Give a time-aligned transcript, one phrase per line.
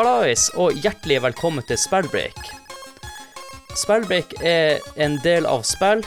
[0.00, 2.38] Hallais og hjertelig velkommen til Spellbreak.
[3.76, 6.00] Spellbreak er en del av spill,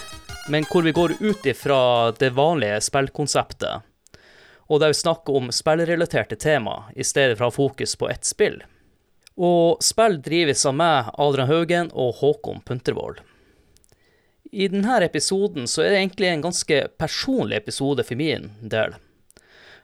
[0.49, 3.85] men hvor vi går ut ifra det vanlige spillkonseptet.
[4.65, 8.25] Og der vi snakker om spillrelaterte tema, i stedet for å ha fokus på ett
[8.25, 8.57] spill.
[9.37, 13.21] Og spill drives av meg, Adrian Haugen og Håkon Puntervold.
[14.49, 18.97] I denne episoden så er det egentlig en ganske personlig episode for min del.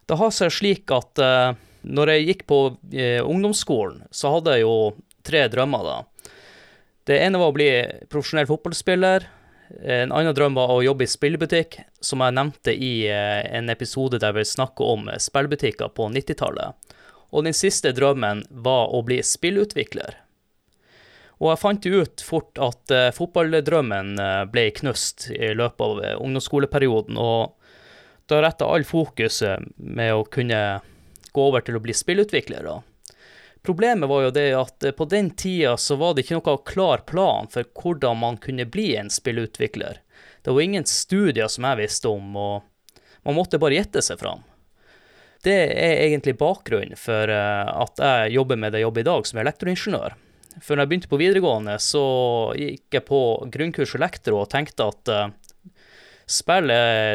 [0.09, 2.59] Det har seg slik at eh, når jeg gikk på
[2.91, 4.75] eh, ungdomsskolen, så hadde jeg jo
[5.25, 6.31] tre drømmer, da.
[7.09, 7.69] Det ene var å bli
[8.11, 9.25] profesjonell fotballspiller.
[9.81, 14.21] En annen drøm var å jobbe i spillbutikk, som jeg nevnte i eh, en episode
[14.21, 16.95] der vi snakker om spillbutikker på 90-tallet.
[17.29, 20.17] Og den siste drømmen var å bli spillutvikler.
[21.39, 26.16] Og jeg fant ut fort at eh, fotballdrømmen eh, ble knust i løpet av eh,
[26.19, 27.55] ungdomsskoleperioden, og
[28.30, 30.81] da retta all fokuset med å kunne
[31.33, 32.69] gå over til å bli spillutvikler.
[33.61, 37.03] Problemet var jo det at eh, på den tida så var det ikke noe klar
[37.08, 39.99] plan for hvordan man kunne bli en spillutvikler.
[40.41, 44.45] Det var ingen studier som jeg visste om, og man måtte bare gjette seg fram.
[45.44, 49.27] Det er egentlig bakgrunnen for eh, at jeg jobber med det jeg jobber i dag,
[49.27, 50.16] som elektroingeniør.
[50.64, 52.05] For når jeg begynte på videregående, så
[52.58, 53.21] gikk jeg på
[53.52, 55.75] grunnkurs elektro og tenkte at uh,
[56.27, 56.67] spill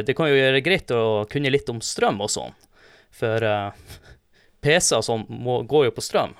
[0.06, 2.54] Det kan jo gjøre greit å kunne litt om strøm og sånn.
[3.12, 3.98] For uh,
[4.64, 6.34] PC-er må, går jo på strøm.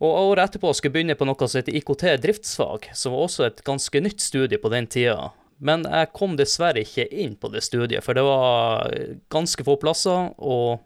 [0.00, 3.46] Og året etterpå skulle jeg begynne på noe som heter IKT driftsfag, som var også
[3.46, 5.30] et ganske nytt studie på den tida.
[5.60, 8.94] Men jeg kom dessverre ikke inn på det studiet, for det var
[9.32, 10.80] ganske få plasser, og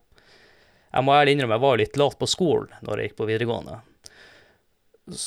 [0.91, 3.78] jeg må ærlig innrømme jeg var litt lat på skolen når jeg gikk på videregående.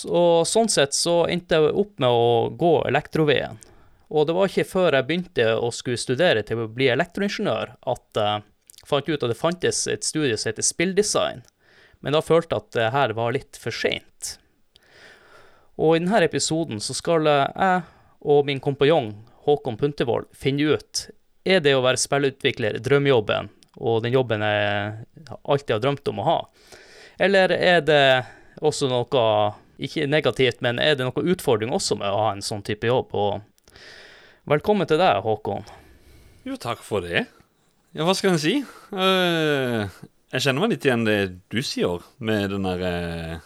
[0.10, 2.28] Og sånn sett så endte jeg opp med å
[2.60, 3.60] gå elektroveien.
[4.08, 8.20] Og det var ikke før jeg begynte å skulle studere til å bli elektroingeniør at
[8.20, 8.46] jeg
[8.88, 11.44] fant ut at det fantes et studie som heter spilldesign.
[12.02, 14.38] Men da følte jeg at det her var litt for seint.
[15.78, 17.86] Og i denne episoden så skal jeg
[18.28, 19.12] og min kompanjong
[19.46, 21.04] Håkon Puntervold finne ut
[21.48, 26.26] er det å være spillutvikler drømmejobben og den jobben jeg alltid har drømt om å
[26.28, 26.38] ha,
[27.22, 28.04] eller er det
[28.58, 29.24] også noe
[29.78, 33.14] ikke negativt, men er det noe utfordring også med å ha en sånn type jobb?
[33.14, 33.78] Og
[34.50, 35.68] velkommen til deg, Håkon.
[36.48, 37.28] Jo, takk for det.
[37.98, 38.60] Ja, hva skal en si?
[38.94, 39.90] Uh,
[40.30, 43.40] jeg kjenner meg litt igjen det du sier, med den der uh,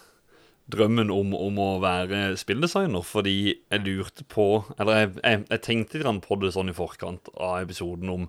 [0.76, 6.02] drømmen om, om, å være spilldesigner, fordi jeg lurte på Eller jeg, jeg, jeg tenkte
[6.04, 8.28] litt på det sånn i forkant av episoden om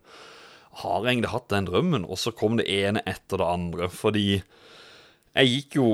[0.84, 2.06] Har jeg egentlig hatt den drømmen?
[2.06, 5.88] Og så kom det ene etter det andre, fordi jeg gikk jo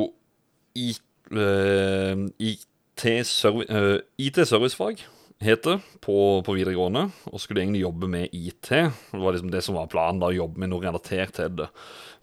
[0.77, 0.91] i
[1.33, 8.71] uh, IT-servicefag, IT heter på, på videregående, og skulle egentlig jobbe med IT.
[8.71, 11.69] Det var liksom det som var planen, da, å jobbe med noe relatert til det.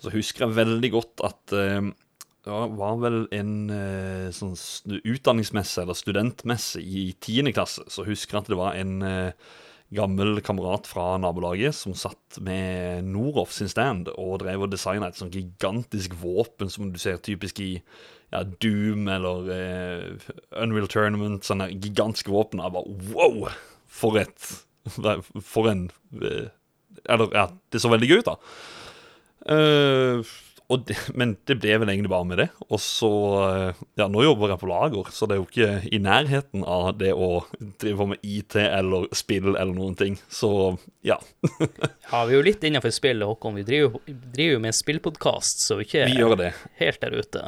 [0.04, 1.92] Så husker jeg veldig godt at eh,
[2.46, 4.54] det var vel en eh, sånn
[5.00, 7.88] utdanningsmesse, eller studentmesse, i tiende klasse.
[7.90, 9.56] Så husker jeg at det var en uh,
[9.94, 15.20] gammel kamerat fra nabolaget som satt med Noroff sin stand og drev og designa et
[15.20, 17.72] sånn gigantisk våpen som du ser typisk i
[18.34, 20.32] ja, Doom eller eh,
[20.64, 22.64] Unreal Tournament, sånne gigantiske våpen.
[22.64, 23.52] Jeg bare wow!
[23.96, 24.50] For et
[25.42, 25.88] For en
[26.22, 26.50] uh,
[27.10, 28.36] Eller, ja, det så veldig gøy ut, da.
[29.46, 30.36] Uh,
[30.88, 32.48] det, men det ble vel egentlig bare med det.
[32.70, 33.10] Og så
[34.00, 37.12] Ja, nå jobber jeg på lager, så det er jo ikke i nærheten av det
[37.14, 37.44] å
[37.82, 40.18] drive på med IT eller spill eller noen ting.
[40.26, 40.50] Så
[41.06, 41.20] ja.
[41.62, 43.60] ja, vi er jo litt innafor spillet, Håkon.
[43.60, 46.50] Vi driver, driver jo med en spillpodkast, så vi ikke vi
[46.82, 47.46] helt der ute.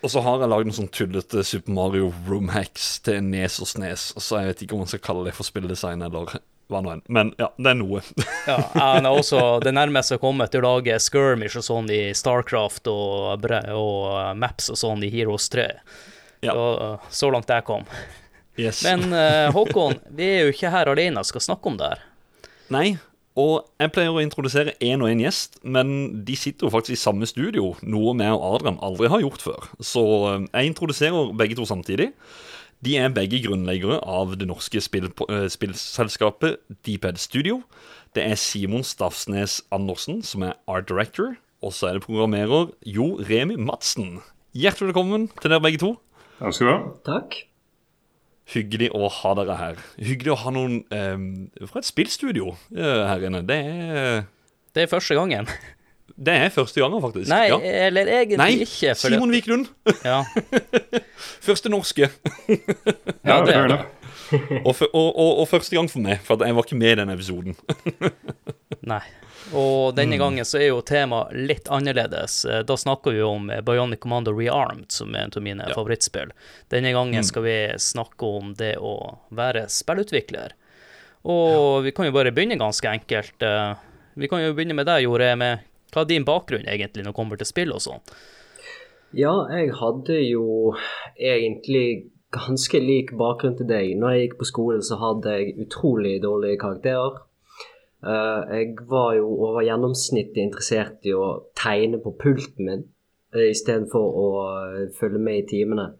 [0.00, 3.68] Og så har jeg lagd noen sånn tullete Super Mario Room Hacks til Nes og
[3.68, 4.10] Snes.
[4.16, 6.38] Så jeg vet ikke om man skal kalle det for spilldesign eller
[6.72, 7.02] hva nå enn.
[7.12, 8.02] Men ja, det er noe.
[8.50, 12.02] ja, han er også det nærmeste jeg kommet til å lage skirmish og sånn i
[12.16, 13.44] Starcraft og,
[13.74, 15.68] og maps og sånn i Heroes 3.
[16.46, 16.54] Ja.
[16.54, 17.86] Så, så langt jeg kom.
[18.60, 18.82] Yes.
[18.84, 22.02] Men uh, Håkon, vi er jo ikke her alene og skal snakke om det her.
[22.70, 22.88] Nei,
[23.38, 27.00] og jeg pleier å introdusere én og én gjest, men de sitter jo faktisk i
[27.00, 29.68] samme studio, noe vi og Adrian aldri har gjort før.
[29.78, 30.02] Så
[30.32, 32.10] eh, jeg introduserer begge to samtidig.
[32.80, 37.60] De er begge grunnleggere av det norske spill, uh, spillselskapet Deephead Studio.
[38.16, 43.18] Det er Simon Stafsnes Andersen som er art director, og så er det programmerer Jo
[43.28, 44.22] Remi Madsen.
[44.56, 45.92] Hjertelig velkommen til dere begge to.
[46.40, 46.78] Takk skal du ha.
[47.06, 47.36] Takk.
[48.50, 49.84] Hyggelig å ha dere her.
[50.00, 53.44] Hyggelig å ha noen eh, fra et spillstudio eh, her inne.
[53.46, 54.24] Det er
[54.74, 55.50] Det er første gangen.
[56.20, 57.30] Det er første gangen, faktisk.
[57.32, 57.56] Nei, ja.
[57.88, 58.92] eller egentlig Nei, ikke.
[59.00, 59.70] Simon Wiklund.
[60.04, 60.18] Ja.
[61.48, 62.10] første norske.
[63.30, 63.78] ja, det er det.
[64.66, 67.10] og, og, og, og, første gang for meg, for jeg var ikke med i den
[67.16, 67.56] episoden.
[68.86, 69.00] Nei.
[69.56, 70.20] Og denne Mm.
[70.20, 72.44] gangen så er jo temaet litt annerledes.
[72.46, 75.74] Eh, Da snakker vi om eh, Bionic Commando Rearmed, som er en av mine Ja.
[75.74, 76.30] favorittspill.
[76.70, 77.24] Denne gangen Mm.
[77.26, 80.52] skal vi snakke om det å være spillutvikler.
[81.24, 83.42] Og vi kan jo bare begynne ganske enkelt.
[83.42, 83.74] Eh,
[84.16, 85.60] Vi kan jo begynne med deg, Jore, med
[85.92, 88.04] hva er din bakgrunn egentlig når det kommer til spill og sånn?
[89.16, 90.74] Ja, jeg hadde jo
[91.18, 93.96] egentlig ganske lik bakgrunn til deg.
[93.98, 97.18] Når jeg gikk på skolen, så hadde jeg utrolig dårlige karakterer.
[98.06, 102.86] Eh, jeg var jo over gjennomsnittet interessert i å tegne på pulten min
[103.34, 105.90] uh, istedenfor å eh, følge med i timene.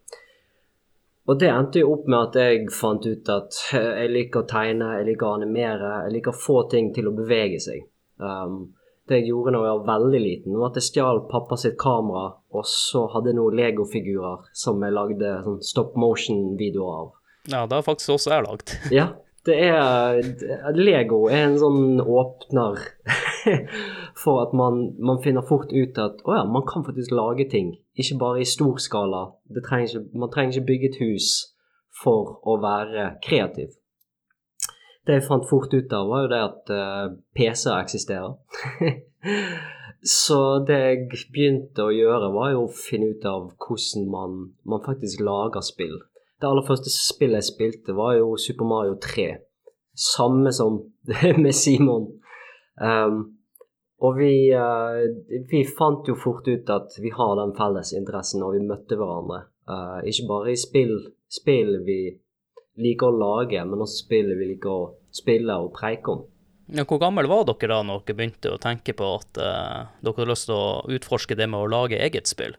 [1.31, 4.51] Og det endte jo opp med at jeg fant ut at eh, jeg liker å
[4.51, 7.85] tegne, jeg liker å animere, jeg liker å få ting til å bevege seg.
[8.21, 8.73] Um,
[9.11, 12.29] det jeg gjorde når jeg var veldig liten, var at jeg stjal pappa sitt kamera,
[12.55, 17.11] og så hadde jeg noen legofigurer som jeg lagde sånn stop motion-videoer av.
[17.51, 18.77] Ja, det har faktisk også jeg lagd.
[19.01, 19.11] Ja,
[19.49, 20.19] det er
[20.77, 22.77] Lego er en sånn åpner
[24.23, 27.73] for at man, man finner fort ut at å ja, man kan faktisk lage ting.
[27.97, 29.31] Ikke bare i stor skala.
[29.49, 31.31] Det trenger ikke, man trenger ikke bygge et hus
[32.03, 33.73] for å være kreativ.
[35.11, 38.37] Det jeg fant fort ut av, var jo det at uh, PC-er eksisterer.
[40.07, 40.37] Så
[40.69, 41.01] det jeg
[41.35, 45.97] begynte å gjøre, var jo å finne ut av hvordan man, man faktisk lager spill.
[46.39, 49.27] Det aller første spillet jeg spilte, var jo Super Mario 3.
[49.99, 50.79] Samme som
[51.43, 52.07] med Simon.
[52.79, 53.19] Um,
[54.07, 55.11] og vi, uh,
[55.51, 59.43] vi fant jo fort ut at vi har den felles interessen og vi møtte hverandre.
[59.67, 60.95] Uh, ikke bare i spill,
[61.27, 62.01] spill vi
[62.79, 66.27] liker å lage, men også spill vi liker å spille og preike om.
[66.71, 70.17] Ja, hvor gammel var dere da når dere begynte å tenke på at eh, dere
[70.17, 72.55] hadde lyst til å utforske det med å lage eget spill?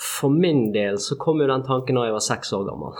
[0.00, 2.96] For min del så kom jo den tanken da jeg var seks år gammel.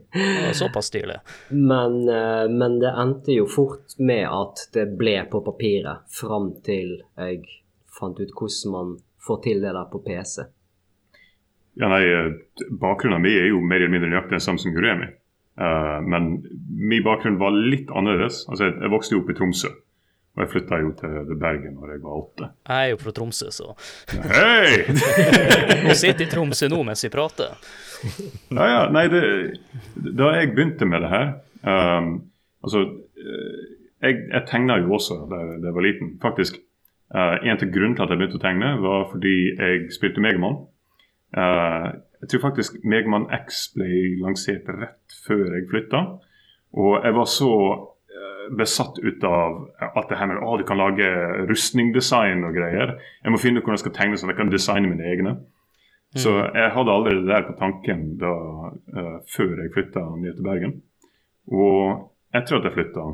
[0.60, 1.20] Såpass stilig.
[1.54, 6.98] Men, eh, men det endte jo fort med at det ble på papiret, fram til
[7.14, 7.44] jeg
[8.00, 10.48] fant ut hvordan man får til det der på PC.
[11.78, 12.32] Ja, nei, eh,
[12.82, 15.08] Bakgrunnen min er jo mer eller mindre nøyaktig den samme som Juremi.
[15.60, 16.32] Uh, men
[16.80, 18.46] min bakgrunn var litt annerledes.
[18.48, 19.72] Altså, jeg, jeg vokste jo opp i Tromsø.
[20.36, 22.48] Og jeg flytta jo til Bergen når jeg var åtte.
[22.70, 23.72] Jeg er jo fra Tromsø, så
[24.30, 24.84] Hei!
[25.84, 27.56] Hun sitter i Tromsø nå mens vi prater.
[28.54, 29.22] Ja, ja, nei, det,
[29.98, 31.26] Da jeg begynte med det her
[31.66, 32.12] um,
[32.64, 32.86] Altså,
[33.20, 33.58] eh,
[34.06, 36.14] jeg, jeg tegna jo også da jeg var liten.
[36.22, 36.56] Faktisk.
[37.10, 40.60] Uh, en til grunnen til at jeg begynte å tegne, var fordi jeg spilte Megaman.
[41.34, 41.88] Uh,
[42.20, 43.88] jeg tror faktisk Megman X ble
[44.20, 46.02] lansert rett før jeg flytta.
[46.80, 49.56] Og jeg var så eh, besatt ut av
[49.88, 51.08] at det her med å du kan lage
[51.48, 52.98] rustningdesign og greier.
[53.24, 55.34] Jeg må finne ut hvordan jeg skal tegne sånn at jeg kan designe mine egne.
[56.18, 58.30] Så jeg hadde allerede det der på tanken da,
[58.98, 60.72] uh, før jeg flytta ned til Bergen.
[61.54, 63.04] Og etter at jeg flytta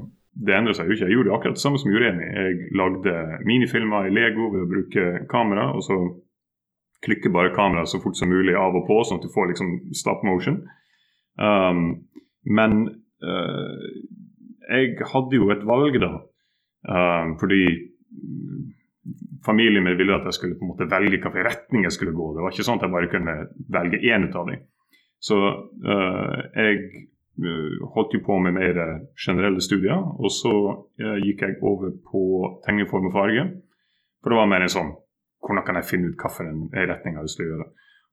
[0.46, 1.06] Det endra seg jo ikke.
[1.08, 2.24] Jeg gjorde akkurat det samme som Jureni.
[2.24, 3.12] Jeg lagde
[3.48, 5.70] minifilmer i Lego ved å bruke kamera.
[5.72, 5.96] og så
[7.06, 9.72] klikke bare kameraet så fort som mulig av og på, sånn at du får liksom
[9.96, 10.60] stop motion.
[11.38, 12.06] Um,
[12.46, 12.78] men
[13.24, 13.86] uh,
[14.66, 16.16] jeg hadde jo et valg da,
[16.86, 17.64] Uh, fordi
[19.46, 22.32] familien min ville at jeg skulle på en måte velge hvilken retning jeg skulle gå.
[22.34, 23.34] Det var ikke sånn at jeg bare kunne
[23.74, 24.64] velge én ut av dem.
[25.22, 27.06] Så uh, jeg
[27.42, 28.80] uh, holdt jo på med mer
[29.18, 30.54] generelle studier, og så
[31.02, 32.22] uh, gikk jeg over på
[32.66, 33.48] tegneform og farge.
[34.22, 34.94] For det var mer en sånn
[35.46, 37.66] hvordan kan jeg finne ut hvilken retning jeg skal gjøre.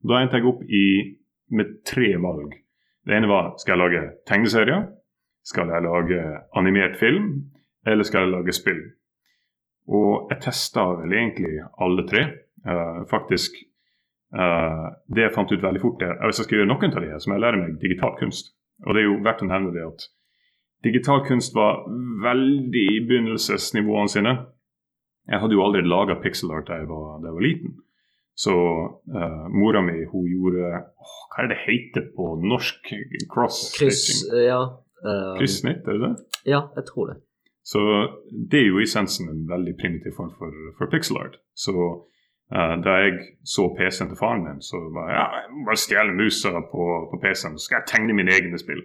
[0.03, 0.85] Da endte jeg opp i,
[1.51, 2.53] med tre valg.
[3.03, 4.85] Det ene var skal jeg lage tegneserier,
[5.43, 6.19] skal jeg lage
[6.55, 7.29] animert film,
[7.85, 8.81] eller skal jeg lage spill.
[9.91, 12.23] Og jeg testa vel egentlig alle tre.
[12.63, 13.57] Uh, faktisk
[14.31, 17.01] uh, Det jeg fant ut veldig fort, er at hvis jeg skal gjøre noen av
[17.03, 18.53] de her, så må jeg lære meg digital kunst.
[18.87, 20.05] Og det er jo verdt å nevne det at
[20.83, 21.83] digital kunst var
[22.23, 24.33] veldig i begynnelsesnivåene sine.
[25.31, 27.75] Jeg hadde jo aldri laga pixel art da jeg var, da jeg var liten.
[28.35, 32.89] Så uh, mora mi hun gjorde åh, Hva er det heter på norsk?
[33.29, 33.91] Cross-stitching?
[33.91, 34.61] Kryss, ja.
[35.05, 36.41] eh, Kryssnitt, er det det?
[36.49, 37.15] Ja, jeg tror det.
[37.63, 37.79] Så
[38.51, 41.37] det er jo i essensen en veldig primitiv form for, for pixel art.
[41.55, 43.21] Så uh, da jeg
[43.55, 46.89] så PC-en til faren min, så var jeg ja, jeg må bare stjele musa på,
[47.13, 48.83] på PC-en, så skal jeg tegne mine egne spill.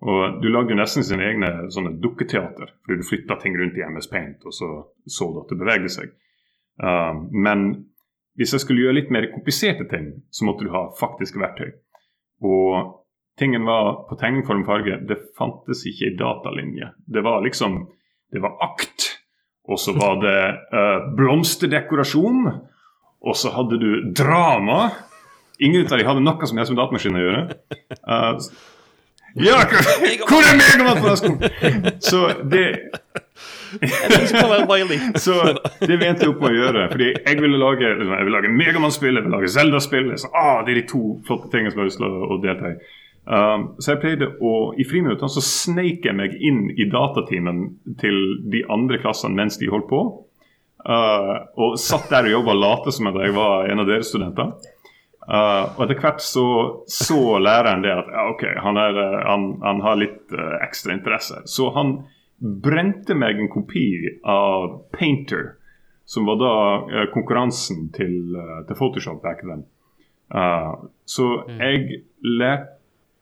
[0.00, 3.84] Og du lagde jo nesten sine egne sånne dukketeater, fordi du flytta ting rundt i
[3.84, 4.70] MS Paint, og så
[5.04, 6.14] så du at det bevegde seg.
[6.80, 7.66] Uh, men
[8.40, 11.74] hvis jeg skulle gjøre litt mer kompliserte ting, så måtte du ha faktiske verktøy.
[12.48, 12.94] Og
[13.40, 16.94] tingen var på tegningform farge, det fantes ikke i datalinje.
[17.04, 17.82] Det var liksom
[18.30, 19.18] Det var akt,
[19.66, 20.40] og så var det
[20.70, 22.44] uh, blomsterdekorasjon,
[23.26, 24.92] og så hadde du drama.
[25.58, 27.40] Ingen av dem hadde noe som helst med datamaskin å gjøre.
[28.06, 28.38] Uh,
[29.36, 29.62] ja,
[30.28, 30.56] hvor er
[31.20, 32.00] skolen?
[32.00, 32.66] Så det.
[35.22, 35.34] Så
[35.80, 39.14] det vi jeg opp med å gjøre Fordi jeg ville lage Jeg ville lage Megamann-spill,
[39.14, 40.08] jeg ville lage Zelda-spill.
[40.34, 42.72] Ah, det er de to flotte tingene som jeg har lyst til å, å delta
[42.72, 42.96] i.
[43.30, 47.62] Um, så jeg pleide å I friminuttene så sneik jeg meg inn i datatimen
[48.00, 48.16] til
[48.50, 50.02] de andre klassene mens de holdt på.
[50.80, 54.54] Uh, og satt der og jobba late som at jeg var en av deres studenter.
[55.30, 56.44] Uh, og etter hvert så
[56.90, 60.96] så læreren det at ja, ok, han, er, uh, han, han har litt uh, ekstra
[60.96, 61.44] interesse.
[61.46, 62.00] Så han
[62.40, 63.84] brente meg en kopi
[64.26, 65.52] av Painter,
[66.02, 68.16] som var da uh, konkurransen til,
[68.66, 69.62] til Photoshop back then.
[71.10, 71.24] Så
[71.58, 72.76] jeg lærte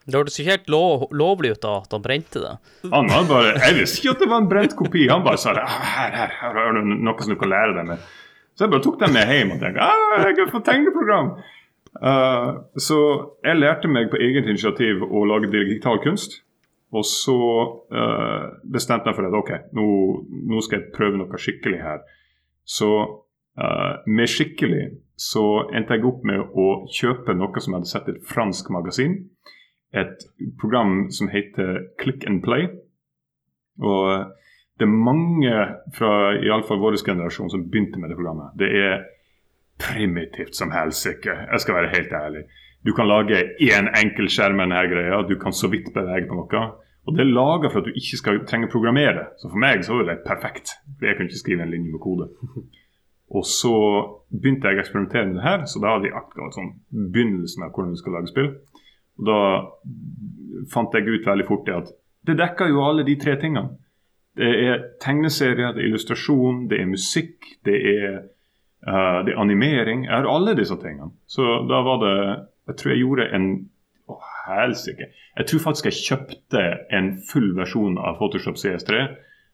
[0.05, 2.55] Det hørtes ikke helt lov, lovlig ut da at han brente det.
[2.93, 5.07] Han hadde bare, Jeg visste ikke at det var en brent kopi.
[5.09, 7.77] Han bare sa det, «Ah, her, her, her har du noe som du kan lære
[7.77, 8.09] deg med.
[8.57, 11.33] Så jeg bare tok den med hjem og tenkte ah, jeg kan få tegneprogram.
[11.97, 12.99] Uh, så
[13.45, 16.41] jeg lærte meg på eget initiativ å lage digital kunst.
[16.93, 17.39] Og så
[17.93, 19.89] uh, bestemte jeg for at ok, nå,
[20.49, 22.05] nå, skal jeg prøve noe skikkelig her.
[22.69, 24.87] Så uh, med skikkelig
[25.19, 28.71] så endte jeg opp med å kjøpe noe som jeg hadde sett i et fransk
[28.73, 29.19] magasin
[29.93, 30.25] et
[30.61, 32.69] program som heter Click and Play.
[33.81, 34.35] Og
[34.79, 35.55] det er mange
[35.97, 38.53] fra iallfall vår generasjon som begynte med det programmet.
[38.59, 39.07] Det er
[39.79, 42.45] primitivt som helsike, jeg skal være helt ærlig.
[42.87, 46.39] Du kan lage én enkel skjerm med denne greia, du kan så vidt bevege på
[46.39, 46.65] noe.
[47.09, 49.31] Og det er laga for at du ikke skal trenge å programmere.
[49.41, 50.75] Så for meg så var det perfekt.
[50.99, 52.29] For jeg kunne ikke skrive en linje med kode.
[53.39, 53.73] Og så
[54.33, 56.71] begynte jeg å eksperimentere med det her, så da hadde jeg akkurat sånn
[57.13, 58.49] begynnelsen av hvordan du skal lage spill.
[59.21, 59.41] Og da
[60.73, 61.91] fant jeg ut veldig fort det at
[62.29, 63.77] det dekker jo alle de tre tingene.
[64.39, 68.19] Det er tegneserier, det er illustrasjon, det er musikk, det er,
[68.87, 70.05] uh, det er animering.
[70.07, 71.11] Jeg har alle disse tingene.
[71.27, 72.17] Så da var det
[72.69, 73.49] Jeg tror jeg gjorde en
[74.09, 74.15] Å,
[74.47, 75.11] helsike.
[75.37, 76.61] Jeg tror faktisk jeg kjøpte
[76.97, 79.03] en full versjon av Photoshop CS3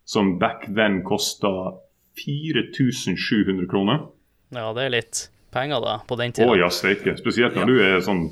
[0.06, 1.50] som back then kosta
[2.20, 4.04] 4700 kroner.
[4.54, 7.14] Ja, det er litt penger da, på den Å oh, ja, steike.
[7.20, 8.26] Spesielt når du er sånn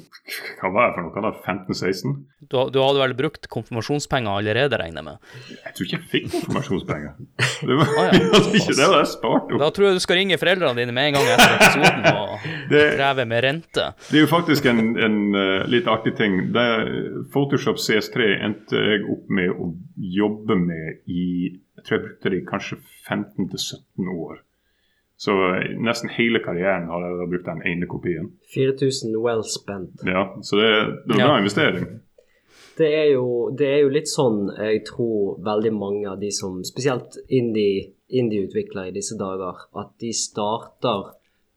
[0.60, 1.22] Hva var jeg for noe?
[1.24, 1.32] da?
[1.46, 2.16] 15-16?
[2.50, 5.32] Du, du hadde vel brukt konfirmasjonspenger allerede, regner jeg med.
[5.54, 7.14] Jeg tror ikke jeg fikk konfirmasjonspenger.
[7.68, 9.60] Det var, ah, ja, det ikke det jeg sparte opp.
[9.62, 12.82] Da tror jeg du skal ringe foreldrene dine med en gang etter episoden og Det,
[12.96, 13.84] kreve med rente.
[14.08, 16.38] det er jo faktisk en, en uh, litt artig ting.
[16.54, 16.66] Det,
[17.34, 19.72] Photoshop CS3 endte jeg opp med å
[20.18, 24.42] jobbe med i Jeg tror jeg brukte det i kanskje 15-17 år.
[25.22, 28.30] Så eh, nesten hele karrieren har jeg brukt den ene kopien.
[28.54, 30.02] 4000 well spent.
[30.08, 30.70] Ja, Så det,
[31.06, 31.38] det var en bra Ja.
[31.44, 31.84] investering.
[32.78, 36.62] Det er, jo, det er jo litt sånn jeg tror veldig mange av de som
[36.64, 41.10] Spesielt indie- indie-utviklere i disse dager, at de starter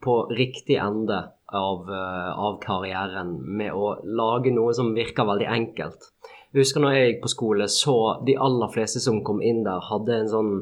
[0.03, 1.21] på riktig ende
[1.55, 6.11] av, eh, av karrieren med å lage noe som virker veldig enkelt.
[6.53, 7.95] Jeg husker når jeg gikk på skole, så
[8.27, 10.53] de aller fleste som kom inn der, hadde en sånn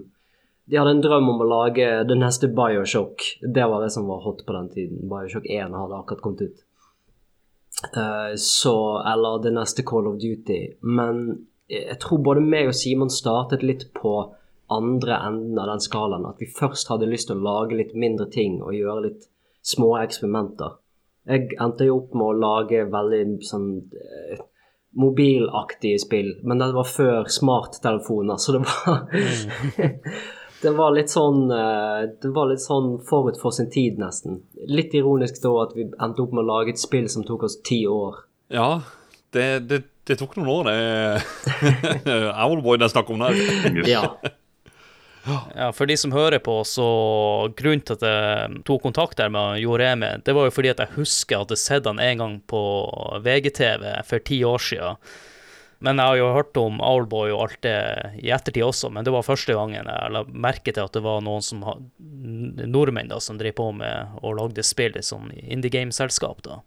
[0.66, 3.24] de hadde en drøm om å lage det neste Bioshock.
[3.42, 5.02] Det var det som var hot på den tiden.
[5.12, 6.62] Bioshock 1 hadde akkurat kommet ut.
[7.98, 8.76] Uh, så,
[9.12, 10.62] eller det neste Call of Duty.
[10.88, 11.26] Men
[11.68, 14.14] jeg tror både meg og Simon startet litt på
[14.72, 16.30] andre enden av den skalaen.
[16.30, 19.28] At vi først hadde lyst til å lage litt mindre ting og gjøre litt
[19.64, 20.78] små eksperimenter.
[21.28, 24.40] Jeg endte jo opp med å lage veldig sånn uh,
[25.00, 29.08] mobilaktige spill, men det var før smarttelefoner, så det var
[30.64, 34.42] Det var litt sånn eh, Det var litt sånn forut for sin tid, nesten.
[34.72, 37.60] Litt ironisk da at vi endte opp med å lage et spill som tok oss
[37.68, 38.24] ti år.
[38.54, 38.70] Ja,
[39.36, 42.16] det, det, det tok noen år, det.
[42.46, 43.84] Owlboy det er snakk om der.
[43.90, 44.06] Ja.
[45.24, 46.88] Ja, For de som hører på, så
[47.56, 50.98] grunnen til at jeg tok kontakt der med Joremi, det var jo fordi at jeg
[50.98, 52.64] husker at jeg hadde sett han en gang på
[53.24, 55.00] VGTV for ti år siden.
[55.84, 57.78] Men jeg har jo hørt om Owlboy og alt det
[58.24, 61.24] i ettertid også, men det var første gangen jeg la merke til at det var
[61.26, 61.64] noen som
[62.00, 66.40] nordmenn da, som drev på med og lagde spill i sånn indie game-selskap.
[66.48, 66.62] da.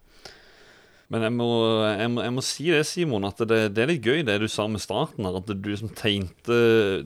[1.07, 1.49] Men jeg må,
[1.87, 4.47] jeg, må, jeg må si det, Simon, at det, det er litt gøy det du
[4.51, 5.37] sa med starten her.
[5.39, 6.57] At du som tegnte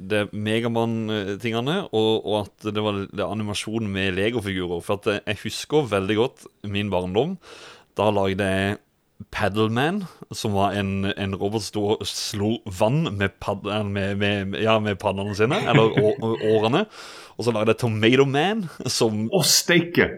[0.02, 4.82] det Megamann-tingene, og, og at det var det animasjonen med legofigurer.
[4.84, 7.38] For jeg husker veldig godt min barndom.
[7.96, 8.80] Da lagde jeg
[9.32, 15.00] Paddleman, som var en, en robot som slo vann med, pad, med, med, ja, med
[15.02, 16.86] paddene sine, eller å- årene.
[17.38, 20.10] Og så lagde jeg Tomato Man, som Å, steike!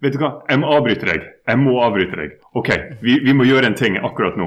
[0.00, 1.24] Vet du hva, jeg må avbryte deg.
[1.50, 2.30] Jeg må avbryte deg.
[2.56, 2.70] OK,
[3.04, 4.46] vi, vi må gjøre en ting akkurat nå.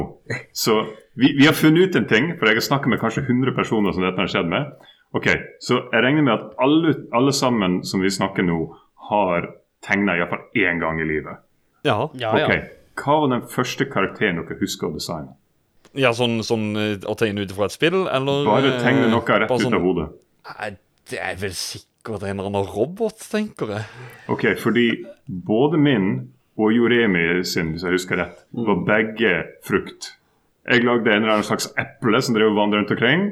[0.51, 0.79] Så
[1.13, 3.93] vi, vi har funnet ut en ting, for jeg har snakket med kanskje 100 personer
[3.93, 4.71] som dette har skjedd med.
[5.13, 5.27] Ok,
[5.61, 8.57] Så jeg regner med at alle, alle sammen som vi snakker nå,
[9.11, 9.45] har
[9.85, 11.37] tegna iallfall én gang i livet.
[11.85, 12.47] Ja, Ja, ja.
[12.99, 15.33] Hva var den første karakteren dere husker å designe?
[15.93, 19.21] ja sånn, sånn eh, å tegne ut fra et spill, eller Bare tegne eh, noe
[19.43, 20.07] rett sånn, ut sånn- av hodet.
[20.49, 20.69] Nei,
[21.09, 23.83] Det er vel sikkert en eller annen robot, tenker jeg.
[24.31, 24.87] Ok, fordi
[25.27, 26.07] både min
[26.57, 29.33] og Joremi sin, hvis jeg husker rett, var begge
[29.67, 30.13] frukt.
[30.63, 33.23] Jeg lagde en eller annen slags eple som drev og vandret rundt omkring.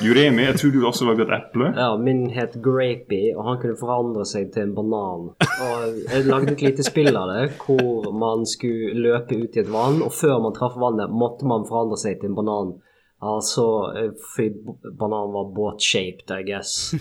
[0.00, 1.66] Juremi, jeg tror du også lagde et eple.
[1.76, 5.26] Ja, min het Grapey, og han kunne forandre seg til en banan.
[5.36, 9.68] Og jeg lagde et lite spill av det, hvor man skulle løpe ut i et
[9.68, 12.72] vann, og før man traff vannet, måtte man forandre seg til en banan.
[13.20, 13.66] Altså,
[14.00, 16.94] eh, fordi bananen var båt-shaped, I guess.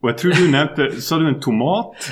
[0.00, 2.08] Og jeg tror du nevnte Sa du en tomat?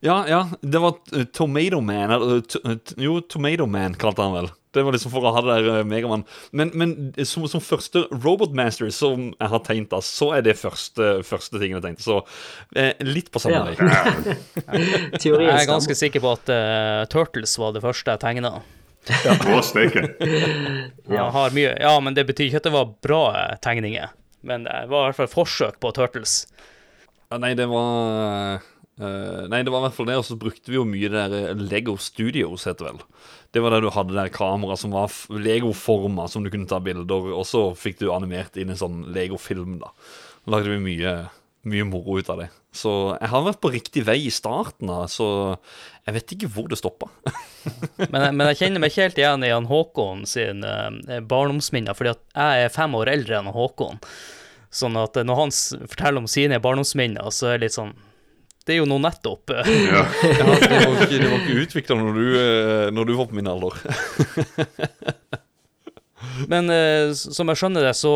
[0.00, 0.96] Ja, ja, det var
[1.34, 2.12] Tomato Man.
[2.14, 2.60] Eller, to,
[2.96, 4.48] jo, Tomato Man kalte han vel.
[4.76, 5.96] Det var liksom for å ha det der Megamann.
[5.96, 6.24] Megaman.
[6.52, 11.22] Men, men som, som første Robotmaster som jeg har tegnet, da, så er det første,
[11.26, 12.06] første tingen jeg tenkte.
[12.06, 12.20] Så
[12.76, 13.64] eh, litt på samme Ja.
[13.72, 14.36] vei.
[15.22, 18.58] Teorien Jeg er ganske sikker på at uh, Turtles var det første jeg tegna.
[19.06, 19.36] Ja.
[21.06, 21.26] Ja.
[21.54, 24.10] Ja, men det betyr ikke at det var bra eh, tegninger.
[24.46, 26.40] Men det var i hvert fall forsøk på Turtles.
[27.30, 28.64] Ja, nei, det var
[28.96, 31.20] Uh, Nei, det var i hvert fall det, og så brukte vi jo mye det
[31.28, 33.02] der eh, Lego Studios, heter det vel.
[33.56, 37.30] Det var der du hadde der kamera som var legoforma, som du kunne ta bilder,
[37.32, 39.94] og så fikk du animert inn en sånn Lego-film, da.
[40.44, 41.14] Da lagde vi mye,
[41.64, 42.50] mye moro ut av det.
[42.76, 45.28] Så jeg har vært på riktig vei i starten, da, så
[46.04, 47.08] jeg vet ikke hvor det stoppa.
[48.12, 52.12] Men, men jeg kjenner meg ikke helt igjen i han Håkon sin eh, barndomsminner, fordi
[52.12, 53.98] jeg er fem år eldre enn Håkon.
[54.70, 55.54] Sånn at eh, når han
[55.88, 57.96] forteller om sine barndomsminner, så er det litt sånn
[58.66, 59.50] Det er jo noe nettopp.
[59.86, 60.02] Ja.
[60.26, 63.36] Ja, det var ikke, det var ikke utvikla når, du, eh, når du var på
[63.38, 63.74] min alder.
[66.50, 68.12] Men eh, som jeg skjønner det, så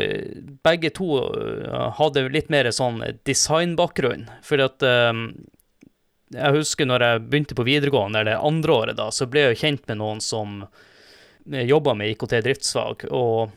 [0.00, 1.06] eh, begge to
[2.00, 4.26] hadde litt mer sånn designbakgrunn.
[4.44, 4.82] Fordi at
[6.32, 9.62] Jeg husker når jeg begynte på videregående, eller andre året da, så ble jeg jo
[9.66, 10.64] kjent med noen som
[11.46, 13.06] jobba med IKT-driftsfag.
[13.14, 13.50] Og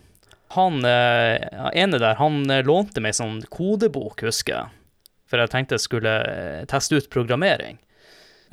[0.53, 4.84] han ene der, han lånte meg sånn kodebok, husker jeg.
[5.29, 7.79] For jeg tenkte jeg skulle eh, teste ut programmering.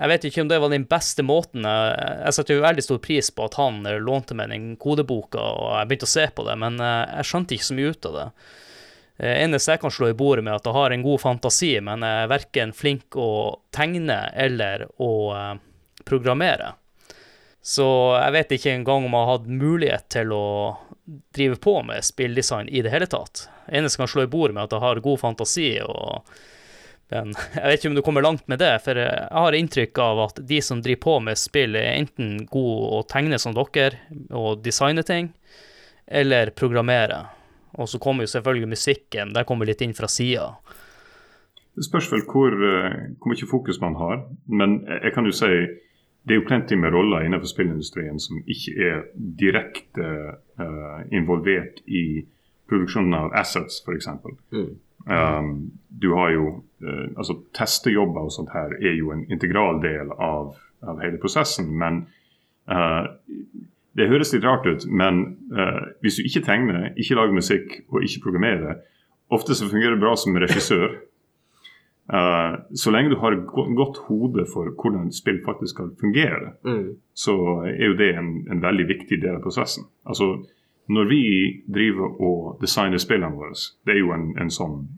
[0.03, 1.67] Jeg vet ikke om det var den beste måten.
[1.69, 5.39] Jeg, jeg setter jo veldig stor pris på at han eh, lånte meg den kodeboka,
[5.39, 8.09] og jeg begynte å se på det, men eh, jeg skjønte ikke så mye ut
[8.11, 8.29] av det.
[9.23, 12.07] Eh, Eneste jeg kan slå i bordet med, at jeg har en god fantasi, men
[12.07, 13.33] jeg er verken flink å
[13.75, 15.53] tegne eller å eh,
[16.09, 16.73] programmere.
[17.63, 17.85] Så
[18.19, 20.47] jeg vet ikke engang om jeg har hatt mulighet til å
[21.37, 23.45] drive på med spilldesign i det hele tatt.
[23.69, 26.33] Eneste jeg kan slå i bordet med, at jeg har god fantasi og
[27.13, 30.23] men jeg vet ikke om du kommer langt med det, for jeg har inntrykk av
[30.29, 34.65] at de som driver på med spill, er enten gode å tegne som dere og
[34.65, 35.33] designe ting,
[36.07, 37.25] eller programmere.
[37.81, 40.51] Og så kommer jo selvfølgelig musikken, der kommer litt inn fra sida.
[41.73, 44.27] Det spørs vel hvor, eh, hvor mye fokus man har.
[44.47, 45.53] Men jeg kan jo si
[46.23, 50.09] det er jo plenty med roller innenfor spillindustrien som ikke er direkte
[50.61, 52.23] uh, involvert i
[52.71, 54.07] produksjonen av assets, f.eks.
[54.55, 54.69] Mm.
[55.11, 55.72] Um,
[56.03, 56.47] du har jo
[56.83, 61.71] eh, altså Testejobber og sånt her er jo en integral del av, av hele prosessen.
[61.79, 62.03] Men
[62.69, 63.07] eh,
[63.99, 68.05] det høres litt rart ut, men eh, hvis du ikke tegner, ikke lager musikk og
[68.07, 68.79] ikke programmerer,
[69.33, 70.95] ofte så fungerer det bra som regissør.
[72.13, 73.45] Eh, så lenge du har et
[73.77, 76.97] godt hode for hvordan spill faktisk skal fungere, Mm.
[77.15, 77.37] så
[77.69, 79.85] er jo det en, en veldig viktig del av prosessen.
[80.07, 80.33] Altså,
[80.89, 81.23] når vi
[81.73, 83.55] driver og designer spillene våre,
[83.87, 84.89] det er jo en, en sånn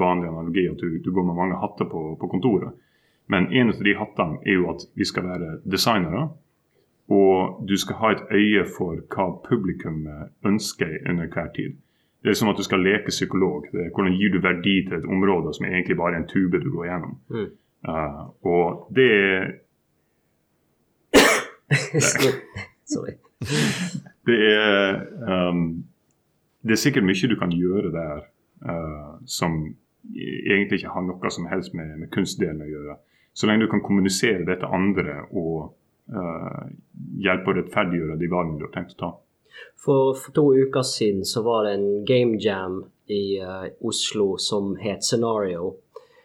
[0.00, 2.72] vanlig analogi at du, du går med mange hatter på, på kontoret.
[3.30, 6.28] Men en av de hattene er jo at vi skal være designere.
[7.10, 10.06] Og du skal ha et øye for hva publikum
[10.46, 11.76] ønsker under hver tid.
[12.22, 13.66] Det er som at du skal leke psykolog.
[13.72, 16.70] Det hvordan gir du verdi til et område som egentlig bare er en tube du
[16.70, 17.16] går gjennom.
[17.30, 17.50] Mm.
[17.88, 19.50] Uh, og det er
[22.94, 23.14] Sorry.
[24.26, 25.00] Det er,
[25.48, 25.84] um,
[26.62, 28.26] det er sikkert mye du kan gjøre der
[28.60, 29.54] som
[30.12, 32.96] egentlig ikke har noe som helst med, med kunstdelen å gjøre.
[33.32, 35.72] Så lenge du kan kommunisere det til andre og
[36.12, 36.64] uh,
[37.22, 39.10] hjelpe å rettferdiggjøre de valgene du har tenkt å ta.
[39.80, 44.74] For, for to uker siden så var det en game jam i uh, Oslo som
[44.80, 45.76] het Scenario.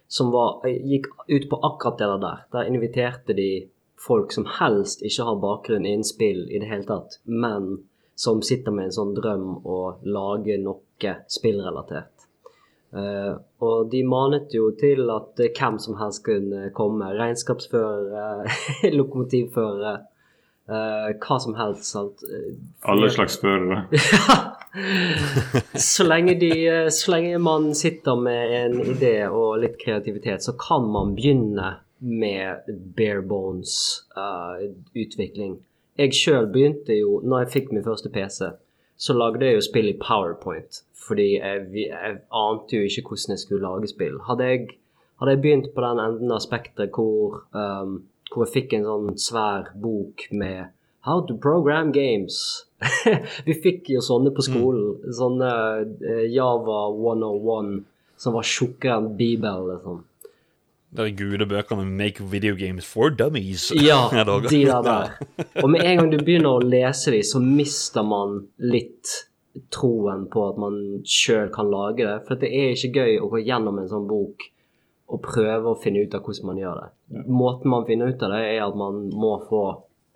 [0.07, 2.43] Som var, eh, gikk ut på akkurat det der.
[2.53, 3.49] Der inviterte de
[3.97, 7.79] folk som helst ikke har bakgrunn innen spill i det hele tatt, men
[8.15, 12.14] som sitter med en sånn drøm å lage noe spillrelatert.
[12.95, 17.12] Eh, og de manet jo til at eh, hvem som helst kunne komme.
[17.19, 18.47] Regnskapsførere,
[18.99, 19.95] lokomotivførere,
[20.69, 21.89] eh, hva som helst.
[21.91, 22.23] Sant?
[22.88, 23.86] Alle slags førere.
[25.91, 26.51] så, lenge de,
[26.91, 32.67] så lenge man sitter med en idé og litt kreativitet, så kan man begynne med
[32.95, 34.75] bare bones-utvikling.
[34.95, 35.55] utvikling.
[35.95, 38.49] Jeg sjøl begynte jo, når jeg fikk min første PC,
[38.99, 40.81] så lagde jeg jo spill i PowerPoint.
[41.05, 44.17] Fordi jeg, jeg ante jo ikke hvordan jeg skulle lage spill.
[44.27, 44.67] Hadde jeg,
[45.21, 47.99] hadde jeg begynt på den enden av spekteret hvor, um,
[48.31, 50.71] hvor jeg fikk en sånn svær bok med
[51.05, 52.65] How to program games.
[53.45, 54.95] vi fikk jo sånne på skolen.
[55.13, 55.51] Sånne
[56.01, 57.83] eh, Java 101
[58.17, 60.03] som var tjukkere enn Bibelen, liksom.
[60.95, 63.69] De gudebøkene 'Make video games for dummies'.
[63.89, 65.13] Ja, Er det de der der.
[65.63, 69.27] Og med en gang du begynner å lese dem, så mister man litt
[69.73, 72.19] troen på at man sjøl kan lage det.
[72.27, 74.47] For det er ikke gøy å gå gjennom en sånn bok
[75.05, 77.25] og prøve å finne ut av hvordan man gjør det.
[77.29, 79.65] Måten man finner ut av det, er at man må få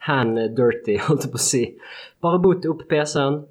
[0.07, 1.63] hand dirty, holdt jeg på å si.
[2.23, 3.41] Bare bot opp PC-en,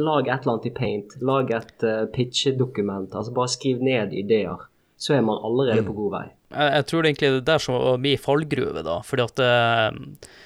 [0.00, 3.12] lag et eller annet i paint, lag et uh, pitchedokument.
[3.12, 4.66] Altså bare skriv ned ideer.
[4.96, 6.26] Så er man allerede på god vei.
[6.48, 9.00] Jeg, jeg tror det egentlig er det der som var min fallgruve, da.
[9.06, 10.36] Fordi at uh,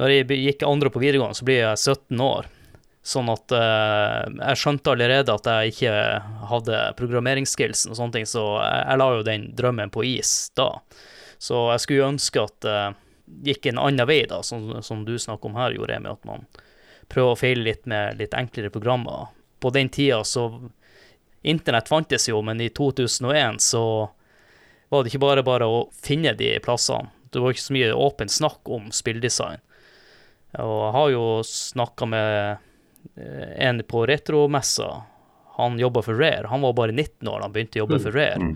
[0.00, 2.50] når jeg gikk andre på videregående, så blir jeg 17 år.
[3.00, 5.92] Sånn at eh, jeg skjønte allerede at jeg ikke
[6.50, 10.68] hadde programmeringsskillsen og sånne ting, så jeg, jeg la jo den drømmen på is da.
[11.40, 12.80] Så jeg skulle ønske at det
[13.46, 16.28] gikk en annen vei, da, som, som du snakker om her, gjorde jeg med at
[16.28, 16.44] man
[17.10, 19.30] prøver å feile litt med litt enklere programmer.
[19.60, 20.50] På den tida så
[21.42, 24.10] Internett fantes jo, men i 2001 så
[24.90, 27.08] var det ikke bare bare å finne de plassene.
[27.32, 29.62] Det var ikke så mye åpent snakk om spilldesign.
[30.58, 32.66] Og jeg har jo snakka med eh,
[33.56, 35.02] en på retromessa.
[35.56, 36.46] Han jobba for Rare.
[36.48, 38.52] Han var bare 19 år da han begynte å jobbe for Rare.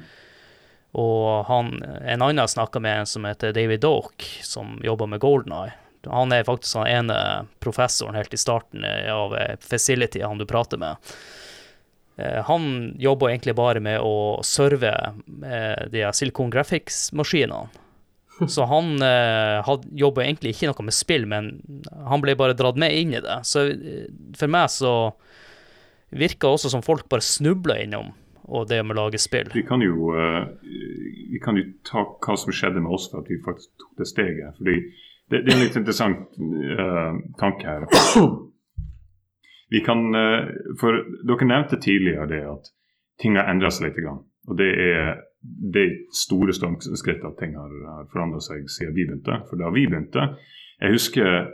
[0.94, 5.52] Og han, en annen snakka med, en som heter David Doke, som jobber med Golden
[5.52, 5.72] Eye.
[6.07, 10.76] Han er faktisk den ene professoren helt i starten av eh, Facility, han du prater
[10.78, 10.96] med.
[12.16, 14.92] Eh, Han jobber egentlig bare med å serve
[15.46, 17.68] eh, de Silicon Graphics-maskinene.
[18.51, 21.53] Så han eh, jobba egentlig ikke noe med spill, men
[22.09, 23.38] han ble bare dratt med inn i det.
[23.47, 24.94] Så eh, for meg så
[26.14, 28.12] virka også som folk bare snubla innom
[28.44, 29.49] og det med å lage spill.
[29.55, 33.31] Vi kan jo, uh, vi kan jo ta hva som skjedde med oss for at
[33.33, 34.59] vi faktisk tok det steget.
[34.59, 34.75] Fordi
[35.33, 37.87] det, det er en litt interessant uh, tanke her.
[39.73, 42.68] Vi kan, uh, for Dere nevnte tidligere det at
[43.23, 44.05] ting har endra seg litt.
[44.05, 45.14] Og det er
[45.74, 49.40] er store stormskritt at ting har, har forandra seg siden vi begynte.
[49.48, 50.30] For da vi begynte
[50.80, 51.50] Jeg husker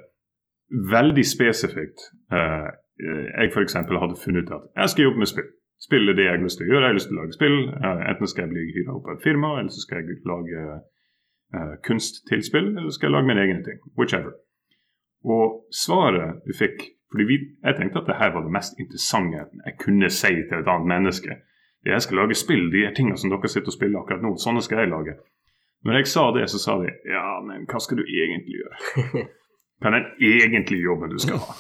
[0.70, 2.68] veldig spesifikt eh,
[3.00, 3.74] jeg f.eks.
[3.74, 5.50] hadde funnet ut at jeg skal jobbe med spill.
[5.80, 6.84] Spill er det jeg har lyst til å gjøre.
[6.84, 7.58] Jeg har lyst til å lage spill.
[7.72, 10.64] Eh, enten skal jeg bli hyra opp av et firma, eller så skal jeg lage
[11.56, 13.78] eh, kunst til spill, eller så skal jeg lage mine egne ting.
[13.98, 14.34] Whichever.
[15.24, 19.40] Og svaret du fikk fordi vi, Jeg tenkte at det her var det mest interessante
[19.66, 21.40] jeg kunne si til et annet menneske.
[21.84, 24.62] Jeg skal lage spill, de er tingene som dere sitter og spiller akkurat nå, sånne
[24.64, 25.16] skal jeg lage.
[25.84, 29.26] Når jeg sa det, så sa de ja, men hva skal du egentlig gjøre?
[29.80, 31.54] Hva er den egentlige jobben du skal ha?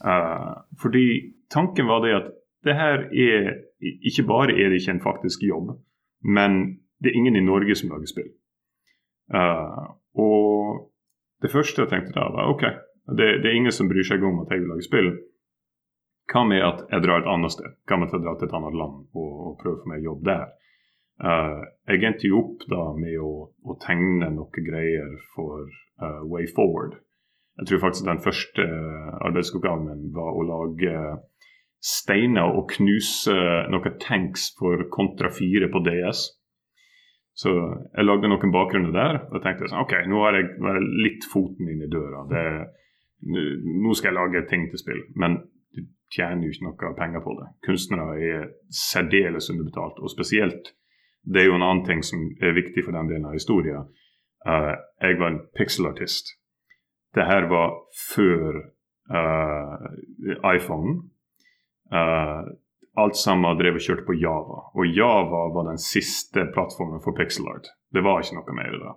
[0.00, 1.04] Uh, fordi
[1.52, 2.30] tanken var det at
[2.64, 5.76] det her er Ikke bare er det ikke en faktisk jobb,
[6.24, 8.30] men det er ingen i Norge som lager spill.
[9.32, 10.92] Uh, og
[11.42, 12.64] det første jeg tenkte da, var OK,
[13.16, 15.08] det, det er ingen som bryr seg om at jeg vil lage spill.
[16.30, 17.76] Hva med at jeg drar et annet sted?
[17.88, 20.24] Hva med at jeg drar til et annet land og, og prøver for meg jobb
[20.28, 20.48] der?
[21.20, 25.66] Uh, jeg endte jo opp da med å, å tegne noen greier for
[26.00, 26.96] uh, Way Forward.
[27.60, 30.94] Jeg tror faktisk den første eh, arbeidsoppgaven min var å lage
[31.84, 33.34] steiner og knuse
[33.72, 36.22] noen tanks for Kontra 4 på DS.
[37.36, 39.20] Så jeg lagde noen bakgrunner der.
[39.28, 42.24] Og tenkte sånn, ok, nå har jeg litt foten inn i døra.
[42.30, 42.44] Det,
[43.28, 45.04] nå skal jeg lage ting til spill.
[45.20, 45.42] Men
[45.74, 47.48] du tjener jo ikke noe penger på det.
[47.66, 50.00] Kunstnere er særdeles underbetalt.
[50.02, 50.72] Og spesielt,
[51.22, 53.88] det er jo en annen ting som er viktig for den delen av historien.
[54.46, 56.34] Uh, jeg var en pixelartist.
[57.14, 57.76] Det her var
[58.14, 58.62] før
[59.12, 59.86] uh,
[60.54, 61.10] iPhone.
[61.92, 62.48] Uh,
[62.98, 64.64] alt sammen drev og kjørte på Java.
[64.74, 67.70] Og Java var den siste plattformen for pixel art.
[67.92, 68.96] Det var ikke noe mer da.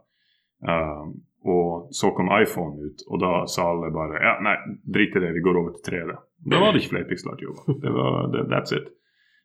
[0.64, 4.56] Uh, og så kom iPhone ut, og da sa alle bare ja, nei,
[4.96, 6.16] drit i det, vi går over til 3D.
[6.54, 7.80] Da var det ikke flere pixel art-jobber.
[7.84, 8.88] Det var, det, that's it.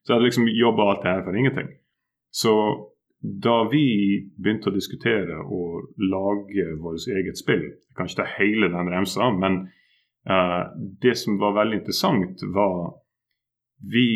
[0.03, 1.73] Så jeg hadde liksom jobba alt det her for ingenting.
[2.31, 2.53] Så
[3.19, 3.87] da vi
[4.39, 5.63] begynte å diskutere å
[5.99, 9.65] lage vårt eget spill Jeg kan ikke ta hele den remsa, men
[10.31, 10.71] uh,
[11.03, 12.95] det som var veldig interessant, var
[13.83, 14.09] vi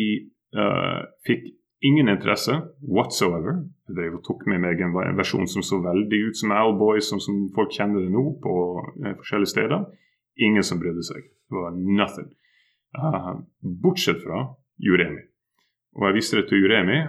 [0.55, 1.51] uh, fikk
[1.83, 2.55] ingen interesse
[2.97, 3.63] whatsoever.
[3.87, 7.73] Jeg tok med meg en versjon som så veldig ut som Owlboy, som, som folk
[7.75, 9.83] kjenner det nå på uh, forskjellige steder.
[10.47, 11.27] Ingen som brydde seg.
[11.51, 12.31] Det var nothing.
[12.95, 13.43] Uh,
[13.83, 14.47] bortsett fra
[14.81, 15.21] Juremi.
[15.97, 17.01] Og jeg viste det til Juremi,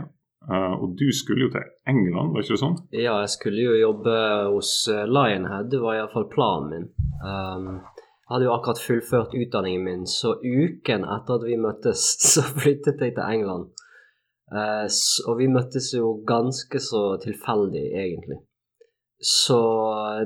[0.51, 2.79] uh, og du skulle jo til England, var ikke det sånn?
[2.93, 4.17] Ja, jeg skulle jo jobbe
[4.53, 6.91] hos eh, Lionhead, det var iallfall planen min.
[7.25, 7.71] Um,
[8.29, 13.17] hadde jo akkurat fullført utdanningen min, så uken etter at vi møttes, så flyttet jeg
[13.17, 13.71] til England.
[14.55, 14.89] Eh,
[15.29, 18.41] og vi møttes jo ganske så tilfeldig, egentlig.
[19.25, 19.59] Så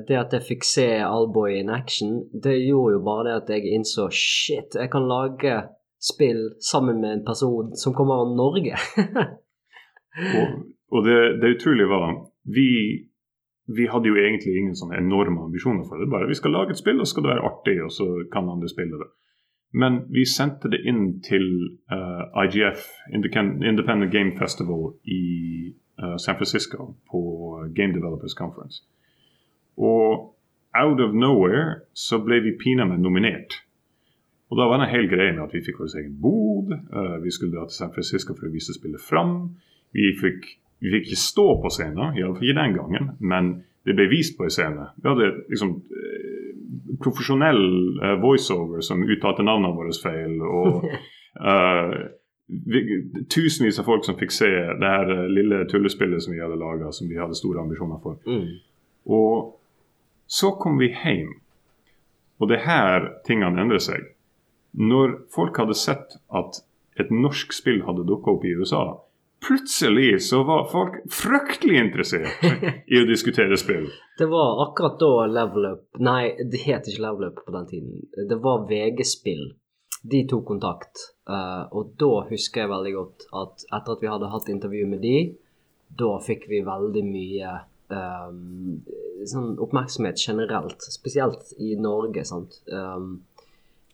[0.09, 3.75] det at jeg fikk se Alboy in action, det gjorde jo bare det at jeg
[3.77, 5.61] innså shit, jeg kan lage
[6.03, 8.79] spill sammen med en person som kommer av Norge.
[10.19, 10.55] Og,
[10.91, 12.09] og det, det utrolige var
[12.51, 12.71] vi,
[13.71, 16.09] vi hadde jo egentlig ingen sånne enorme ambisjoner for det.
[16.11, 18.71] Bare vi skal lage et spill, og skal det være artig, og så kan andre
[18.73, 19.07] spille det.
[19.73, 21.45] Men vi sendte det inn til
[21.93, 25.23] uh, IGF, Independent Game Festival i
[26.01, 27.21] uh, San Francisco på
[27.77, 28.83] Game Developers Conference.
[29.77, 30.35] Og
[30.75, 33.61] out of nowhere så ble vi pinadø nominert.
[34.49, 36.73] Og da var det en hel greie med at vi fikk vår egen bod.
[36.73, 39.35] uh, vi skulle dra til San Francisco for å vise spillet fram.
[39.93, 40.49] Vi fikk,
[40.81, 43.53] vi fikk ikke stå på scenen, iallfall ikke den gangen, men
[43.85, 44.81] det ble vist på en.
[44.97, 46.38] Vi hadde liksom eh,
[47.03, 47.65] profesjonell
[48.03, 50.39] uh, voiceover som uttalte navnene våre feil.
[50.43, 51.99] og uh,
[52.49, 52.83] vi,
[53.35, 56.93] Tusenvis av folk som fikk se det her eh, lille tullespillet som vi hadde laga,
[56.93, 58.17] som vi hadde store ambisjoner for.
[58.27, 58.59] Mm.
[59.13, 59.55] Og
[60.29, 61.35] så kom vi hjem,
[62.39, 64.09] og det er her tingene endrer seg.
[64.79, 66.63] Når folk hadde sett at
[67.01, 68.99] et norsk spill hadde dukka opp i USA,
[69.47, 72.45] plutselig så var folk fryktelig interessert
[72.87, 73.89] i å diskutere spill.
[74.19, 78.01] Det var akkurat da Level Up Nei, det het ikke Level Up på den tiden.
[78.29, 79.45] Det var VG-spill.
[80.03, 81.05] De tok kontakt.
[81.31, 85.03] eh, og da husker jeg veldig godt at etter at vi hadde hatt intervju med
[85.07, 85.17] de,
[86.03, 87.53] da fikk vi veldig mye
[87.95, 88.83] um,
[89.29, 92.25] sånn oppmerksomhet generelt, spesielt i Norge.
[92.29, 92.61] sant?
[92.73, 93.21] Ehm,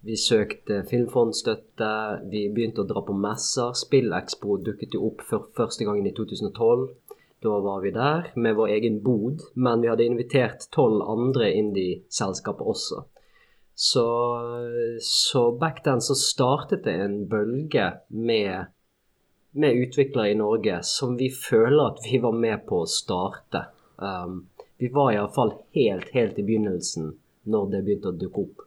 [0.05, 1.90] vi søkte filmfondstøtte,
[2.29, 3.73] vi begynte å dra på messer.
[3.79, 6.90] SpillExpo dukket jo opp for første gangen i 2012.
[7.45, 12.69] Da var vi der med vår egen bod, men vi hadde invitert tolv andre indie-selskaper
[12.73, 13.03] også.
[13.75, 14.05] Så,
[15.01, 18.71] så back then så startet det en bølge med,
[19.53, 23.67] med utviklere i Norge som vi føler at vi var med på å starte.
[23.97, 24.45] Um,
[24.79, 27.12] vi var iallfall helt, helt i begynnelsen
[27.51, 28.63] når det begynte å dukke opp.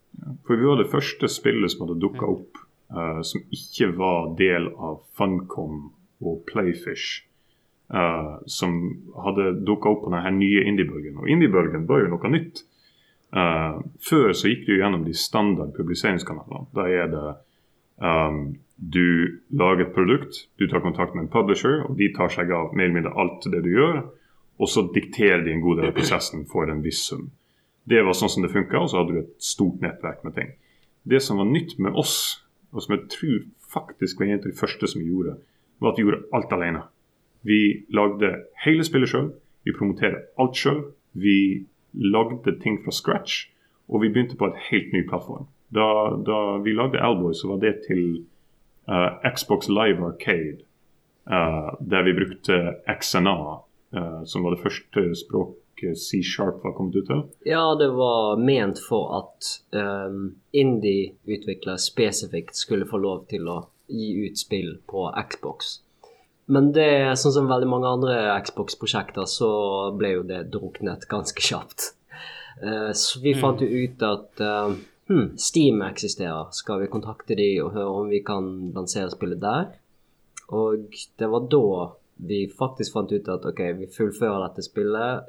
[0.47, 2.59] For vi var det første spillet som hadde dukka opp
[2.93, 5.89] uh, som ikke var del av Funcom
[6.23, 7.23] og Playfish.
[7.87, 8.73] Uh, som
[9.23, 11.21] hadde dukka opp på denne nye indiebølgen.
[11.21, 12.65] Og indiebølgen var jo noe nytt.
[13.35, 16.67] Uh, før så gikk du gjennom de standard publiseringskanalene.
[16.75, 17.25] Da er det
[18.03, 18.41] um,
[18.77, 22.75] du lager et produkt, du tar kontakt med en publisher, og de tar seg av
[22.75, 24.03] mer eller mindre alt det du gjør.
[24.61, 27.29] Og så dikterer de en god del av prosessen for en viss sum.
[27.87, 30.51] Det var sånn som det funka, og så hadde du et stort nettverk med ting.
[31.07, 32.43] Det som var nytt med oss,
[32.75, 35.37] og som jeg tror faktisk var en av de første som vi gjorde,
[35.79, 36.83] var at vi gjorde alt alene.
[37.47, 37.59] Vi
[37.95, 38.33] lagde
[38.65, 39.29] hele spillet sjøl,
[39.63, 40.81] vi promoterte alt sjøl.
[41.17, 43.47] Vi lagde ting fra scratch,
[43.87, 45.47] og vi begynte på et helt ny plattform.
[45.73, 45.87] Da,
[46.27, 48.03] da vi lagde Alboy, så var det til
[48.87, 50.61] uh, Xbox Live Arcade,
[51.27, 53.37] uh, der vi brukte XNA,
[53.97, 57.23] uh, som var det første språket C-sharp var kommet ut av?
[57.45, 64.25] Ja, det var ment for at um, indie-utviklere spesifikt skulle få lov til å gi
[64.25, 65.77] ut spill på Xbox.
[66.47, 69.49] Men det, sånn som veldig mange andre Xbox-prosjekter, så
[69.99, 71.91] ble jo det druknet ganske kjapt.
[72.63, 74.73] Uh, så vi fant jo ut at uh,
[75.11, 76.49] hmm, Steam eksisterer.
[76.55, 79.75] Skal vi kontakte de og høre om vi kan lansere spillet der?
[80.55, 81.67] Og det var da
[82.17, 85.27] vi faktisk fant ut at ok, vi fullfører dette spillet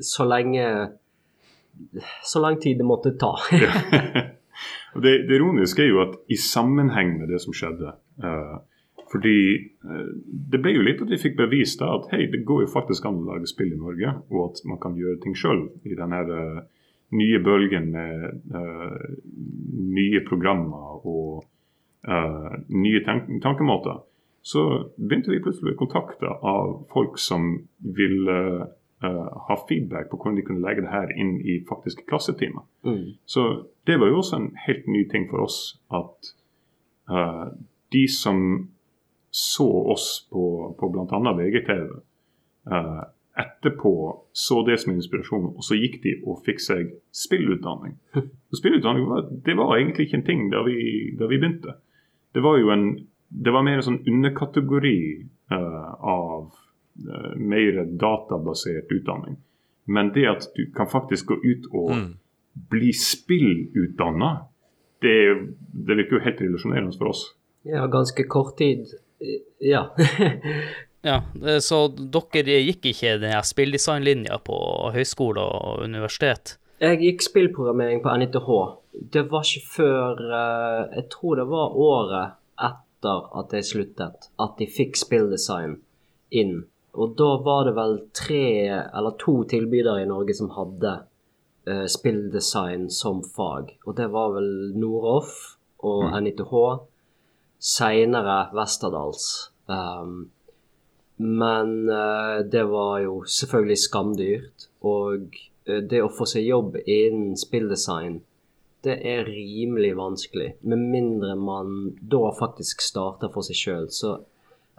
[0.00, 0.68] så lenge
[2.22, 3.32] Så lang tid det måtte ta.
[4.94, 8.60] Det, det ironiske er jo at i sammenheng med det som skjedde uh,
[9.10, 10.04] Fordi eh,
[10.52, 13.06] det ble jo litt at vi fikk bevist da at hei, det går jo faktisk
[13.06, 16.14] an å lage spill i Norge, og at man kan gjøre ting sjøl i den
[16.14, 16.62] her uh,
[17.14, 19.04] nye bølgen med uh,
[19.98, 21.44] nye programmer og
[22.08, 24.02] uh, nye tank tankemåter.
[24.44, 24.62] Så
[24.96, 27.46] begynte vi plutselig å bli kontakta av folk som
[27.96, 32.66] ville eh, ha feedback på hvordan de kunne legge det her inn i faktiske klassetimer.
[32.84, 33.14] Mm.
[33.24, 33.46] Så
[33.88, 36.34] det var jo også en helt ny ting for oss at
[37.08, 37.48] uh,
[37.92, 38.68] de som
[39.32, 40.44] så oss på,
[40.76, 41.32] på bl.a.
[41.40, 41.88] VGTV,
[42.68, 43.02] uh,
[43.40, 43.94] etterpå
[44.32, 47.96] så det som inspirasjon, og så gikk de og fikk seg spillutdanning.
[48.54, 50.76] Og spillutdanning var, det var egentlig ikke en ting da vi,
[51.18, 51.74] da vi begynte.
[52.36, 52.84] Det var jo en
[53.34, 54.98] det var mer en sånn underkategori
[55.52, 56.52] uh, av
[57.08, 59.36] uh, mer databasert utdanning.
[59.90, 62.12] Men det at du kan faktisk gå ut og Mm.
[62.70, 64.28] bli spillutdanna,
[65.02, 65.16] det,
[65.86, 67.24] det virker jo helt revolusjonerende for oss.
[67.66, 68.86] Ja, ganske kort tid.
[69.20, 69.88] Eh, Ja.
[71.04, 71.18] Ja,
[71.60, 74.56] så dere gikk ikke den spilldesignlinja på
[74.94, 76.54] høyskole og universitet?
[76.80, 78.48] Jeg gikk spillprogrammering på NITH,
[79.12, 80.22] det var ikke før
[80.94, 85.78] Jeg tror det var året etter at jeg sluttet, at de fikk spilldesign
[86.34, 86.62] inn.
[86.94, 90.92] Og da var det vel tre eller to tilbydere i Norge som hadde
[91.68, 93.74] uh, spilldesign som fag.
[93.86, 96.54] Og det var vel Noroff og NITH.
[97.58, 99.50] Seinere Westerdals.
[99.66, 100.30] Um,
[101.18, 104.68] men uh, det var jo selvfølgelig skamdyrt.
[104.86, 105.34] Og
[105.68, 108.20] uh, det å få seg jobb innen spilldesign,
[108.84, 110.54] det er rimelig vanskelig.
[110.62, 113.90] Med mindre man da faktisk starter for seg sjøl.
[113.92, 114.16] Så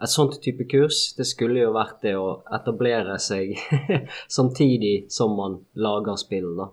[0.02, 3.54] et sånt type kurs, det skulle jo vært det å etablere seg
[4.38, 6.68] samtidig som man lager spill, da.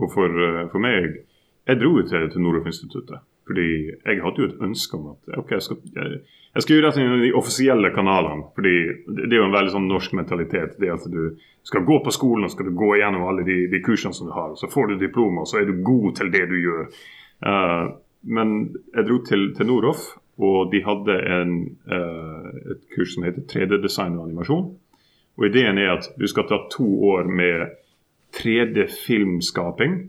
[0.00, 1.26] Og for, eh, for meg
[1.68, 5.50] Jeg dro jo til, til Nordoff-instituttet Fordi jeg hadde jo et ønske om at ok,
[5.52, 8.44] jeg skal, jeg, jeg skal gjøre dette i de offisielle kanalene.
[8.54, 8.74] fordi
[9.08, 10.76] det, er jo en veldig sånn norsk mentalitet.
[10.78, 13.80] det at Du skal gå på skolen og skal du gå igjennom alle de, de
[13.80, 14.52] kursene som du har.
[14.56, 16.90] Så får du diploma, og så er du god til det du gjør.
[17.46, 20.04] Uh, men jeg dro til, til Noroff,
[20.42, 21.56] og de hadde en,
[21.88, 24.68] uh, et kurs som heter 3D-design og animasjon.
[25.40, 27.72] Og Ideen er at du skal ta to år med
[28.36, 30.02] 3D-filmskaping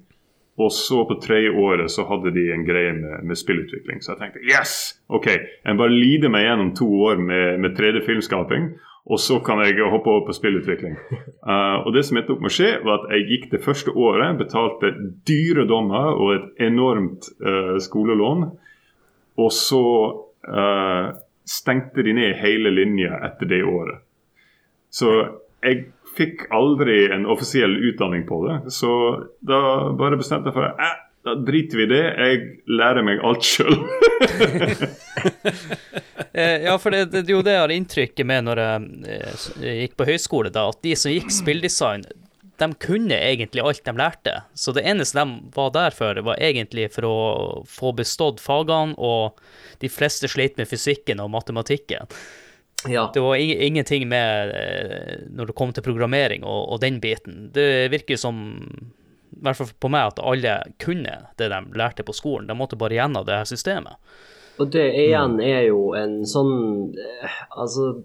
[0.57, 4.03] og så på tredje året så hadde de en greie med, med, spillutvikling.
[4.03, 4.93] Så jeg tenkte yes!
[5.09, 8.67] OK, jeg bare lider meg gjennom to år med, med 3D-filmskaping,
[9.03, 10.93] og så kan jeg hoppe over på spillutvikling.
[11.41, 13.95] Uh, og det som endte opp med å skje, var at jeg gikk det første
[13.97, 14.93] året, betalte
[15.27, 18.45] dyre dommer og et enormt uh, skolelån.
[19.41, 19.83] Og så
[20.45, 21.09] uh,
[21.49, 24.05] stengte de ned hele linja etter det året.
[24.93, 25.09] Så
[25.65, 25.87] jeg
[26.17, 28.59] fikk aldri en offisiell utdanning på det.
[28.71, 28.91] Så
[29.41, 29.59] da
[29.97, 32.03] bare bestemte jeg for at da driter vi i det.
[32.03, 33.77] Jeg lærer meg alt sjøl.
[36.33, 39.91] Eh, ja, for det, det, jo det jeg har inntrykket med når jeg, eh, gikk
[39.99, 42.01] på høyskole, da, at de som gikk spilldesign,
[42.57, 44.33] de kunne egentlig alt de lærte.
[44.57, 47.17] Så det eneste de var der for, var egentlig for å
[47.69, 49.37] få bestått fagene, og
[49.85, 52.09] de fleste sleit med fysikken og matematikken.
[52.89, 53.11] Ja.
[53.13, 57.49] Det var ingenting med eh, når det kom til programmering og, og, den biten.
[57.53, 58.43] Det virker som,
[59.31, 62.49] i hvert fall på meg, at alle kunne det de lærte på skolen.
[62.49, 63.99] De måtte bare gjennom det her systemet.
[64.61, 65.45] Og det igjen mm.
[65.47, 68.03] er jo en sånn eh, Altså,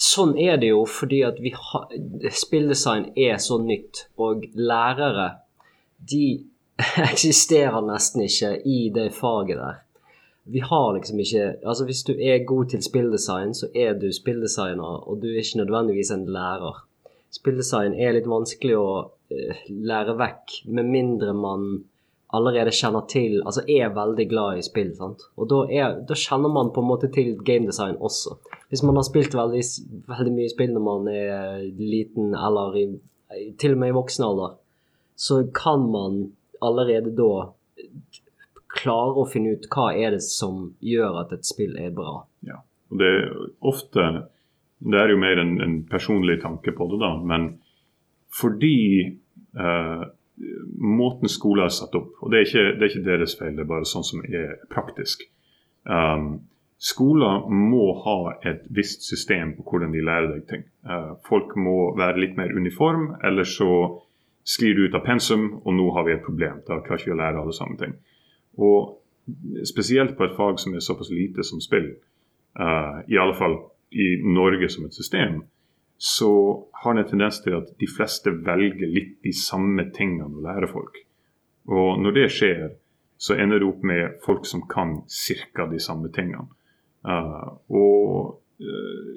[0.00, 1.90] sånn er det jo fordi at vi har
[2.30, 5.32] Spilldesign er så nytt, og lærere,
[5.98, 6.26] de
[7.10, 9.80] eksisterer nesten ikke i det faget der
[10.44, 15.08] vi har liksom ikke Altså, hvis du er god til spilldesign, så er du spilldesigner,
[15.08, 16.84] og du er ikke nødvendigvis en lærer.
[17.30, 21.84] Spilldesign er litt vanskelig å uh, lære vekk, med mindre man
[22.32, 25.22] allerede kjenner til Altså er veldig glad i spill, sant.
[25.36, 28.36] Og da, er, da kjenner man på en måte til gamedesign også.
[28.70, 29.62] Hvis man har spilt veldig,
[30.10, 32.84] veldig mye spill når man er liten, eller i,
[33.58, 34.58] til og med i voksen alder,
[35.18, 36.20] så kan man
[36.62, 37.50] allerede da
[38.80, 42.22] klare å finne ut hva er det som gjør at et spill er bra.
[42.46, 44.06] Ja, og det er ofte
[44.80, 47.10] Det er jo mer en, en personlig tanke på det, da.
[47.20, 47.50] Men
[48.32, 50.04] fordi eh,
[50.80, 53.66] måten skolen er satt opp Og det er, ikke, det er, ikke, deres feil, det
[53.66, 55.26] er bare sånn som er praktisk.
[55.84, 56.46] Um,
[56.80, 60.62] Skoler må ha et visst system på hvordan de lærer deg ting.
[60.88, 63.68] Uh, folk må være litt mer uniform, eller så
[64.48, 66.62] sklir du ut av pensum, og nå har vi et problem.
[66.64, 67.92] Da klarer ikke vi å lære alle samme ting.
[68.60, 68.96] Og
[69.68, 71.92] spesielt på et fag som er såpass lite som spill,
[72.60, 73.56] uh, i alle fall
[73.90, 75.42] i Norge som et system,
[76.00, 76.32] så
[76.82, 80.70] har det en tendens til at de fleste velger litt de samme tingene å lære
[80.70, 81.02] folk.
[81.68, 82.70] Og når det skjer,
[83.20, 85.66] så ender det opp med folk som kan ca.
[85.68, 86.48] de samme tingene.
[87.04, 89.10] Uh, og uh,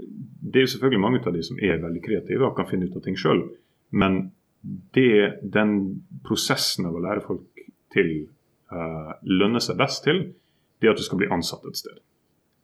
[0.43, 2.97] det er jo selvfølgelig mange av de som er veldig kreative og kan finne ut
[2.99, 3.45] av ting sjøl.
[3.95, 4.33] Men
[4.95, 7.63] det, den prosessen av å lære folk
[7.95, 8.25] til
[8.73, 10.25] uh, lønner seg best til,
[10.81, 11.99] det er at du skal bli ansatt et sted.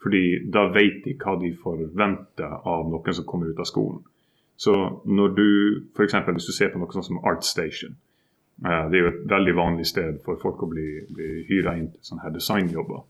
[0.03, 4.01] Fordi da vet de hva de forventer av noen som kommer ut av skolen.
[4.59, 4.73] Så
[5.07, 5.49] når du,
[5.95, 6.15] f.eks.
[6.27, 7.95] hvis du ser på noe sånt som ArtStation,
[8.65, 11.91] uh, det er jo et veldig vanlig sted for folk å bli, bli hyra inn
[11.93, 13.05] til sånne her designjobber.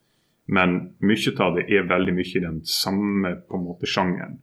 [0.50, 4.40] Men mye av det er veldig mye i den samme på en måte sjangeren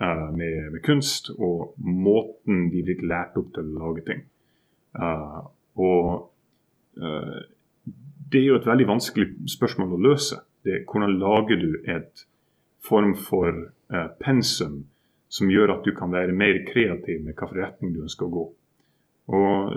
[0.00, 4.22] uh, med, med, kunst og måten de blir lært opp til å lage ting.
[4.96, 5.42] Uh,
[5.80, 6.28] og
[8.32, 10.40] det er jo et veldig vanskelig spørsmål å løse.
[10.64, 12.26] Det, hvordan lager du et
[12.82, 14.82] form for eh, pensum
[15.32, 18.44] som gjør at du kan være mer kreativ med hvilken retning du ønsker å gå.
[19.32, 19.76] Og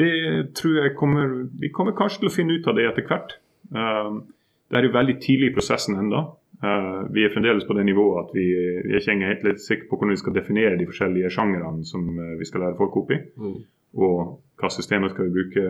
[0.00, 3.36] det tror jeg kommer Vi kommer kanskje til å finne ut av det etter hvert.
[3.70, 4.24] Uh,
[4.70, 6.22] det er jo veldig tidlig i prosessen ennå.
[6.64, 8.46] Uh, vi er fremdeles på det nivået at vi,
[8.86, 12.34] vi er ikke helt sikre på hvordan vi skal definere de forskjellige sjangrene som uh,
[12.40, 13.20] vi skal lære folk opp i.
[13.36, 13.60] Mm.
[14.00, 14.16] Og
[14.58, 15.68] hva systemet skal vi bruke.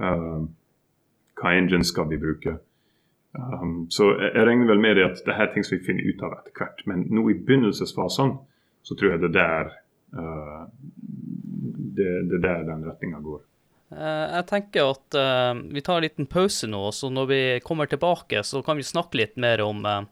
[0.00, 0.46] Uh,
[1.40, 2.58] hva engine skal vi bruke.
[3.36, 6.22] Um, så jeg, regner vel med det at det er ting som vi finner ut
[6.24, 6.84] av etter hvert.
[6.88, 8.38] Men nå i begynnelsesfasene
[8.86, 9.74] så tror jeg det er der
[10.16, 10.64] uh,
[11.96, 13.42] det, det er der den retninga går.
[13.94, 17.86] Eh, Jeg tenker at eh, vi tar en liten pause nå, så når vi kommer
[17.86, 20.02] tilbake, så kan vi snakke litt mer om eh,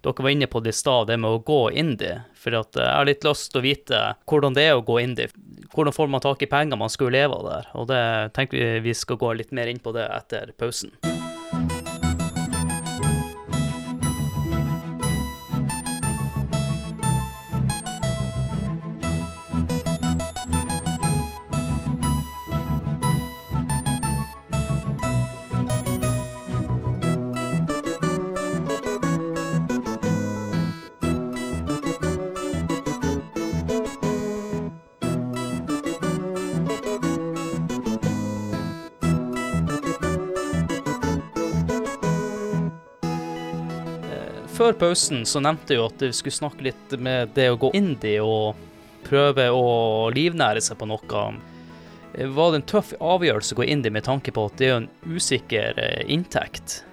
[0.00, 2.22] Dere var inne på det i stad, det med å gå indie.
[2.32, 5.28] For jeg har litt lyst til å vite hvordan det er å gå indie.
[5.74, 7.68] Hvordan får man tak i penger man skulle leve av der?
[7.76, 8.02] Og det
[8.32, 10.96] tenker vi vi skal gå litt mer inn på det etter pausen.
[44.70, 47.72] Før pausen så nevnte jeg jo at vi skulle snakke litt med det å gå
[47.74, 48.60] indie og
[49.02, 49.64] prøve å
[50.14, 51.22] livnære seg på noe.
[52.14, 54.76] Eh, Var det en tøff avgjørelse å gå indie med tanke på at det er
[54.76, 56.84] en usikker eh, inntekt?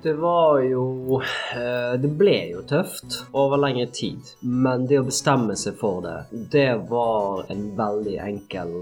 [0.00, 4.32] Det var jo eh, Det ble jo tøft over lengre tid.
[4.40, 6.16] Men det å bestemme seg for det,
[6.56, 8.78] det var en veldig enkel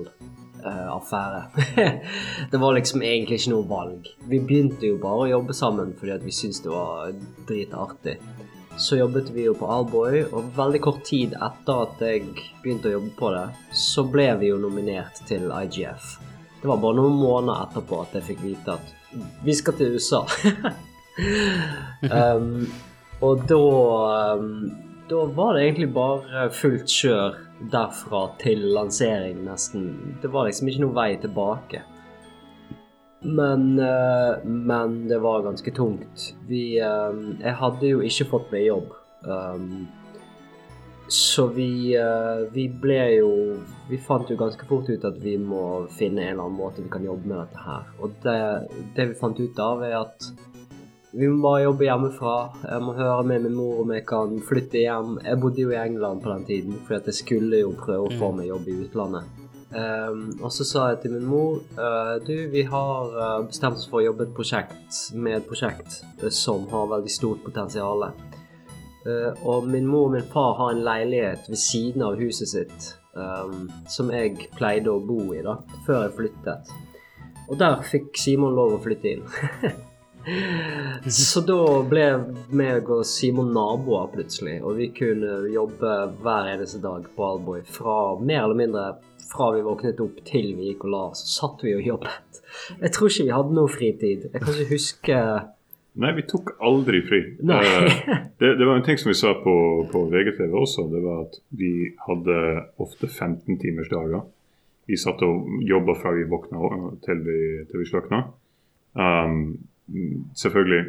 [0.64, 1.42] eh, affære.
[2.50, 4.10] det var liksom egentlig ikke noe valg.
[4.30, 7.14] Vi begynte jo bare å jobbe sammen fordi vi syntes det var
[7.48, 8.18] dritartig.
[8.78, 12.28] Så jobbet vi jo på Alboy, og veldig kort tid etter at jeg
[12.62, 16.12] begynte å jobbe på det, så ble vi jo nominert til IGF.
[16.60, 18.94] Det var bare noen måneder etterpå at jeg fikk vite at
[19.42, 20.22] vi skal til USA.
[22.38, 22.68] um,
[23.26, 23.62] og da
[24.38, 24.52] um,
[25.08, 27.38] Da var det egentlig bare fullt kjør
[27.72, 30.18] derfra til lansering, nesten.
[30.22, 31.82] Det var liksom ikke noen vei tilbake.
[33.20, 36.34] Men, eh, men det var ganske tungt.
[36.46, 38.92] Vi eh, Jeg hadde jo ikke fått meg jobb.
[39.26, 39.88] Um,
[41.08, 43.30] så vi, eh, vi ble jo
[43.88, 46.92] Vi fant jo ganske fort ut at vi må finne en eller annen måte vi
[46.92, 47.88] kan jobbe med dette her.
[47.98, 48.38] Og det,
[48.94, 50.28] det vi fant ut av, er at
[51.12, 52.36] vi må bare jobbe hjemmefra.
[52.68, 55.14] Jeg må høre med min mor om jeg kan flytte hjem.
[55.24, 58.28] Jeg bodde jo i England på den tiden, fordi jeg skulle jo prøve å få
[58.36, 59.38] meg jobb i utlandet.
[59.68, 63.88] Um, og så sa jeg til min mor uh, du, vi har uh, bestemt oss
[63.88, 68.08] for å jobbe et prosjekt med et prosjekt uh, som har veldig stort potensial.
[69.48, 73.70] Og min mor og min far har en leilighet ved siden av huset sitt um,
[73.88, 75.56] som jeg pleide å bo i da,
[75.86, 76.72] før jeg flyttet.
[77.48, 79.24] Og der fikk Simon lov å flytte inn.
[81.08, 81.58] Så da
[81.88, 82.06] ble
[82.58, 87.62] meg og Simon naboer plutselig, og vi kunne jobbe hver eneste dag på Alboy.
[87.64, 88.88] Fra mer eller mindre
[89.28, 92.42] fra vi våknet opp til vi gikk og la oss, satt vi og jobbet.
[92.80, 94.26] Jeg tror ikke vi hadde noe fritid.
[94.32, 95.22] Jeg kan ikke huske
[95.98, 97.18] Nei, vi tok aldri fri.
[97.42, 97.96] Eh,
[98.38, 99.54] det, det var en ting som vi sa på,
[99.90, 101.72] på VGTV også, det var at vi
[102.04, 102.36] hadde
[102.78, 104.22] ofte 15 timers dager.
[104.86, 108.22] Vi satt og jobba fra vi våkna til vi, til vi slakna.
[108.94, 109.42] Um,
[110.38, 110.82] selvfølgelig,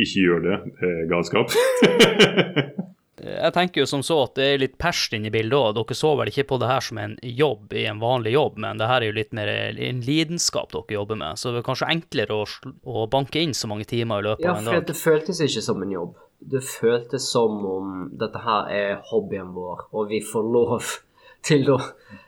[0.00, 0.62] ikke gjør det.
[0.80, 1.54] Det er galskap.
[3.20, 5.74] Jeg tenker jo som så at det er litt pers inni i bildet òg.
[5.76, 8.80] Dere så vel ikke på det her som en jobb i en vanlig jobb, men
[8.80, 11.40] det her er jo litt mer en lidenskap dere jobber med.
[11.40, 12.48] Så det er kanskje enklere å,
[12.88, 15.64] å banke inn så mange timer i løpet Ja, av en for det føltes ikke
[15.68, 16.16] som en jobb.
[16.40, 20.94] Det føltes som om dette her er hobbyen vår, og vi får lov
[21.48, 21.80] til å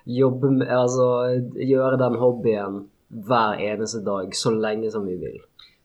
[0.09, 1.07] jobbe med Altså
[1.57, 5.41] gjøre den hobbyen hver eneste dag så lenge som vi vil.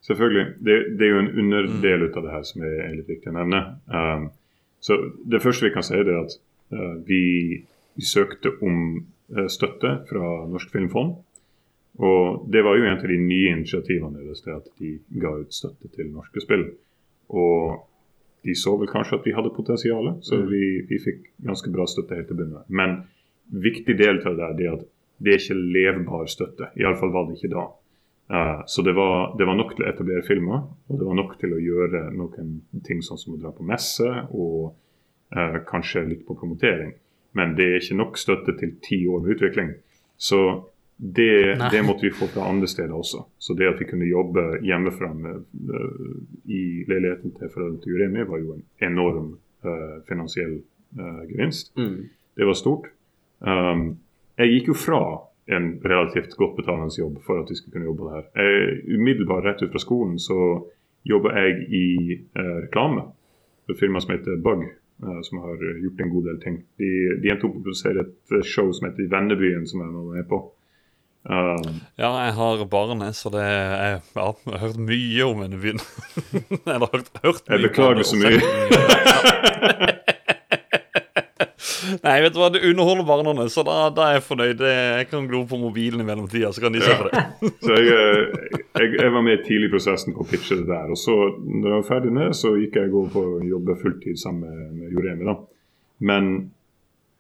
[0.08, 0.46] Selvfølgelig.
[0.64, 3.36] Det, det er jo en underdel ut av det her som er litt viktig å
[3.36, 3.62] nevne.
[3.92, 4.30] Um,
[4.80, 4.96] så
[5.28, 6.36] Det første vi kan si, er at
[6.72, 7.24] uh, vi,
[7.98, 9.02] vi søkte om
[9.36, 11.18] uh, støtte fra Norsk Filmfond.
[11.98, 15.54] Og det var jo en av de nye initiativene deres, det at de ga ut
[15.54, 16.68] støtte til norske spill.
[17.34, 17.82] Og
[18.46, 22.20] de så vel kanskje at vi hadde potensial, så vi, vi fikk ganske bra støtte
[22.20, 22.64] helt til bunnen.
[22.70, 23.02] Men
[23.50, 24.86] viktig del av det er at
[25.18, 26.70] det er ikke levbar støtte.
[26.78, 27.66] Iallfall var det ikke da.
[28.30, 31.36] Eh, så det var, det var nok til å etablere filmer, og det var nok
[31.40, 32.58] til å gjøre noen
[32.88, 34.74] ting sånn som å dra på messe og
[35.36, 36.92] uh, kanskje litt på promotering.
[37.38, 39.72] Men det er ikke nok støtte til ti år med utvikling.
[40.20, 40.42] Så
[40.98, 43.22] det, det måtte vi få fra andre steder også.
[43.38, 46.18] Så det at vi kunne jobbe hjemmefra med, uh,
[46.52, 49.36] i leiligheten til foreldrene til Juremi, var jo en enorm
[50.08, 50.60] finansiell
[51.28, 51.74] gevinst.
[51.76, 52.86] Det var stort.
[53.42, 53.98] Um,
[54.38, 55.00] jeg gikk jo fra
[55.48, 58.26] en relativt godt betalende jobb for at vi skulle kunne jobbe her.
[58.36, 60.40] Jeg, umiddelbart rett ut fra skolen så
[61.08, 61.86] jobba jeg i
[62.18, 63.02] eh, reklame
[63.66, 64.66] for et firma som heter Bug,
[65.04, 66.60] eh, som har gjort en god del ting.
[66.82, 66.92] De,
[67.24, 70.30] de endte opp å produsere et eh, show som heter Vennebyen, som jeg var med
[70.32, 70.44] på.
[71.28, 75.80] Um, Ja, jeg har barn, så det er, ja, jeg har hørt mye om Vennebyen.
[76.76, 78.40] Eller hørt, hørt Jeg mye beklager om det, så mye.
[82.04, 84.64] Nei, vet du hva, det underholder barna, så da, da er jeg fornøyd.
[84.68, 87.24] Jeg kan glo på mobilen i mellomtida, så kan de se på det.
[87.66, 90.92] så jeg, eh, jeg, jeg var med tidlig i prosessen på å pitche det der.
[90.94, 94.20] Og så, når jeg var ferdig med så gikk jeg over på å jobbe fulltid
[94.22, 95.28] sammen med, med Joremi.
[95.28, 95.38] da.
[96.12, 96.32] Men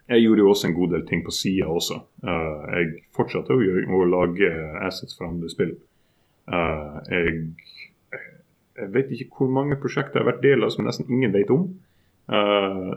[0.07, 1.99] jeg gjorde jo også en god del ting på sida også.
[2.23, 4.51] Uh, jeg fortsatte å, gjøre, å lage
[4.87, 5.73] assets for andre spill.
[6.47, 7.41] Uh, jeg,
[8.77, 11.51] jeg vet ikke hvor mange prosjekter jeg har vært del av som nesten ingen vet
[11.53, 11.67] om.
[12.27, 12.91] Eh,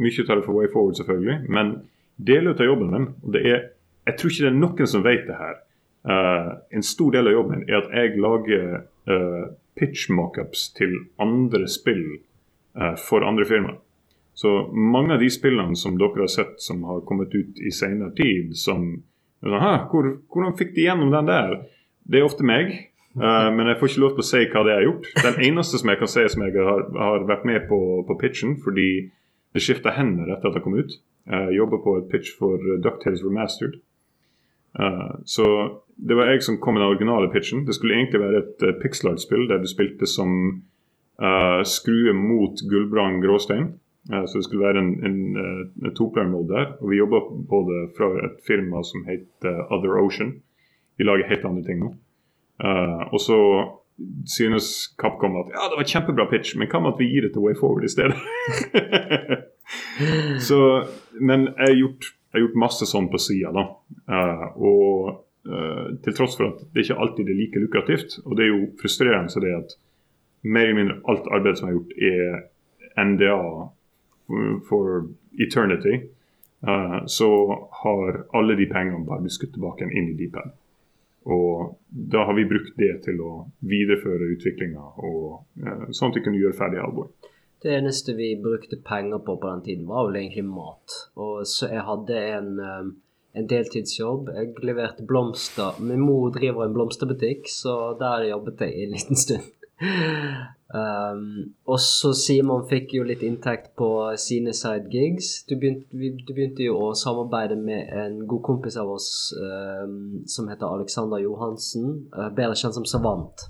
[0.00, 1.38] mye av det for Way Forward, selvfølgelig.
[1.48, 1.74] Men
[2.16, 3.68] deler av jobben min, og det er
[4.06, 5.56] Jeg tror ikke det er noen som vet det her.
[6.00, 8.62] Uh, en stor del av jobben min er at jeg lager
[9.12, 12.16] uh, pitch mockups til andre spill
[12.80, 13.76] uh, for andre firmaer.
[14.32, 18.14] Så mange av de spillene som dere har sett som har kommet ut i senere
[18.16, 19.02] tid, som
[19.44, 21.54] «Hæ, hvor, Hvordan fikk de gjennom den der?
[22.08, 22.72] Det er ofte meg,
[23.16, 25.10] eh, men jeg får ikke lov til å si hva det har gjort.
[25.26, 28.56] Den eneste som jeg kan si som jeg har, har vært med på, på pitchen,
[28.64, 28.90] fordi
[29.54, 30.98] det skifta hender etter at det kom ut.
[31.30, 33.80] Jeg jobber på et pitch for Ducktales Remastered.
[34.78, 35.44] Uh, så
[35.98, 37.64] det var jeg som kom med den originale pitchen.
[37.66, 40.30] Det skulle egentlig være et uh, pixel-art-spill der du spilte som
[41.22, 43.72] uh, skrue mot Gullbrand Gråstein.
[44.12, 45.18] Uh, så det skulle være en, en,
[45.82, 46.76] en toplayer-mode der.
[46.80, 50.36] Og vi jobber på det fra et firma som heter Other Ocean.
[50.96, 51.94] Vi lager helt andre ting nå.
[52.64, 53.38] Eh, og så
[54.26, 57.26] synes Capcom at ja, det var et kjempebra pitch, men hva med at vi gir
[57.26, 58.16] det til Way Forward i stedet?
[60.48, 60.60] så,
[61.20, 63.66] men jeg har gjort, jeg har gjort masse sånn på sida, da.
[64.08, 65.10] Uh, og
[65.48, 68.70] uh, til tross for at det ikke alltid er like lukrativt, og det er jo
[68.80, 69.76] frustrerende så det er at
[70.40, 73.42] mer eller mindre alt arbeid som har gjort, er NDA
[74.68, 76.00] for eternity.
[76.64, 77.28] Uh, så
[77.82, 80.56] har alle de pengene bare blitt skutt tilbake inn i Dpad.
[81.28, 84.86] Og da har vi brukt det til å videreføre utviklinga,
[85.66, 87.10] eh, sånn at vi kunne gjøre ferdig Alvor.
[87.60, 90.96] Det eneste vi brukte penger på på den tiden, var vel egentlig mat.
[91.16, 92.94] Og så jeg hadde en, um,
[93.36, 94.30] en deltidsjobb.
[94.32, 95.76] Jeg leverte blomster.
[95.84, 99.59] Min mor driver en blomsterbutikk, så der jobbet jeg en liten stund.
[100.70, 103.88] Um, og så Simon fikk jo litt inntekt på
[104.22, 105.32] sine side gigs.
[105.48, 110.68] Du du begynte jo å samarbeide med en god kompis av oss um, som heter
[110.68, 113.46] Alexander Johansen, uh, bedre kjent som Savant.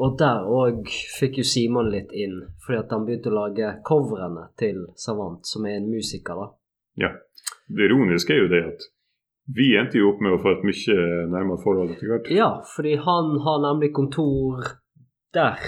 [0.00, 4.46] Og der òg fikk jo Simon litt inn, fordi at han begynte å lage coverene
[4.60, 6.48] til Savant, som er en musiker, da.
[7.00, 7.12] Ja.
[7.70, 8.86] Det ironiske er jo det at
[9.56, 10.96] vi endte jo opp med å få et mye
[11.30, 12.30] nærmere forhold etter hvert.
[12.34, 14.66] Ja, fordi han har nemlig kontor
[15.34, 15.58] der.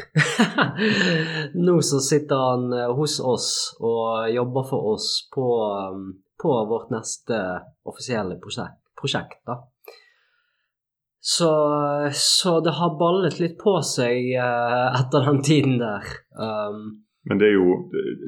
[1.66, 3.50] Nå så sitter han eh, hos oss
[3.80, 5.48] og jobber for oss på,
[5.92, 6.08] um,
[6.42, 7.38] på vårt neste
[7.88, 9.60] offisielle prosjekt, prosjekt da.
[11.24, 11.50] Så,
[12.12, 16.08] så det har ballet litt på seg uh, etter den tiden der.
[16.34, 17.76] Um, Men det er jo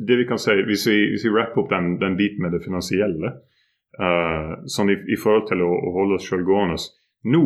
[0.07, 2.63] det vi kan si, hvis vi, hvis vi rapper opp den, den biten med det
[2.63, 3.33] finansielle,
[3.99, 6.79] uh, sånn i, i, forhold til å, å holde oss sjøl gående
[7.35, 7.45] Nå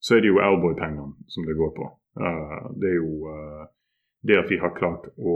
[0.00, 1.88] så er det jo Alboy-pengene som det går på.
[2.18, 3.66] Uh, det er jo uh,
[4.26, 5.34] det at vi har klart å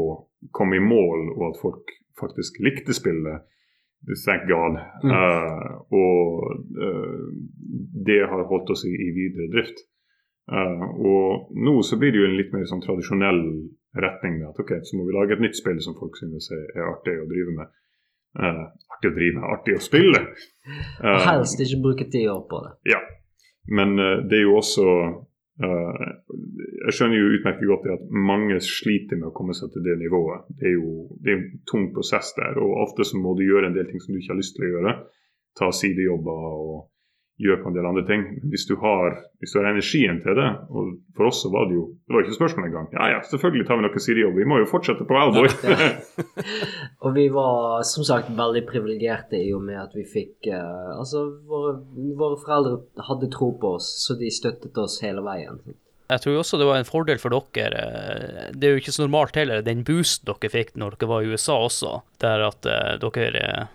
[0.53, 3.47] komme i mål, og at folk faktisk likte spillet.
[4.05, 4.77] Thank God.
[5.01, 5.13] Mm.
[5.17, 6.67] Uh, og
[8.05, 9.81] det har holdt oss i, i videre drift.
[10.45, 13.41] og nå så blir det jo en litt mer sånn tradisjonell
[13.97, 16.67] retning med at ok, så må vi lage et nytt spill som folk synes er,
[16.85, 17.73] artig å drive med.
[18.45, 20.21] artig å drive med, artig å spille.
[21.01, 22.75] og helst ikke bruke ti år på det.
[22.93, 23.01] Ja,
[23.73, 25.25] men det er jo også Uh,
[25.55, 30.49] jeg skjønner jo utmerket godt at mange sliter med å komme seg til det nivået.
[30.59, 33.71] Det er jo det er en tung prosess der, og ofte så må du gjøre
[33.71, 34.97] en del ting som du ikke har lyst til å gjøre.
[35.55, 36.81] Ta sidejobber og
[37.41, 38.23] gjøre på en del andre ting.
[38.39, 41.67] Men hvis du har, hvis du har energien til det, og for oss så var
[41.71, 42.89] det jo Det var ikke spørsmål engang.
[42.95, 44.39] Ja ja, selvfølgelig tar vi noe sidejobb.
[44.39, 45.49] Vi må jo fortsette på Alboy.
[47.05, 51.27] og vi var som sagt veldig privilegerte i og med at vi fikk uh, Altså,
[51.49, 51.79] våre,
[52.15, 55.59] våre, foreldre hadde tro på oss, så de støttet oss hele veien.
[56.13, 57.81] Jeg tror også det var en fordel for dere.
[57.81, 61.25] eh, Det er jo ikke så normalt heller, den boosten dere fikk når dere var
[61.25, 63.69] i USA også, der at uh, dere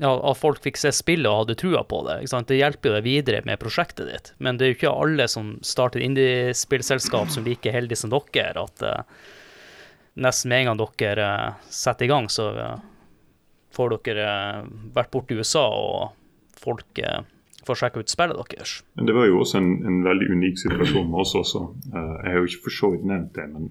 [0.00, 2.22] ja, at folk fikk se spillet og hadde trua på det.
[2.48, 4.32] Det hjelper deg videre med prosjektet ditt.
[4.38, 8.86] Men det er jo ikke alle som starter indiespillselskap som like heldige som dere, at
[8.86, 9.02] uh,
[10.22, 12.72] nesten med en gang dere uh, setter i gang, så uh,
[13.76, 14.32] får dere
[14.96, 17.04] vært borte i USA, og folk
[17.66, 18.80] får sjekke ut spillet deres.
[18.98, 21.62] Men det var jo også en, en veldig unik situasjon med oss også.
[21.92, 23.70] jeg har jo ikke for så vidt nevnt det, men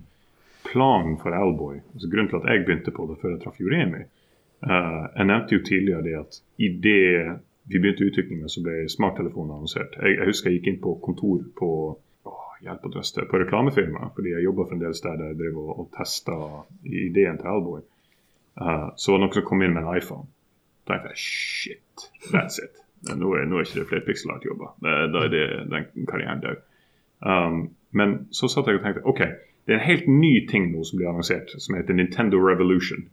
[0.65, 4.05] planen for Alboy, altså grunnen til at jeg begynte på det før jeg traff Joremi,
[4.61, 9.95] jeg nevnte jo tidligere det at idet vi begynte utviklinga, så ble smarttelefonen annonsert.
[10.01, 11.69] Jeg, jeg, husker jeg gikk inn på kontor på
[12.27, 12.35] å,
[12.65, 16.37] hjelp og trøste, på reklamefirma, fordi jeg jobba fremdeles der jeg drev og, og testa
[16.85, 17.81] ideen til Alboy.
[18.59, 20.27] Uh, så var det noen som kom inn med en iPhone.
[20.85, 22.81] Da tenkte jeg shit, that's it.
[23.07, 24.75] Nå er, nå er ikke det flere pixelart-jobber.
[24.83, 26.59] Da er det den karrieren død.
[27.25, 27.63] Um,
[27.97, 29.23] men så satt jeg og tenkte OK,
[29.65, 33.07] det er en helt ny ting nå som blir annonsert, som heter Nintendo Revolution.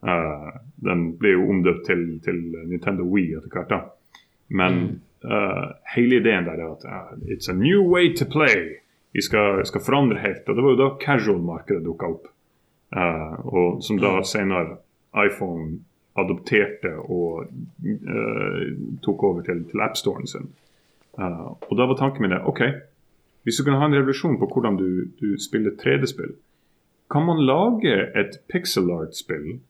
[0.00, 0.48] Uh,
[0.80, 2.38] den ble jo omdøpt til, til
[2.70, 3.70] Nintendo Wii etter hvert.
[3.70, 3.80] da.
[4.48, 4.78] Men
[5.24, 8.80] uh, hele ideen der er at uh, it's a new way to play.
[9.12, 10.48] Vi skal, skal forandre helt.
[10.48, 12.28] Og det var jo da casual-markedet dukka opp.
[12.90, 14.76] Og som da senere
[15.14, 15.78] iPhone
[16.18, 17.50] adopterte og
[19.02, 20.48] tok over til, til AppStoren sin.
[21.18, 22.62] og da var tanken min det, OK,
[23.42, 24.88] hvis du kan ha en revolusjon på hvordan du,
[25.20, 26.34] du spiller 3D-spill,
[27.10, 29.60] kan man lage et pixel art-spill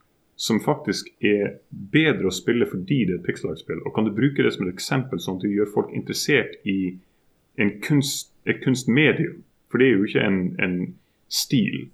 [0.40, 3.82] som faktisk er bedre å spille fordi det er et pixel-art-spill.
[3.84, 6.96] Og kan du bruke det som et eksempel, sånn at du gjør folk interessert i
[7.84, 9.42] kunst, et kunstmedium?
[9.68, 10.76] For det er jo ikke en, en
[11.28, 11.90] stil.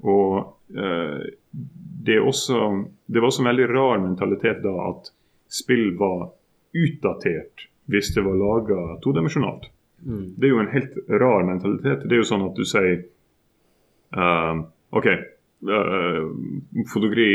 [0.00, 0.38] Og
[0.78, 2.60] uh, det, også,
[3.04, 5.12] det var også en veldig rar mentalitet da at
[5.52, 6.30] spill var
[6.72, 9.68] utdatert hvis det var laga todimensjonalt.
[10.06, 10.24] Mm.
[10.40, 12.08] Det er jo en helt rar mentalitet.
[12.08, 13.02] Det er jo sånn at du sier
[14.16, 14.64] uh,
[14.96, 15.10] OK,
[16.92, 17.28] fotografi,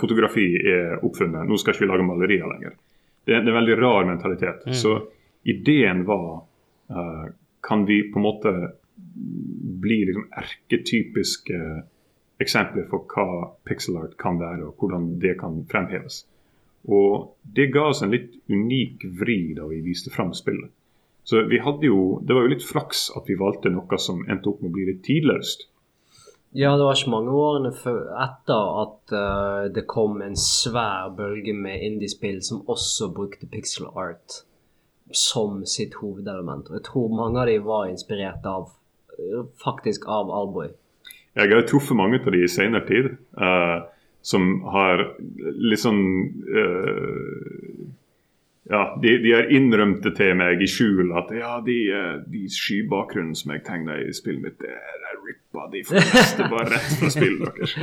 [0.00, 1.48] fotografi, er oppfunnet.
[1.48, 2.76] Nå skal ikke vi lage malerier lenger.
[3.24, 4.66] Det, er en veldig rar mentalitet.
[4.66, 4.76] Mm.
[4.78, 4.96] Så
[5.46, 6.44] ideen var
[6.90, 7.26] uh,
[7.62, 8.52] Kan vi på en måte
[9.82, 11.58] bli liksom erketypiske
[12.42, 16.24] eksempler for hva pixel art kan være, og hvordan det kan fremheves.
[16.90, 20.72] Og det ga oss en litt unik vri da vi viste fram spillet.
[21.22, 24.50] Så vi hadde jo, Det var jo litt flaks at vi valgte noe som endte
[24.50, 25.68] opp med å bli litt tidløst.
[26.54, 31.80] Ja, det var ikke mange årene etter at uh, det kom en svær bølge med
[31.80, 34.42] indiespill som også brukte pixel art
[35.16, 36.68] som sitt hovedelement.
[36.68, 38.68] Og jeg tror mange av de var inspirert av
[39.64, 40.68] faktisk av Alboy.
[41.36, 43.88] Jeg har truffet mange av de i senere tid uh,
[44.20, 45.06] som har
[45.80, 46.02] sånn
[46.52, 47.80] uh,
[48.68, 51.78] ja, de, de, har innrømt det til meg i skjul at ja, de,
[52.28, 55.01] de skybakgrunnen som jeg tegna i spillet mitt, det er
[55.52, 57.74] rippa de fleste bare rett fra spillet deres.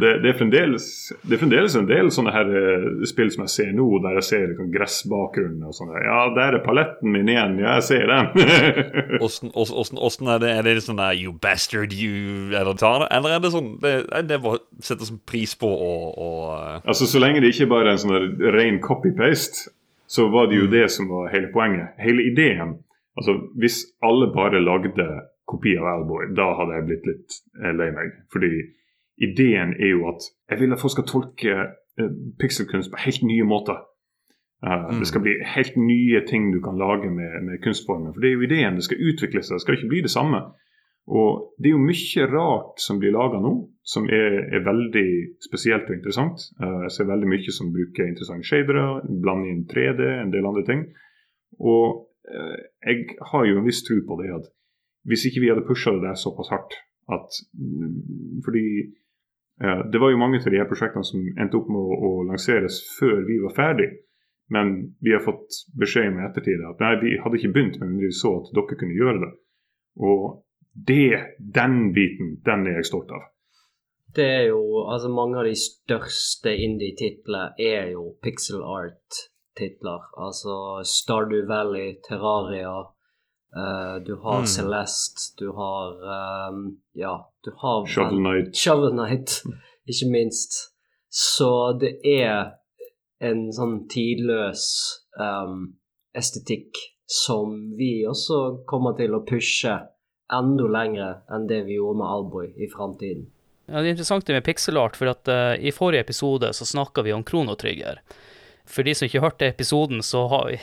[0.00, 0.86] Det, det, er fremdeles,
[1.22, 4.26] det, er fremdeles, en del sånne her uh, spill som jeg ser nå, der jeg
[4.28, 5.92] ser liksom, gressbakgrunnen og sånn.
[6.04, 7.58] Ja, der er paletten min igjen.
[7.62, 8.30] Ja, jeg ser den.
[9.26, 10.54] Åssen er det?
[10.58, 13.08] Er det sånn der you bastard, you Eller det?
[13.12, 13.94] Eller er det sånn Det,
[14.28, 14.40] det
[14.86, 16.80] sånn pris på å, å uh...
[16.86, 19.70] Altså, så lenge det ikke bare er en sånn ren copy-paste,
[20.12, 20.72] så var det jo mm.
[20.72, 21.94] det som var hele poenget.
[22.02, 22.76] Hele ideen.
[23.16, 24.92] Altså, Hvis alle bare lagde
[25.52, 28.16] kopi av Alboy, da hadde jeg blitt litt eh, lei meg.
[28.32, 28.50] Fordi
[29.22, 31.56] ideen er jo at jeg vil at folk skal tolke
[32.00, 33.82] uh, pikselkunst på helt nye måter.
[34.62, 35.02] Uh, mm.
[35.02, 38.14] Det skal bli helt nye ting du kan lage med, med, kunstformen.
[38.14, 38.78] For det er jo ideen.
[38.78, 40.42] Det skal utvikle seg, det skal ikke bli det samme.
[41.12, 45.08] Og det er jo mye rart som blir laga nå, som er, er, veldig
[45.42, 46.46] spesielt og interessant.
[46.62, 50.64] Uh, jeg ser veldig mye som bruker interessante shadere, blander inn 3D, en del andre
[50.68, 50.88] ting.
[51.60, 52.08] Og
[52.86, 54.46] jeg har jo en viss tro på det at
[55.08, 56.76] hvis ikke vi hadde pusha det der såpass hardt
[57.10, 57.28] at
[57.58, 58.64] mm, Fordi
[59.62, 62.10] eh, det var jo mange av de her prosjektene som endte opp med å, å,
[62.30, 63.90] lanseres før vi var ferdig.
[64.52, 68.12] Men vi har fått beskjed om ettertid at nei, vi hadde ikke begynt, men vi
[68.14, 69.30] så at dere kunne gjøre det.
[70.02, 70.24] Og
[70.72, 73.28] det, den biten, den er jeg stolt av.
[74.12, 80.08] Det er jo Altså, mange av de største indie-titlene er jo pixel art-titler.
[80.20, 82.74] Altså Stardew Valley, Terraria,
[83.56, 84.46] Uh, du har mm.
[84.46, 85.88] Celeste, du har
[86.48, 88.56] um, Ja, du har Shovel Knight.
[88.56, 89.42] Shovel Knight,
[89.92, 90.56] ikke minst.
[91.08, 92.54] Så det er
[93.20, 94.64] en sånn tidløs
[95.20, 95.74] um,
[96.16, 99.76] estetikk som vi også kommer til å pushe
[100.32, 103.28] enda lenger enn det vi gjorde med Alboy i framtiden.
[103.68, 107.04] Ja, det er interessant det med pixelart, for at uh, i forrige episode så snakka
[107.04, 108.00] vi om kronotrigger.
[108.64, 110.54] For de som ikke hørte episoden, så har,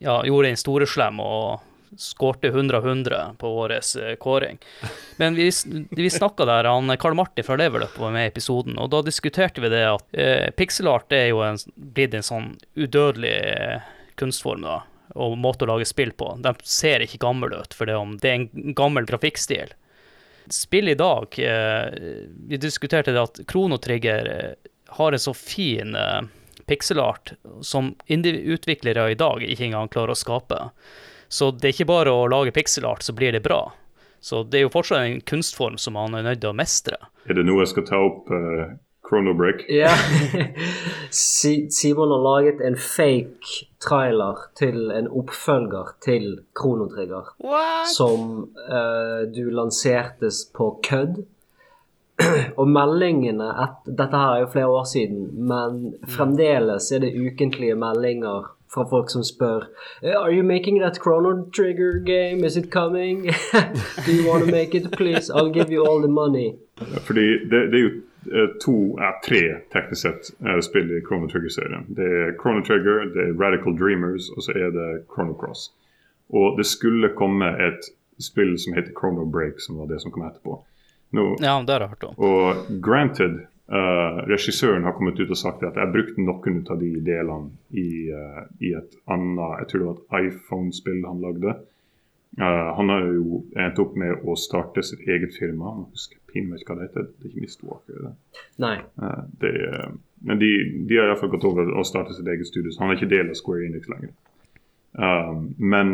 [0.00, 4.58] ja, gjorde en storeslem og skårte 100 av 100 på vår eh, kåring.
[5.16, 5.50] Men vi,
[5.90, 9.64] vi snakka der, han Karl Martin fra Levelup var med i episoden, og da diskuterte
[9.64, 14.80] vi det at eh, pixelart er jo en, blitt en sånn udødelig eh, kunstform, da,
[15.14, 16.34] og måte å lage spill på.
[16.44, 19.74] De ser ikke gamle ut, for det, det er en gammel grafikkstil.
[20.50, 21.92] Spill i dag eh,
[22.48, 26.22] Vi diskuterte det at Kronotrigger eh, har en så fin eh,
[26.68, 27.32] pixelart
[27.62, 30.58] som indie-utviklere i dag ikke engang klarer å skape.
[31.28, 33.62] Så det er ikke bare å lage pixelart, så blir det bra.
[34.20, 36.98] Så det er jo fortsatt en kunstform som man er nødt til å mestre.
[37.28, 38.72] Er det noe jeg skal ta opp uh,
[39.08, 39.64] Chrono Break.
[39.68, 39.90] Ja.
[41.10, 47.32] Simon har laget en fake trailer til en oppfølger til Chrono Trigger.
[47.96, 51.22] Som uh, du lansertes på kødd.
[52.60, 57.78] Og meldingene et, Dette her er jo flere år siden, men fremdeles er det ukentlige
[57.78, 59.60] meldinger fra folk som spør
[60.02, 62.46] "Eh, Are you making that Chrono Trigger game?
[62.46, 63.22] Is it coming?
[64.06, 64.90] Do you want to make it?
[64.92, 66.52] Please, I'll give you all the money.
[67.06, 67.90] Fordi det, det er jo
[68.32, 69.40] eh, to, ja, tre
[69.72, 71.86] teknisk sett eh, spill i Chrono Trigger-serien.
[71.96, 75.70] Det er Chrono Trigger, det er Radical Dreamers, og så er det Chrono Cross.
[76.30, 77.88] Og det skulle komme et
[78.20, 80.58] spill som heter Chrono Break, som var det som kom etterpå.
[81.16, 82.14] Nå, Ja, det har jeg hørt om.
[82.18, 83.38] Og granted,
[83.68, 87.88] eh, regissøren har kommet ut og sagt at jeg brukte noen av de delene i,
[88.12, 91.56] uh, i et annet Jeg tror det var et iPhone-spill han lagde.
[92.38, 95.74] Uh, han har jo endt opp med å starte sitt eget firma.
[95.78, 97.08] Jeg husker pinlig hva det heter.
[97.14, 98.04] Det er ikke Mistwalker.
[98.04, 98.44] Det.
[98.64, 98.76] Nei.
[99.40, 99.54] Det
[100.18, 100.48] men de,
[100.90, 103.28] de har iallfall gått over og startet sitt eget studio, så han er ikke del
[103.30, 104.10] av Square Enix lenger.
[105.62, 105.92] Men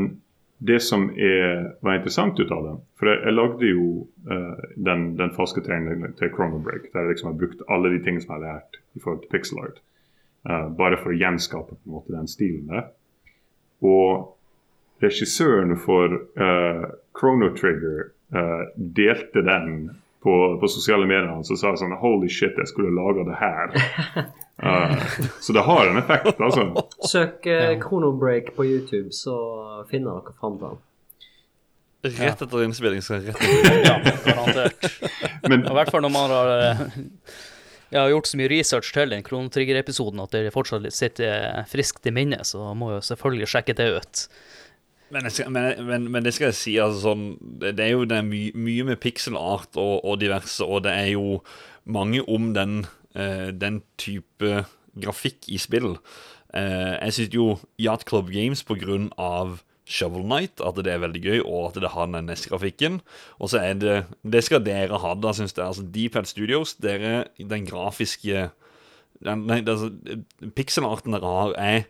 [0.67, 3.89] det som er, var interessant ut av det For jeg, jeg lagde jo
[4.31, 8.01] uh, den, den falske tegningen til Chrono Break, der jeg liksom har brukt alle de
[8.05, 9.83] tingene som jeg har lært i forhold til pixel art.
[10.49, 12.89] uh, bare for å gjenskape på en måte den stilen der.
[13.85, 18.11] Og regissøren for uh, Chrono Trigger
[18.75, 19.75] delte den
[20.25, 23.77] på, på sosiale medier og sa sånn Holy shit, jeg skulle laga det her.
[24.63, 25.07] Eh,
[25.41, 26.69] så det har en effekt, altså.
[27.11, 29.39] Søk Kronobreak Chronobreak på YouTube, så
[29.91, 30.83] finner dere fram til den.
[32.05, 33.83] Rett etter innspilling skal rett etter.
[33.89, 33.97] Ja,
[34.27, 34.89] garantert.
[35.49, 36.87] Men I hvert fall når man har eh,
[37.95, 42.13] jeg har gjort så mye research til den Kronotrigger-episoden at det fortsatt sitter friskt i
[42.15, 44.23] minnet, så må jeg jo selvfølgelig sjekke det ut.
[45.15, 47.25] Men, jeg skal, men, men, men det skal jeg si, altså sånn
[47.61, 51.13] Det, er jo det er my, mye med Pixelart og, og diverse, og det er
[51.13, 51.39] jo
[51.85, 54.65] mange om den, eh, den type
[54.99, 55.95] grafikk i spill.
[56.55, 57.47] Eh, jeg syns jo
[57.83, 61.81] Yacht Club Games på grunn av Shovel Knight, at det er veldig gøy, og at
[61.83, 63.01] det har den NES-grafikken.
[63.39, 65.67] Og så er det Det skal dere ha, da, syns jeg.
[65.67, 68.51] Altså, Deephead Studios, dere, den grafiske
[69.25, 69.91] den, Nei, altså,
[70.57, 71.83] pixelarten dere har, er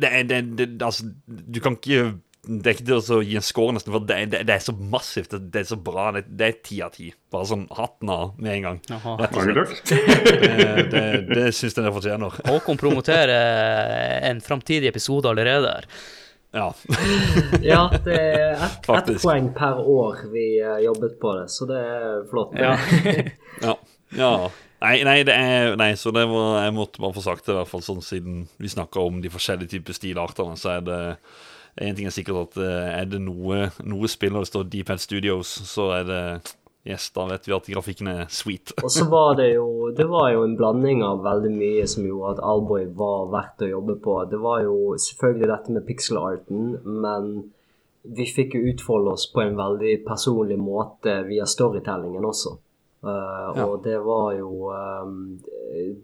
[0.00, 3.44] det er, det, det, altså, du kan ikke Det er ikke til å gi en
[3.46, 5.30] score, nesten, for det, det, det er så massivt.
[5.30, 6.08] Det, det er så bra.
[6.16, 7.12] Det, det er ti av ti.
[7.30, 8.80] Bare sånn hatten av med en gang.
[8.90, 9.12] Jaha.
[9.20, 9.92] Rett og slett.
[9.92, 12.40] Det, det, det syns jeg det fortjener.
[12.48, 15.86] Håkon promoterer en framtidig episode allerede her.
[16.52, 16.66] Ja.
[17.62, 21.78] Ja, det er ett et poeng per år vi eh, jobbet på det, så det
[21.78, 22.58] er flott.
[22.58, 22.74] Ja.
[23.68, 23.76] ja.
[24.18, 24.34] ja.
[24.82, 27.60] Nei, nei, det er, nei, så det var, jeg måtte bare få sagt det, i
[27.60, 31.00] hvert fall sånn siden vi snakker om de forskjellige typer stilartene, så er det
[31.76, 34.92] en ting er sikkert at eh, er det noe, noe spill når det står Deep
[34.92, 36.24] Head Studios, så er det
[36.82, 38.72] Yes, da vet vi at grafikken er sweet.
[38.82, 42.32] Og så var det jo Det var jo en blanding av veldig mye som gjorde
[42.34, 44.16] at Alboy var verdt å jobbe på.
[44.26, 46.64] Det var jo selvfølgelig dette med pixel-arten,
[47.04, 47.28] men
[48.02, 52.56] vi fikk jo utfolde oss på en veldig personlig måte via storytellingen også.
[53.02, 53.64] Uh, Ja.
[53.66, 55.38] Og det var jo um,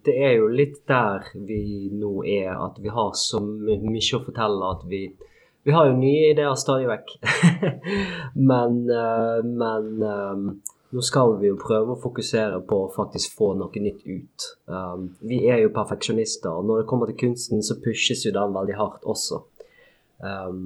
[0.04, 4.70] Det er jo litt der vi nå er, at vi har så mye å fortelle
[4.76, 5.04] at vi
[5.68, 7.14] vi har jo nye ideer stadig vekk.
[8.50, 10.44] men eh, men eh,
[10.96, 14.46] nå skal vi jo prøve å fokusere på å faktisk få noe nytt ut.
[14.72, 18.54] Um, vi er jo perfeksjonister, og når det kommer til kunsten, så pushes jo den
[18.56, 19.42] veldig hardt også.
[20.24, 20.62] Um,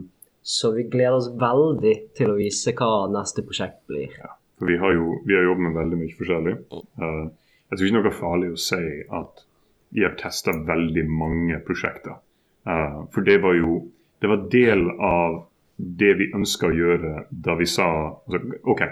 [0.46, 4.14] så vi gleder oss veldig til å vise hva neste prosjekt blir.
[4.61, 6.55] For vi har jo vi har jobbet med veldig mye forskjellig.
[6.70, 7.24] Uh,
[7.72, 8.82] jeg tror ikke noe er farlig å si
[9.18, 9.42] at
[9.92, 12.22] vi har testa veldig mange prosjekter.
[12.62, 13.80] Uh, for det var jo
[14.23, 15.41] det var del av
[15.77, 18.83] det vi ønska å gjøre da vi sa altså, OK,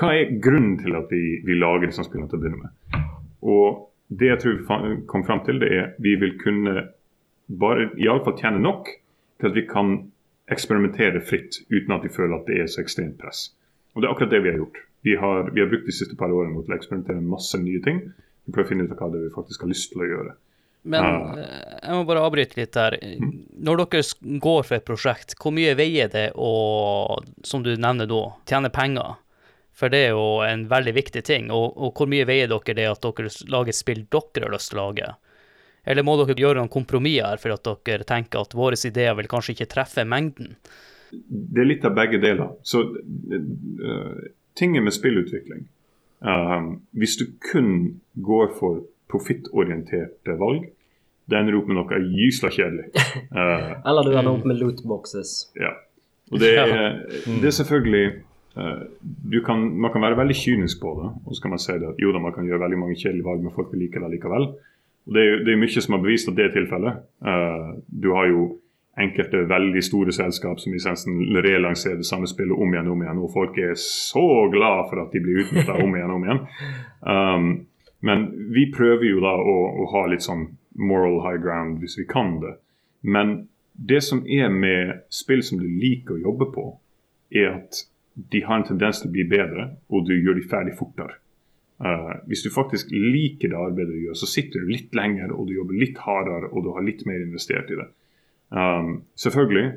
[0.00, 3.02] hva er grunnen til at vi, vi lager disse spillene til å begynne med?
[3.44, 6.86] Og det jeg tror vi kom fram til, det er vi vil kunne
[7.60, 8.88] bare iallfall tjene nok
[9.40, 9.92] til at vi kan
[10.48, 13.50] eksperimentere fritt uten at vi føler at det er så ekstremt press.
[13.92, 14.80] Og det er akkurat det vi har gjort.
[15.04, 18.00] Vi har, vi har brukt de siste par årene til å eksperimentere masse nye ting.
[18.46, 20.34] Vi prøver å finne ut av hva det vi faktisk har lyst til å gjøre.
[20.82, 22.98] Men eh, jeg må bare avbryte litt der.
[23.58, 26.52] Når dere går for et prosjekt, hvor mye veier det å,
[27.44, 29.16] som du nevner nå, tjene penger?
[29.78, 31.52] For det er jo en veldig viktig ting.
[31.54, 34.80] Og, og hvor mye veier dere det at dere lager spill dere har lyst til
[34.80, 35.12] å lage?
[35.88, 39.30] Eller må dere gjøre noen kompromisser her for at dere tenker at våre ideer vil
[39.30, 40.56] kanskje ikke treffe mengden?
[41.10, 42.50] Det er litt av begge deler.
[42.66, 44.18] Så uh,
[44.58, 45.62] tinget med spillutvikling
[46.20, 47.70] uh, Hvis du kun
[48.12, 50.68] går for profittorienterte valg,
[51.28, 52.86] det ender opp med noe gysla kjedelig.
[53.32, 55.34] Uh, Eller du ender opp med lootboxes.
[55.60, 55.74] Ja.
[56.32, 58.06] Og det er, det er selvfølgelig
[58.56, 58.86] uh,
[59.32, 61.88] du kan, Man kan være veldig kynisk på det, og så kan man si det
[61.92, 64.10] at jo da, man kan gjøre veldig mange kjedelige valg, men folk vil like det
[64.16, 64.48] likevel.
[65.08, 67.04] Og Det er, jo- det er mye som har bevist at det er tilfellet.
[67.24, 68.48] Uh, du har jo
[68.98, 73.02] enkelte veldig store selskap som i essensen relanserer det samme spillet om igjen og om
[73.04, 76.24] igjen, og folk er så glad for at de blir utnytta om igjen og om
[76.26, 76.40] igjen.
[76.98, 77.44] Um,
[78.00, 80.46] men vi prøver jo da å, å ha litt sånn
[80.78, 82.54] moral high ground hvis vi kan det.
[83.02, 86.66] Men det som er med spill som du liker å jobbe på,
[87.34, 87.84] er at
[88.18, 91.18] de har en tendens til å bli bedre, og du gjør de ferdig fortere.
[91.78, 95.46] Uh, hvis du faktisk liker det arbeidet du gjør, så sitter du litt lenger og
[95.46, 97.86] du jobber litt hardere og du har litt mer investert i det.
[98.50, 99.68] Um, selvfølgelig,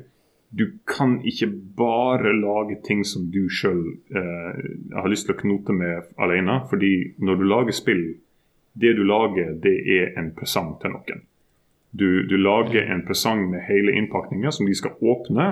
[0.52, 3.80] du kan ikke bare lage ting som du sjøl
[4.12, 6.58] har lyst til å knote med alene.
[6.68, 8.02] fordi når du lager spill,
[8.74, 11.22] det du lager, det er en presang til noen.
[11.92, 15.48] Du, du lager en presang med hele innpakninga som de skal åpne,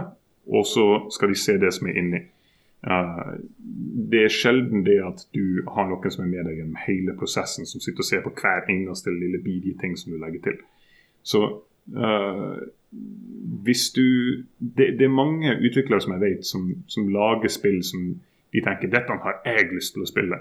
[0.48, 2.22] og så skal de se det som er inni.
[2.80, 3.36] Uh,
[4.10, 7.68] det er sjelden det at du har noen som er med deg gjennom hele prosessen,
[7.68, 10.62] som sitter og ser på hver eneste lille bidige ting som du legger til.
[11.22, 11.42] Så
[11.92, 12.56] uh,
[13.64, 14.06] hvis du
[14.58, 18.16] det, det er mange utviklere som jeg vet, som, som lager spill som
[18.50, 20.40] de tenker dette har jeg lyst til å spille.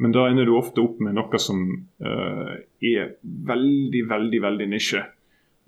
[0.00, 1.62] Men da ender du ofte opp med noe som
[2.04, 5.02] uh, er veldig, veldig, veldig nisje.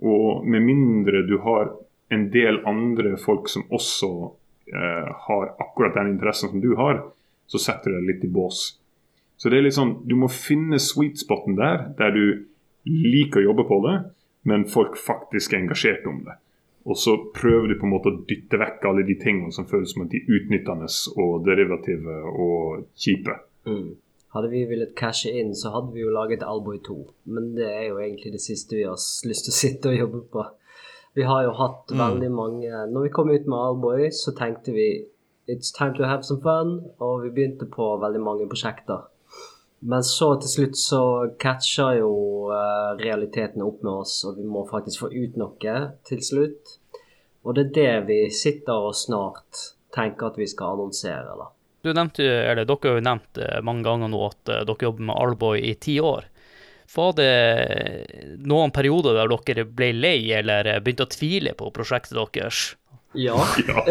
[0.08, 1.74] Og med mindre du har
[2.12, 7.02] en del andre folk som også uh, har akkurat den interessen som du har,
[7.48, 8.62] så setter du deg litt i bås.
[9.36, 12.24] Så det er litt sånn, du må finne sweet spoten der, der du
[12.88, 13.96] liker å jobbe på det,
[14.48, 16.38] men folk faktisk er engasjert om det.
[16.84, 19.92] Og så prøver de på en måte å dytte vekk alle de tingene som føles
[19.94, 20.88] som at de er utnyttende
[21.22, 23.36] og derivative og kjipe.
[23.70, 23.92] Mm.
[24.32, 26.96] Hadde vi villet cashe inn, så hadde vi jo laget Alboy 2.
[27.36, 30.24] Men det er jo egentlig det siste vi har lyst til å sitte og jobbe
[30.32, 30.48] på.
[31.14, 35.04] Vi har jo hatt veldig mange Når vi kom ut med Alboy, så tenkte vi
[35.50, 39.08] It's time to have some fun, og vi begynte på veldig mange prosjekter.
[39.82, 41.02] Men så til slutt så
[41.42, 42.12] catcher jo
[42.52, 45.76] uh, realitetene opp med oss, og vi må faktisk få ut noe
[46.06, 46.76] til slutt.
[47.42, 49.64] Og det er det vi sitter og snart
[49.94, 51.50] tenker at vi skal annonsere, da.
[51.82, 55.08] Du nevnte, eller Dere har jo nevnt eh, mange ganger nå at eh, dere jobber
[55.08, 56.28] med Alboy i ti år.
[56.92, 57.32] Var det
[58.44, 62.62] noen perioder der dere ble lei eller eh, begynte å tvile på prosjektet deres?
[63.14, 63.36] Ja.
[63.68, 63.84] Ja.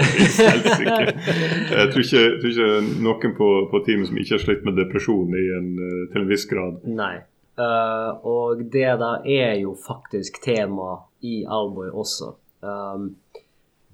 [1.72, 2.69] Jeg tror ikke, tror ikke
[3.03, 6.32] noen på, på teamet som ikke har slitt med depresjon i en, eh, til en
[6.32, 6.82] viss grad.
[6.89, 7.15] Nei.
[7.59, 12.32] Uh, og det der er jo faktisk tema i Alboy også.
[12.63, 13.11] Um,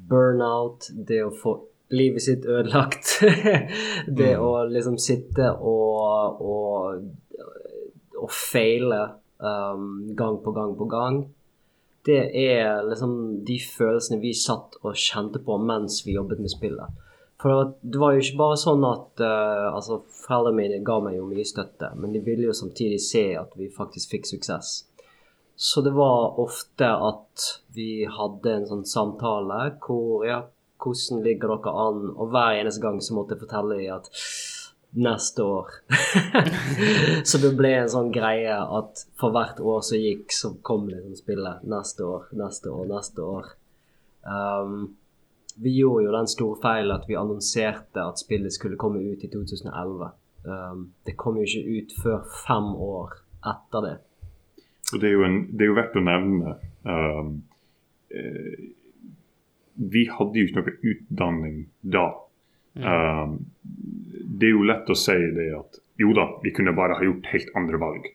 [0.09, 1.57] burnout, det å få
[1.89, 3.17] livet sitt ødelagt.
[4.19, 7.07] det å liksom sitte og, og,
[8.21, 9.01] og feile
[9.39, 11.23] um, gang på gang på gang.
[12.07, 13.13] Det er liksom
[13.47, 17.03] de følelsene vi satt og kjente på mens vi jobbet med spillet.
[17.41, 21.27] For det var jo ikke bare sånn at uh, altså Foreldrene mine ga meg jo
[21.29, 24.71] mye støtte, men de ville jo samtidig se at vi faktisk fikk suksess.
[25.57, 30.43] Så det var ofte at vi hadde en sånn samtale hvor ja,
[30.81, 32.03] hvordan ligger dere an?
[32.13, 34.09] Og hver eneste gang så måtte jeg fortelle dem at
[34.91, 35.71] neste år.
[37.29, 41.17] så det ble en sånn greie at for hvert år som gikk, så kom liksom
[41.19, 43.51] spillet neste år, neste år, neste år.
[44.27, 44.95] Um,
[45.57, 49.29] vi gjorde jo den store feilen at vi annonserte at spillet skulle komme ut i
[49.31, 50.11] 2011.
[50.47, 53.17] Um, det kom jo ikke ut før fem år
[53.53, 53.95] etter det.
[54.93, 56.53] Og det er jo, en, det er jo verdt å nevne
[56.87, 57.31] um,
[58.07, 58.67] eh,
[59.75, 62.05] Vi hadde jo ikke noe utdanning da.
[62.77, 63.33] Um,
[64.37, 67.29] det er jo lett å si det at jo da, vi kunne bare ha gjort
[67.31, 68.07] helt andre valg.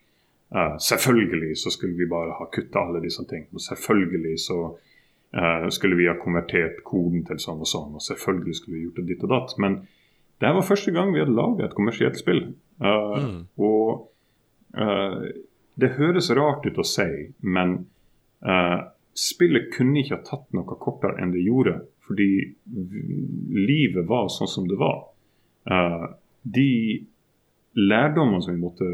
[0.55, 3.51] Uh, selvfølgelig så skulle vi bare ha kutta alle disse tingene.
[3.57, 7.97] Og selvfølgelig så uh, skulle vi ha konvertert koden til sånn og sånn.
[7.97, 9.57] Og selvfølgelig skulle vi gjort det ditt og datt.
[9.65, 9.81] Men
[10.39, 12.45] det her var første gang vi hadde laget et kommersielt spill.
[12.83, 14.05] Uh, Og
[14.79, 15.25] uh,
[15.81, 17.09] det høres rart ut å si,
[17.41, 17.83] men
[19.15, 21.77] spillet kunne ikke ha tatt noe kortere enn det gjorde.
[22.05, 22.27] Fordi
[23.55, 25.12] livet var sånn som det var.
[25.71, 27.07] Uh, de
[27.79, 28.89] lærdommene som vi måtte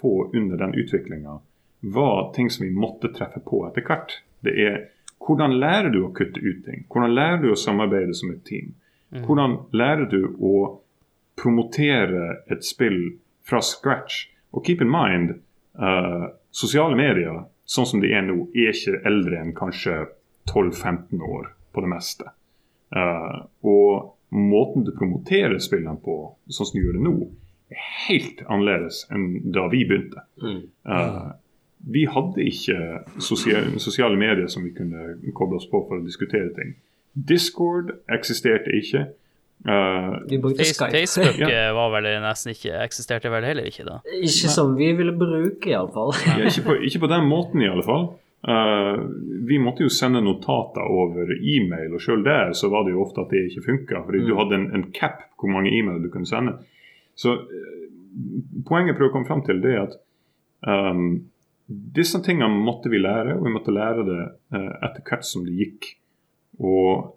[0.00, 1.38] få under den utviklinga,
[1.84, 4.18] var ting som vi måtte treffe på etter hvert.
[4.44, 4.78] Det er
[5.24, 6.84] hvordan lærer du å kutte ut ting?
[6.92, 8.74] Hvordan lærer du å samarbeide som et team?
[9.14, 10.54] Hvordan lærer du å
[11.38, 12.98] promotere et spill
[13.46, 14.26] fra scratch?
[14.52, 15.36] Og keep in mind,
[15.78, 20.00] uh, sosiale medier, sånn som de er nå, er ikke eldre enn kanskje
[20.50, 22.34] 12-15 år på det meste.
[22.94, 26.18] Uh, og måten du promoterer spillene på,
[26.50, 27.14] sånn som du gjør det nå,
[27.72, 30.24] er helt annerledes enn da vi begynte.
[30.44, 31.24] Eh,
[31.94, 32.78] vi hadde ikke
[33.22, 36.74] sosiale, sosiale medier som vi kunne koble oss på for å diskutere ting.
[37.14, 39.06] Discord eksisterte ikke.
[39.64, 40.18] Uh.
[40.28, 41.70] Facebook ja.
[41.72, 44.00] var vel nesten ikke eksisterte vel heller ikke da?
[44.18, 46.12] Ikke som vi ville bruke, iallfall.
[46.26, 48.10] ja, ikke, på, ikke på den måten, i alle fall.
[48.48, 49.04] Uh,
[49.48, 53.22] vi måtte jo sende notater over e-mail, og sjøl der så var det jo ofte
[53.22, 54.02] at det ikke funka.
[54.04, 54.26] Fordi mm.
[54.28, 56.58] du hadde en, en cap hvor mange e-mail du kunne sende.
[57.16, 57.86] Så uh,
[58.68, 59.96] poenget jeg prøver å komme fram til, det er at
[60.68, 61.08] um,
[61.96, 64.20] disse tingene måtte vi lære, og vi måtte lære det
[64.52, 65.94] uh, etter hvert som det gikk.
[66.62, 67.10] Og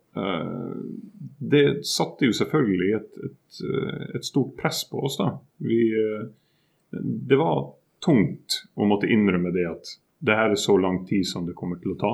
[1.38, 3.58] det satte jo selvfølgelig et, et,
[4.18, 5.20] et, stort press på oss.
[5.20, 5.28] da.
[5.62, 5.78] Vi,
[6.90, 7.68] det var
[8.02, 11.80] tungt å måtte innrømme det at det her er så lang tid som det kommer
[11.82, 12.14] til å ta.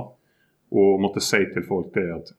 [0.74, 2.34] Og måtte si til folk det at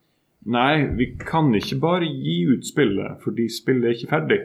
[0.44, 4.40] nei, vi kan ikke bare gi ut spillet fordi spillet er ikke ferdig.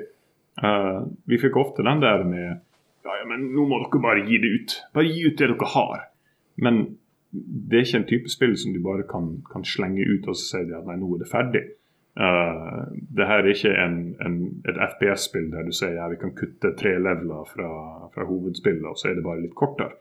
[0.59, 2.47] Uh, vi fikk ofte den der med
[3.05, 4.78] ja, ja, men nå må dere bare gi det ut.
[4.93, 6.07] Bare gi ut det dere har.
[6.59, 6.82] Men
[7.32, 10.61] det er ikke en type spill som du bare kan, kan slenge ut og si
[10.65, 11.63] at nei, nå er det ferdig.
[12.20, 16.34] Uh, det her er ikke en, en, et FPS-spill der du sier ja, vi kan
[16.36, 17.70] kutte tre leveler fra,
[18.11, 19.95] fra hovedspillet, og så er det bare litt kortere.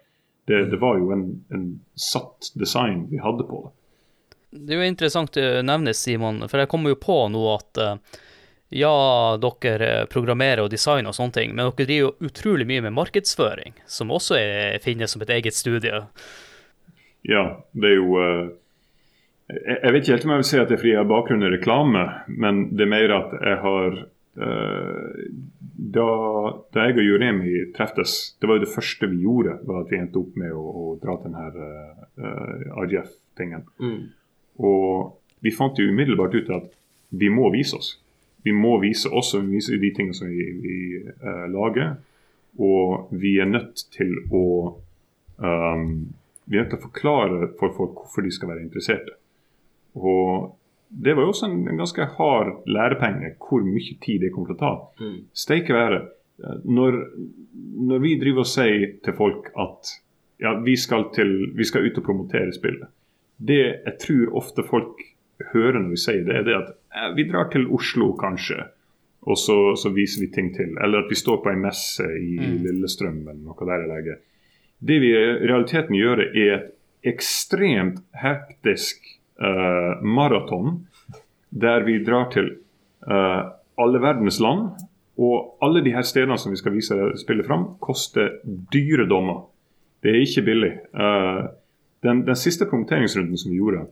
[0.49, 3.75] Det, det var jo en, en, satt design vi hadde på det.
[4.51, 8.21] Det er jo interessant å nevne, Simon, for jeg kommer jo på nå at eh,
[8.81, 8.93] ja,
[9.43, 13.77] dere programmerer og designer og sånne ting, men dere driver jo utrolig mye med markedsføring,
[13.85, 16.01] som også er, finnes som et eget studie.
[17.29, 17.45] Ja,
[17.77, 18.49] det er jo uh,
[19.53, 21.45] Jeg vet ikke helt om jeg vil si at det er fordi jeg har bakgrunn
[21.45, 24.01] i reklame, men det er mer at jeg har
[25.79, 26.07] da,
[26.75, 30.01] da, jeg og Juremi treftes, det var jo det første vi gjorde, var at vi
[30.01, 33.63] endte opp med å, å dra til denne uh, eh, RGF-tingen.
[33.79, 34.01] Mm.
[34.67, 36.75] Og vi fant jo umiddelbart ut at
[37.15, 37.93] vi må vise oss.
[38.43, 40.79] Vi må vise oss og vise de tingene som vi, vi
[41.23, 41.95] uh, lager.
[42.59, 44.45] Og vi er nødt til å
[45.39, 45.91] um,
[46.49, 49.15] Vi er nødt til å forklare for folk hvorfor de skal være interesserte.
[49.95, 50.58] Og
[50.89, 54.57] det var jo også en, en, ganske hard lærepenge hvor mye tid det kommer til
[54.57, 54.73] å ta.
[55.03, 55.19] Mm.
[55.37, 56.01] Steike være.
[56.45, 56.99] Eh, når,
[57.91, 59.93] når, vi driver og sier til folk at
[60.43, 62.93] ja, vi skal, til, vi skal ut og promotere spillet
[63.43, 65.01] Det jeg tror ofte folk
[65.51, 68.63] hører når vi sier det, er det at eh, vi drar til Oslo kanskje,
[69.29, 70.73] og så, så, viser vi ting til.
[70.83, 72.59] Eller at vi står på ei messe i mm.
[72.65, 74.25] Lillestrøm eller noe der legget.
[74.79, 76.75] Det vi i realiteten gjør, er et
[77.07, 80.85] ekstremt hektisk uh, maraton
[81.51, 82.51] der vi drar til
[83.09, 84.85] uh, alle verdens land.
[85.19, 89.49] Og alle de her stedene som vi skal vise spillet fram, koster dyre dommer.
[90.03, 90.73] Det er ikke billig.
[90.95, 91.49] Uh,
[92.07, 93.89] den, den, siste promoteringsrunden som vi gjorde,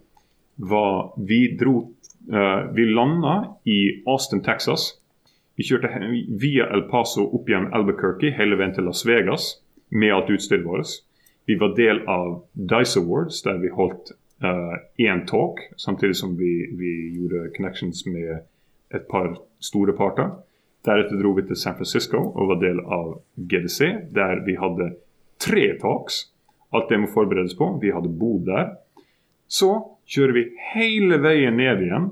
[0.56, 1.92] var Vi dro
[2.74, 4.96] Vi landa i Austin, Texas.
[5.54, 5.88] Vi kjørte
[6.40, 10.90] via El Paso opp igjen Albuquerque, hele veien til Las Vegas med alt utstyret vårt.
[11.46, 14.10] Vi var del av Dice Awards, der vi holdt
[14.42, 18.42] én uh, talk, samtidig som vi, vi, gjorde connections med
[18.94, 20.30] et par store parter.
[20.84, 24.92] Deretter dro vi til San Francisco og var del av GDC, der vi hadde
[25.42, 26.26] tre talks.
[26.74, 27.70] Alt det må forberedes på.
[27.80, 28.76] Vi hadde bodd der.
[29.48, 29.72] Så
[30.06, 32.10] kjører vi hele veien ned igjen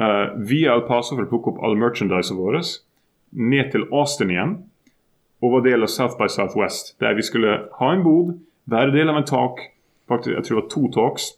[0.00, 2.62] uh, via El Paso for å plukke opp all merchandise vår,
[3.30, 4.56] Ned til Austin igjen
[5.40, 8.32] og var del av South by Southwest, der vi skulle ha en bod,
[8.66, 9.62] være del av en talk.
[10.10, 11.28] Faktisk, jeg tror det var to talks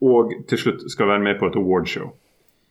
[0.00, 2.12] og til slutt skal være med på et awardshow.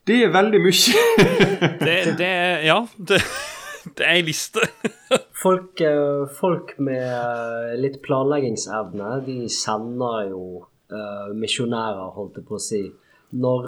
[0.07, 1.01] Det er veldig mye.
[1.86, 2.32] det, det,
[2.65, 2.80] ja.
[2.97, 3.19] Det,
[3.97, 4.63] det er ei liste.
[5.43, 12.63] folk, eh, folk, med litt planleggingsevne, de sender jo uh, misjonærer, holdt jeg på å
[12.63, 12.82] si.
[13.30, 13.67] Når,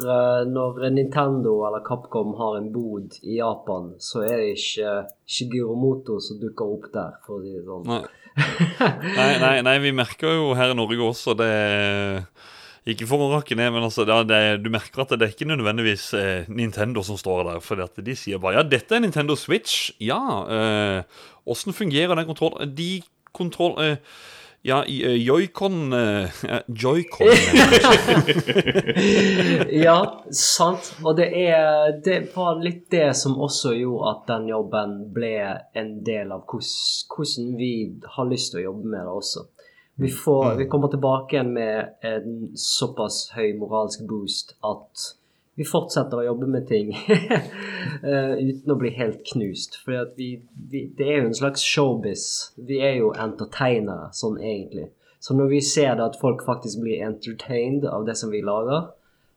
[0.49, 4.95] når, Nintendo eller Capcom har en bod i Japan, så er det ikke
[5.29, 7.85] Shigeru Moto som dukker opp der, for å si det sånn.
[7.91, 8.01] Nei.
[9.19, 11.51] nei, nei, nei, vi merker jo her i Norge også det
[12.89, 16.07] ikke for å rakke ned, men altså, det, du merker at det er ikke nødvendigvis
[16.17, 17.61] eh, Nintendo som står der.
[17.61, 19.91] For de sier bare ja, dette er Nintendo Switch.
[20.01, 20.21] Ja,
[21.45, 22.75] åssen eh, fungerer den kontrollen?
[22.77, 22.93] De
[23.37, 23.77] kontroll...
[23.85, 23.97] Eh,
[24.63, 25.93] ja, joikon Joikon.
[25.93, 26.29] uh,
[26.67, 27.27] Joycon
[29.85, 30.91] Ja, sant.
[31.01, 35.33] Og det er Det var litt det som også gjorde at den jobben ble
[35.73, 37.73] en del av hvordan vi
[38.05, 39.47] har lyst til å jobbe med det også.
[39.95, 40.57] Vi, får, mm.
[40.57, 45.09] vi kommer tilbake igjen med en såpass høy moralsk boost at
[45.59, 49.75] vi fortsetter å jobbe med ting uh, uten å bli helt knust.
[49.83, 50.31] For vi,
[50.71, 52.23] vi, det er jo en slags showbiz.
[52.55, 54.87] Vi er jo entertainere sånn egentlig.
[55.21, 58.87] Så når vi ser at folk faktisk blir entertained av det som vi lager,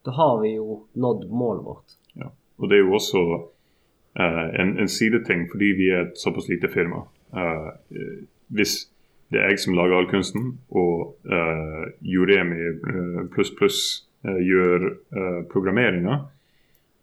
[0.06, 1.98] da har vi jo nådd målet vårt.
[2.16, 2.30] Ja,
[2.62, 6.70] og det er jo også uh, en, en sideting fordi vi er et såpass lite
[6.72, 7.04] firma.
[7.34, 7.74] Uh,
[8.54, 8.84] hvis
[9.32, 13.80] det er jeg som lager all kunsten, og uh, Juremi uh, pluss pluss
[14.26, 16.20] uh, gjør uh, programmeringa.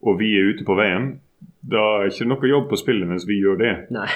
[0.01, 1.19] Og vi er ute på veien.
[1.61, 3.73] da er ikke noe jobb på spillet mens vi gjør det.
[3.93, 4.07] Nei.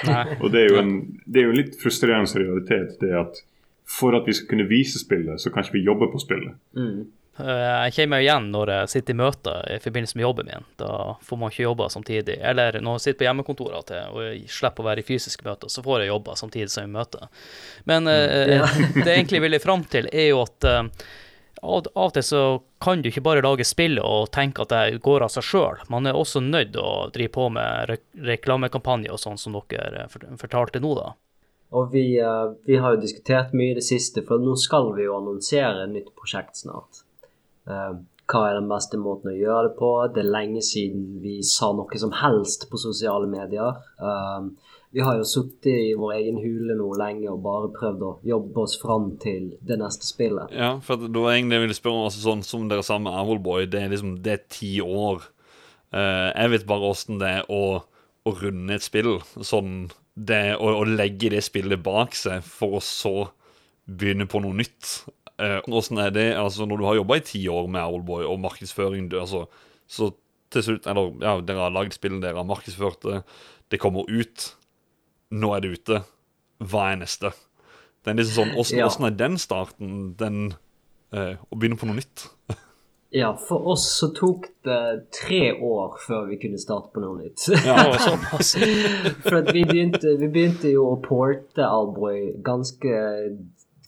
[0.42, 0.96] Og det er jo en,
[1.26, 3.42] det er jo en litt frustrerende realitet, det at
[3.86, 6.58] for at vi skal kunne vise spillet, så kan ikke vi jobbe på spillet.
[6.74, 7.06] Mm.
[7.38, 10.68] Eh, Jeg kjenner meg igjen når jeg sitter i møter i forbindelse med jobben min.
[10.80, 12.38] Da får man ikke jobbe samtidig.
[12.40, 15.84] Eller når jeg sitter på hjemmekontoret og jeg slipper å være i fysiske møter, så
[15.84, 17.28] får jeg jobbe samtidig som jeg møter.
[17.92, 18.66] Men eh, Ja.
[18.96, 20.84] det jeg egentlig vil fram til, er jo at eh,
[21.66, 22.42] av og til så
[22.84, 25.80] kan du ikke bare lage spill og tenke at det går av seg sjøl.
[25.90, 27.98] Man er også nødt til å drive på med re
[28.32, 31.14] reklamekampanje og sånn som dere fortalte nå, da.
[31.76, 32.04] Og vi,
[32.68, 35.92] vi har jo diskutert mye i det siste, for nå skal vi jo annonsere et
[35.96, 37.02] nytt prosjekt snart.
[37.70, 37.96] Eh,
[38.26, 39.90] hva er den beste måten å gjøre det på?
[40.14, 43.78] Det er lenge siden vi sa noe som helst på sosiale medier.
[44.02, 44.48] Eh,
[44.96, 48.62] vi har jo sittet i vår egen hule nå lenge og bare prøvd å jobbe
[48.64, 50.54] oss fram til det neste spillet.
[50.56, 53.14] Ja, for det var egentlig jeg ville spørre om, altså sånn som dere sa med
[53.14, 55.28] Owlboy, det er liksom, det er ti år.
[55.92, 57.62] Eh, jeg vet bare åssen det er å,
[58.26, 59.18] å runde et spill.
[59.44, 63.16] Sånn det å, å legge det spillet bak seg for å så
[63.86, 64.96] begynne på noe nytt.
[65.42, 68.40] Eh, Åssen er det altså når du har jobba i ti år med Owlboy og
[68.40, 69.46] markedsføring, du, altså,
[69.88, 70.14] så
[70.54, 73.24] til slutt Eller ja, dere har lagd spillet, dere har markedsført det,
[73.74, 74.46] det kommer ut.
[75.36, 76.04] Nå er det ute.
[76.64, 77.34] Hva er neste?
[78.06, 78.88] Det er liksom sånn, Åssen Ja.
[79.10, 80.14] er den starten?
[80.16, 80.54] Den
[81.12, 82.30] eh, Å begynne på noe nytt?
[83.16, 87.46] Ja, for oss så tok det tre år før vi kunne starte på noe nytt.
[87.64, 88.50] Ja, såpass.
[89.30, 92.98] For vi begynte, vi begynte jo å porte Albroy ganske,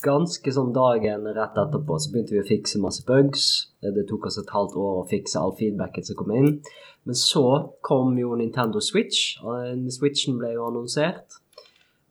[0.04, 1.98] ganske sånn dagen rett etterpå.
[2.00, 3.48] Så begynte vi å fikse masse bugs.
[3.82, 6.54] Det tok oss et halvt år å fikse all feedbacken som kom inn.
[7.08, 7.45] Men så
[7.86, 9.38] kom jo Nintendo Switch.
[9.43, 11.39] og Switchen ble jo annonsert.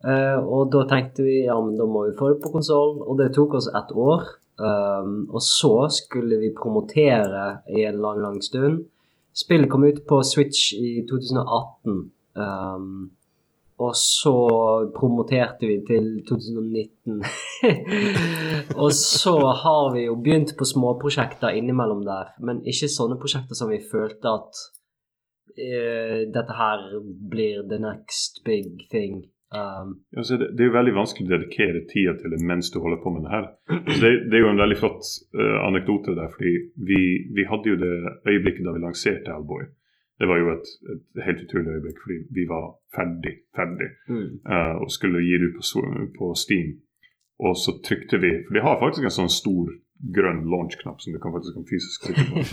[0.06, 3.16] Uh, og da tenkte vi ja, men da må vi få det på konsoll, og
[3.18, 4.26] det tok oss ett år.
[4.56, 8.84] Um, og så skulle vi promotere i en lang, lang stund.
[9.36, 11.98] Spillet kom ut på Switch i 2018.
[12.36, 13.10] Um,
[13.78, 14.32] og så
[14.96, 17.20] promoterte vi til 2019.
[18.82, 23.68] og så har vi jo begynt på småprosjekter innimellom der, men ikke sånne prosjekter som
[23.72, 24.62] vi følte at
[25.60, 29.26] uh, dette her blir the next big thing.
[29.52, 32.80] Um, Altså, det, det er jo veldig vanskelig å dedikere tida til det mens du
[32.80, 33.50] holder på med det her.
[33.92, 36.54] Det, det er jo en veldig flott uh, anekdote der, fordi
[36.88, 37.02] vi,
[37.36, 39.68] vi hadde jo det øyeblikket da vi lanserte Hellboy.
[40.20, 44.74] Det var jo et, et helt utrolig øyeblikk, fordi vi var ferdig, ferdig, mm, uh,
[44.82, 45.82] og skulle gi det ut på,
[46.18, 46.70] på Steam.
[47.38, 49.74] Og så trykte vi, for de har faktisk en sånn stor
[50.16, 52.44] grønn launch-knapp som du kan faktisk kan fysisk trykke på.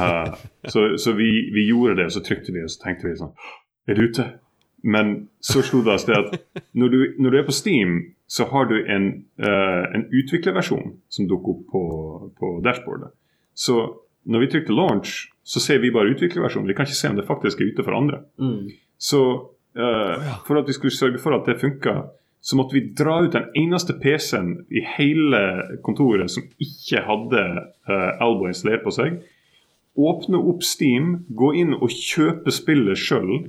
[0.00, 0.32] uh,
[0.72, 3.34] så så vi, vi gjorde det, og så trykte vi, og så tenkte vi sånn
[3.88, 4.26] Er det ute?
[4.82, 7.98] Men så slo det oss det at når du, når du er på Steam,
[8.30, 9.10] så har du en,
[9.42, 11.82] uh, en utviklerversjon som dukker opp på,
[12.38, 13.12] på dashboardet.
[13.52, 13.76] Så
[14.24, 16.68] når vi trykte launch, så ser vi bare utviklerversjonen.
[16.70, 18.22] Vi kan ikke se om det faktisk er ute for andre.
[18.38, 19.20] mm, Så
[19.74, 21.94] eh, for at vi skulle sørge for at det funka,
[22.40, 25.40] så måtte vi dra ut den eneste PC-en i hele
[25.84, 27.42] kontoret som ikke hadde
[27.90, 29.18] uh, Albo installert på seg.
[30.00, 33.42] Åpne opp Steam, gå inn og kjøpe spillet sjøl.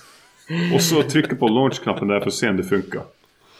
[0.74, 3.06] og så trykke på launch-knappen der for å se om det funka.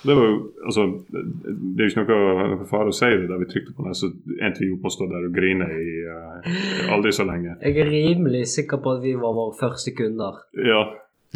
[0.07, 0.37] Det var jo,
[0.69, 3.97] altså, det er jo ikke noe, fare å si det da vi trykte på den,
[3.99, 7.57] så endte vi opp med å stå der og grine i uh, aldri så lenge.
[7.63, 10.43] jeg er rimelig sikker på at vi var våre første kunder.
[10.63, 10.85] Ja,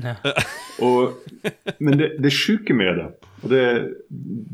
[0.01, 0.15] Ja.
[0.87, 1.19] Og,
[1.83, 3.09] men det, det sjuke med det,
[3.43, 3.65] og det,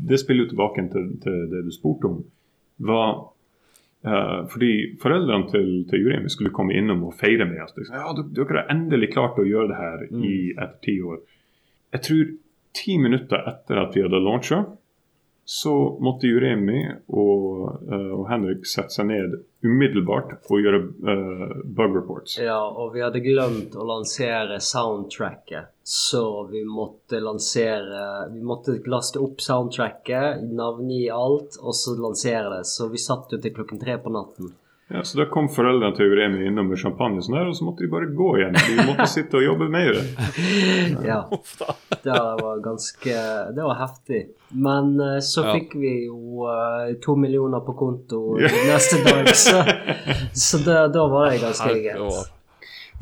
[0.09, 2.17] det spiller jo tilbake til, til det du spurte om,
[2.83, 3.13] var
[4.07, 7.77] uh, fordi foreldrene til, til Juremi skulle komme innom og feire med oss.
[7.77, 11.21] Liksom, ja, dere- dere har endelig klart å gjøre det her i etter ti år.
[11.95, 12.25] Jeg tror
[12.77, 14.63] ti minutter etter at vi hadde launcha,
[15.49, 21.95] så måtte Juremi og, eh, og Henrik sette seg ned umiddelbart og gjøre uh, bug
[21.95, 22.35] reports.
[22.35, 29.23] Ja, og vi hadde glemt å lansere soundtracket, så vi måtte lansere Vi måtte laste
[29.23, 32.65] opp soundtracket, navngi alt, og så lansere det.
[32.67, 34.51] Så vi satt jo til klokken tre på natten.
[34.89, 37.65] Ja, så Da kom foreldrene til Uremi innom med champagne, og sånn her, og så
[37.67, 38.53] måtte de bare gå igjen.
[38.55, 39.97] De måtte sitte og jobbe mer.
[41.03, 41.17] Ja.
[42.07, 43.15] Det var ganske
[43.57, 44.21] Det var heftig.
[44.55, 45.53] Men eh, så Ja.
[45.57, 48.21] fikk vi jo uh, to millioner på konto
[48.69, 49.59] neste dag, så,
[50.33, 52.31] så da, da var det ganske greit.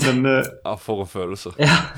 [0.07, 1.53] Men uh, Ja, for en følelse.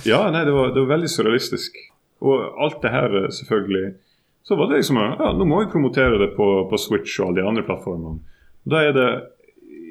[0.05, 1.80] ja, nei, det var, det var veldig surrealistisk.
[2.27, 3.93] Og alt det her, selvfølgelig
[4.43, 7.41] Så var det liksom Ja, nå må vi promotere det på, på Switch og alle
[7.43, 8.19] de andre plattformene.
[8.68, 9.09] Da er det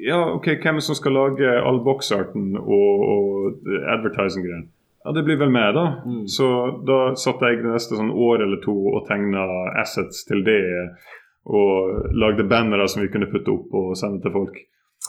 [0.05, 4.67] Ja, OK, hvem er det som skal lage all boxarten og, og advertising-greien?
[5.07, 5.85] Ja, det blir vel meg, da.
[6.03, 6.25] Mm.
[6.27, 6.47] Så
[6.87, 9.45] da satt jeg det neste sånn år eller to og tegna
[9.79, 10.59] assets til det.
[11.47, 14.57] Og lagde bannere som vi kunne putte opp og sende til folk.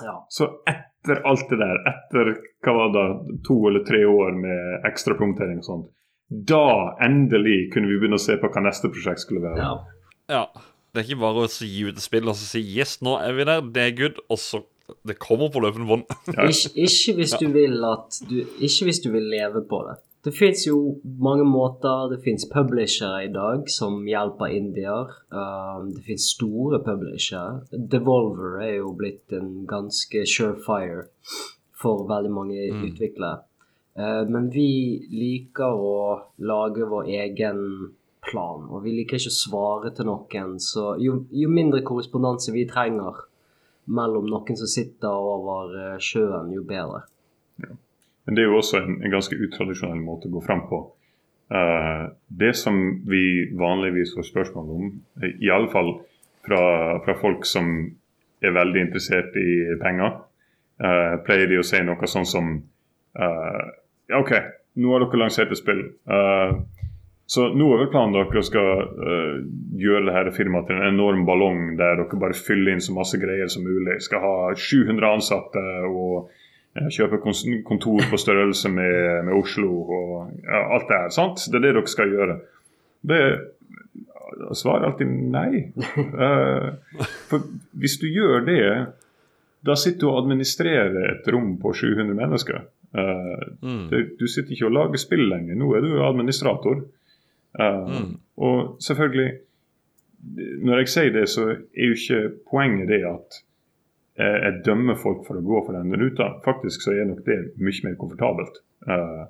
[0.05, 0.15] Ja.
[0.31, 2.33] Så etter alt det der, etter
[2.63, 3.07] hva var det,
[3.49, 5.89] to eller tre år med ekstra promotering og sånt,
[6.29, 9.67] da endelig kunne vi begynne å se på hva neste prosjekt skulle være.
[9.67, 9.77] Ja.
[10.31, 10.45] Ja.
[10.95, 13.35] Det er ikke bare å gi ut et spill og så si 'yes, nå er
[13.37, 14.63] vi der', det er good, og så
[15.07, 16.05] Det kommer på løpende bånd.
[16.49, 19.99] Ikke, ikke hvis du vil at du Ikke hvis du vil leve på det.
[20.25, 22.09] Det fins jo mange måter.
[22.11, 25.13] Det fins publishere i dag som hjelper indier.
[25.31, 27.63] Um, det fins store publishere.
[27.73, 31.07] Devolver er jo blitt en ganske surefire
[31.79, 33.45] for veldig mange utviklere.
[33.99, 34.71] Uh, men vi
[35.13, 35.95] liker å
[36.51, 37.63] lage vår egen
[38.29, 40.59] plan, og vi liker ikke å svare til noen.
[40.63, 43.28] Så jo, jo mindre korrespondanse vi trenger
[43.89, 47.05] mellom noen som sitter over eh, sjøen, jo bedre.
[48.29, 50.83] Men det er jo også en, en ganske utradisjonell måte å gå fram på.
[51.49, 52.77] Uh, det som
[53.09, 54.91] vi vanligvis får spørsmål om,
[55.23, 55.95] eh, i alle fall
[56.45, 56.61] fra,
[57.07, 57.71] fra folk som
[58.45, 60.21] er veldig interessert i penger,
[60.85, 62.53] uh, pleier de å si noe sånn som
[63.17, 63.65] uh,
[64.21, 64.35] OK,
[64.79, 65.81] nå har dere lansert et spill.
[66.09, 66.53] Eh,
[67.29, 69.41] så nå er vel planen dere skal uh,
[69.77, 73.21] gjøre det her firmaet til en enorm ballong der dere bare fyller inn så masse
[73.21, 73.99] greier som mulig.
[74.01, 80.63] Skal ha 700 ansatte og uh, kjøpe kontor på størrelse med, med Oslo og ja,
[80.79, 81.13] alt det her.
[81.19, 81.45] sant?
[81.45, 82.41] Det er det dere skal gjøre.
[83.13, 83.23] Det
[84.57, 85.67] svarer alltid nei.
[86.01, 86.81] Uh,
[87.29, 87.45] for
[87.77, 88.67] hvis du gjør det,
[89.69, 92.65] da sitter du og administrerer et rom på 700 mennesker.
[92.89, 93.91] Mm.
[94.17, 95.59] du sitter ikke og lager spill lenger.
[95.61, 96.87] Nå er du administrator.
[97.57, 98.17] Eh, Mm.
[98.37, 99.33] Og selvfølgelig,
[100.63, 102.21] når jeg sier det, så er jo ikke
[102.51, 103.39] poenget det at
[104.21, 106.29] uh, jeg dømmer folk for å gå for den ruta.
[106.45, 108.61] Faktisk så er nok det mye mer komfortabelt.
[108.87, 109.27] Uh,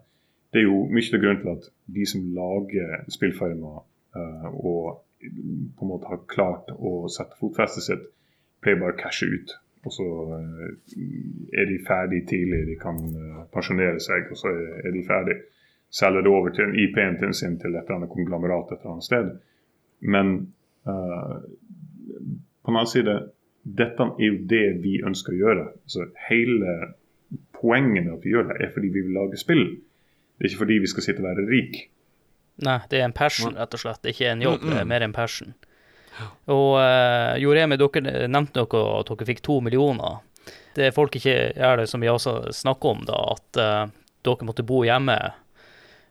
[0.52, 3.72] det er jo mye av grunnen til at de som lager spillfirma
[4.16, 5.02] eh, og
[5.76, 8.06] på en måte har klart å sette fotfestet sitt,
[8.64, 9.52] pleier bare å cashe ut.
[9.84, 10.06] Og så
[11.52, 12.96] er de ferdig tidlig, de kan
[13.52, 15.36] pensjonere seg, og så er de ferdig.
[15.90, 19.06] Selger det over til IP-en til sin til et eller annet konglomerat et eller annet
[19.06, 19.30] sted.
[20.00, 20.32] Men
[20.86, 21.38] uh,
[22.62, 23.14] på den annen side,
[23.78, 25.68] dette er jo det vi ønsker å gjøre.
[25.84, 26.74] Altså, hele
[27.56, 29.64] poenget med at vi gjør det, er fordi vi vil lage spill.
[30.38, 31.80] Det er ikke fordi vi skal sitte og være rik.
[32.66, 34.02] Nei, det er en passion, rett og slett.
[34.02, 34.74] Det er ikke en jobb, Mm, mm.
[34.74, 35.54] det er mer en passion.
[36.50, 40.18] Og uh, Joremi, dere nevnte noe at dere fikk to millioner.
[40.74, 44.66] Det folk ikke gjør det, som vi også snakker om, da, at uh, dere måtte
[44.66, 45.16] bo hjemme.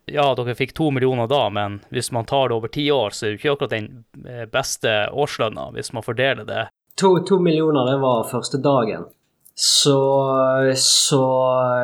[0.07, 3.25] Ja, dere fikk to millioner da, men hvis man tar det over ti år, så
[3.25, 3.89] er det ikke akkurat den
[4.23, 6.63] eh, beste årslønna, hvis man fordeler det.
[6.97, 9.09] To, to millioner, det var første dagen.
[9.59, 9.99] Så,
[10.79, 11.23] så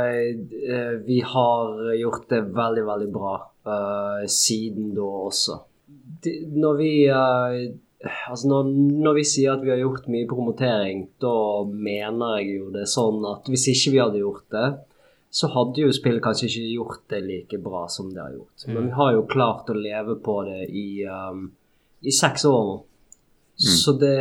[0.08, 5.58] eh, vi har gjort det veldig, veldig bra uh, siden da også.
[6.24, 7.74] Det, når vi uh,
[8.04, 8.70] Altså når,
[9.04, 13.24] når vi sier at vi har gjort mye promotering, da mener jeg jo det sånn
[13.30, 14.66] at hvis ikke vi hadde gjort det,
[15.34, 18.66] så hadde jo spillet kanskje ikke gjort det like bra som det har gjort.
[18.70, 21.48] Men vi har jo klart å leve på det i, um,
[22.06, 22.76] i seks år nå.
[23.64, 24.18] Så det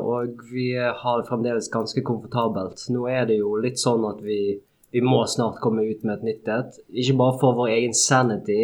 [0.00, 2.84] Og vi har det fremdeles ganske komfortabelt.
[2.92, 4.58] Nå er det jo litt sånn at vi,
[4.92, 6.80] vi må snart komme ut med et nytt et.
[7.00, 8.60] Ikke bare for vår egen sanity,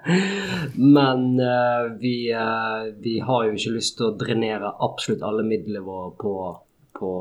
[0.96, 5.82] men uh, vi, uh, vi har jo ikke lyst til å drenere absolutt alle midlene
[5.86, 6.36] våre på,
[7.02, 7.16] på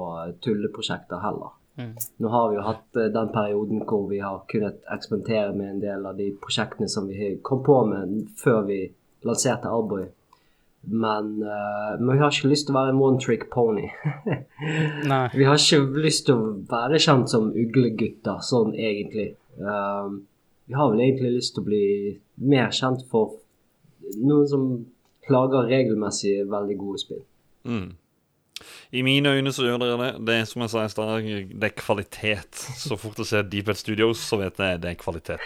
[0.45, 1.57] tulleprosjekter heller.
[1.80, 1.96] Mm.
[2.18, 5.84] Nå har vi jo hatt eh, den perioden hvor vi har kunnet eksperimentere med en
[5.84, 8.82] del av de prosjektene som vi kom på med før vi
[9.24, 10.10] lanserte Arboy.
[10.82, 13.90] Men, uh, men vi har ikke lyst til å være en one trick pony.
[15.12, 15.26] Nei.
[15.36, 19.34] vi har ikke lyst til å være kjent som uglegutter, sånn egentlig.
[19.60, 20.22] Um,
[20.70, 21.84] vi har vel egentlig lyst til å bli
[22.48, 23.40] mer kjent for
[24.20, 24.70] noen som
[25.30, 27.24] lager regelmessig veldig gode spill.
[27.68, 27.90] Mm.
[28.91, 30.11] I mine øyne så gjør dere det.
[30.27, 31.10] Det er som jeg sa i stad,
[31.61, 32.53] det er kvalitet.
[32.80, 35.41] Så fort jeg ser Deep Head Studios, så vet jeg det er kvalitet.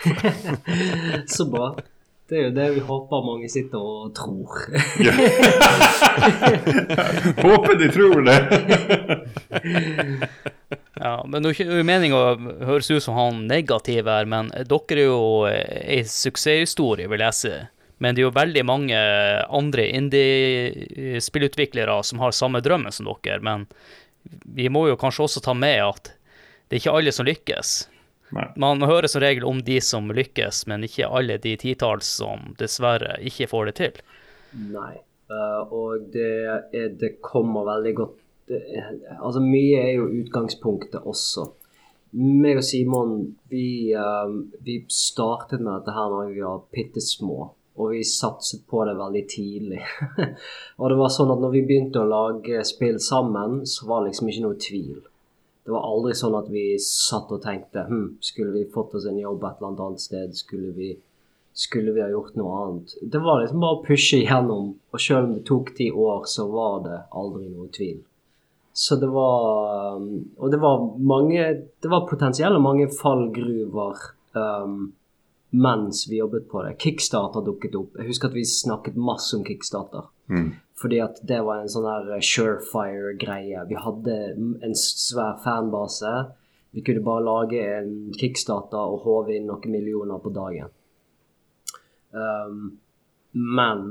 [1.35, 1.67] Så bra.
[2.31, 4.51] Det er jo det vi håper mange sitter og tror.
[7.43, 8.39] Håper de tror det!
[11.03, 12.37] Ja, men det er jo ikke meninga å
[12.69, 15.19] høres ut som han negativ her, men dere er jo
[15.51, 17.51] ei suksesshistorie, vil jeg si.
[18.03, 18.99] Men det er jo veldig mange
[19.47, 23.39] andre indie-spillutviklere som har samme drømmen som dere.
[23.39, 23.67] Men
[24.43, 26.11] vi må jo kanskje også ta med at
[26.67, 27.73] det er ikke alle som lykkes.
[28.33, 28.47] Nei.
[28.57, 33.19] Man hører som regel om de som lykkes, men ikke alle de titalls som dessverre
[33.29, 33.99] ikke får det til.
[34.73, 34.95] Nei.
[35.29, 36.31] uh, og det,
[36.73, 38.19] er, det kommer veldig godt
[38.49, 38.59] det,
[39.19, 41.45] Altså, mye er jo utgangspunktet også.
[42.19, 43.13] Meg og Simon,
[43.49, 44.33] vi, uh,
[44.65, 47.53] vi startet med dette her når vi var bitte små.
[47.73, 49.81] Og vi satset på det veldig tidlig.
[50.79, 54.11] og det var sånn at når vi begynte å lage spill sammen, så var det
[54.11, 55.01] liksom ikke noe tvil.
[55.63, 59.19] Det var aldri sånn at vi satt og tenkte hm, skulle vi fått oss en
[59.19, 60.91] jobb et eller annet sted, skulle vi,
[61.55, 62.95] skulle vi ha gjort noe annet?
[63.01, 66.49] Det var liksom bare å pushe igjennom, og selv om det tok ti år, så
[66.51, 68.01] var det aldri noe tvil.
[68.73, 71.43] Så det var um, Og det var mange
[71.77, 73.99] Det var potensielle mange fallgruver
[74.33, 74.87] um,
[75.53, 76.75] mens vi jobbet på det.
[76.81, 77.97] Kickstarter dukket opp.
[77.99, 80.07] Jeg husker at vi snakket masse om Kickstarter.
[80.33, 80.53] Mm.
[80.81, 83.65] Fordi at det var en sånn her surefire-greie.
[83.69, 84.15] Vi hadde
[84.65, 86.13] en svær fanbase.
[86.73, 90.73] Vi kunne bare lage en kickstarter og håve inn noen millioner på dagen.
[92.09, 92.79] Um,
[93.33, 93.85] men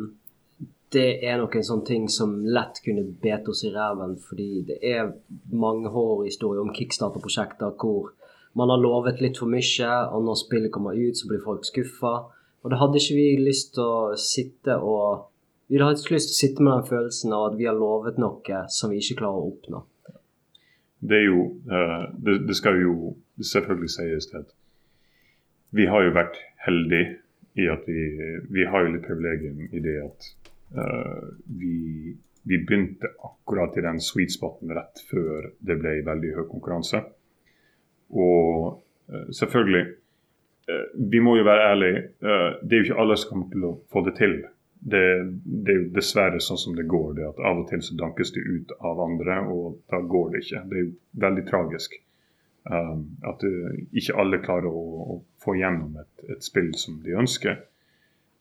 [0.92, 4.80] det er nok en sånn ting som lett kunne bete oss i ræven, fordi det
[4.82, 5.14] er
[5.54, 8.10] mange horrorhistorier om kickstarter-prosjekter hvor
[8.58, 12.14] man har lovet litt for mye, og når spillet kommer ut, så blir folk skuffa.
[12.62, 15.28] Og det hadde ikke vi lyst til å sitte og
[15.72, 18.18] Vi hadde ikke lyst til å sitte med den følelsen av at vi har lovet
[18.20, 19.78] noe som vi ikke klarer å oppnå.
[21.00, 24.50] Det er jo eh, det, det skal jo selvfølgelig sies at
[25.72, 27.22] vi har jo vært heldige
[27.56, 28.04] i at vi,
[28.52, 30.28] vi har jo litt privilegium i det at
[30.76, 32.12] uh, vi,
[32.48, 37.02] vi begynte akkurat i den sweet spoten rett før det ble veldig høy konkurranse.
[38.12, 38.82] Og
[39.12, 39.82] eh, selvfølgelig
[40.68, 42.02] eh, Vi må jo være ærlige.
[42.20, 44.38] eh, det er jo ikke alle som kommer til å få det til.
[44.92, 45.02] Det,
[45.44, 47.12] det er jo dessverre sånn som det går.
[47.18, 50.42] det at Av og til så dankes det ut av andre, og da går det
[50.44, 50.64] ikke.
[50.70, 50.94] Det er jo
[51.26, 51.98] veldig tragisk.
[52.62, 54.82] Um, at ikke alle klarer å,
[55.14, 57.56] å få gjennom et, et, spill som de ønsker.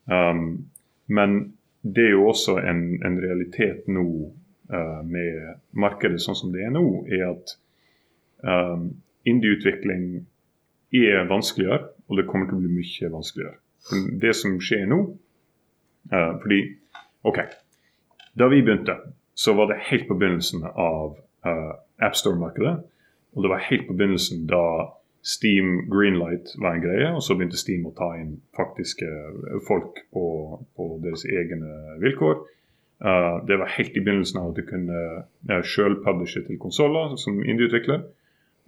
[0.06, 0.70] Um,
[1.10, 1.40] men
[1.82, 4.04] det er jo også en, en realitet nå
[4.74, 7.56] uh, med markedet sånn som det er nå, er at
[8.46, 8.92] um,
[9.28, 10.28] indieutvikling
[10.92, 13.58] er vanskeligere, og det kommer til å bli mye vanskeligere.
[14.22, 15.00] Det som skjer nå
[16.14, 16.60] uh, Fordi
[17.26, 17.40] OK.
[18.38, 18.96] Da vi begynte,
[19.34, 21.16] så var det helt på begynnelsen av
[21.48, 22.76] uh, AppStore-markedet.
[23.36, 24.64] Og det var helt på begynnelsen da
[25.24, 29.08] Steam Greenlight var en greie, og så begynte Steam å ta inn faktiske
[29.68, 30.26] folk på,
[30.76, 32.42] på deres egne vilkår.
[33.02, 35.04] Uh, det var helt i begynnelsen av at du kunne
[35.50, 38.04] uh, sjøl publishe til konsoller som indieutvikler.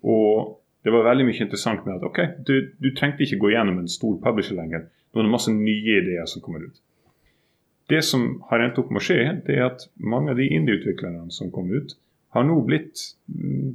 [0.04, 3.80] Og det var veldig mye interessant med at ok, du, du trengte ikke gå gjennom
[3.80, 4.88] en stor publisher lenger.
[5.14, 6.82] Nå er det masse nye ideer som kommer ut.
[7.92, 11.28] Det som har endt opp med å skje, det er at mange av de indie-utviklerne
[11.36, 11.96] som kom ut,
[12.34, 13.02] har nå blitt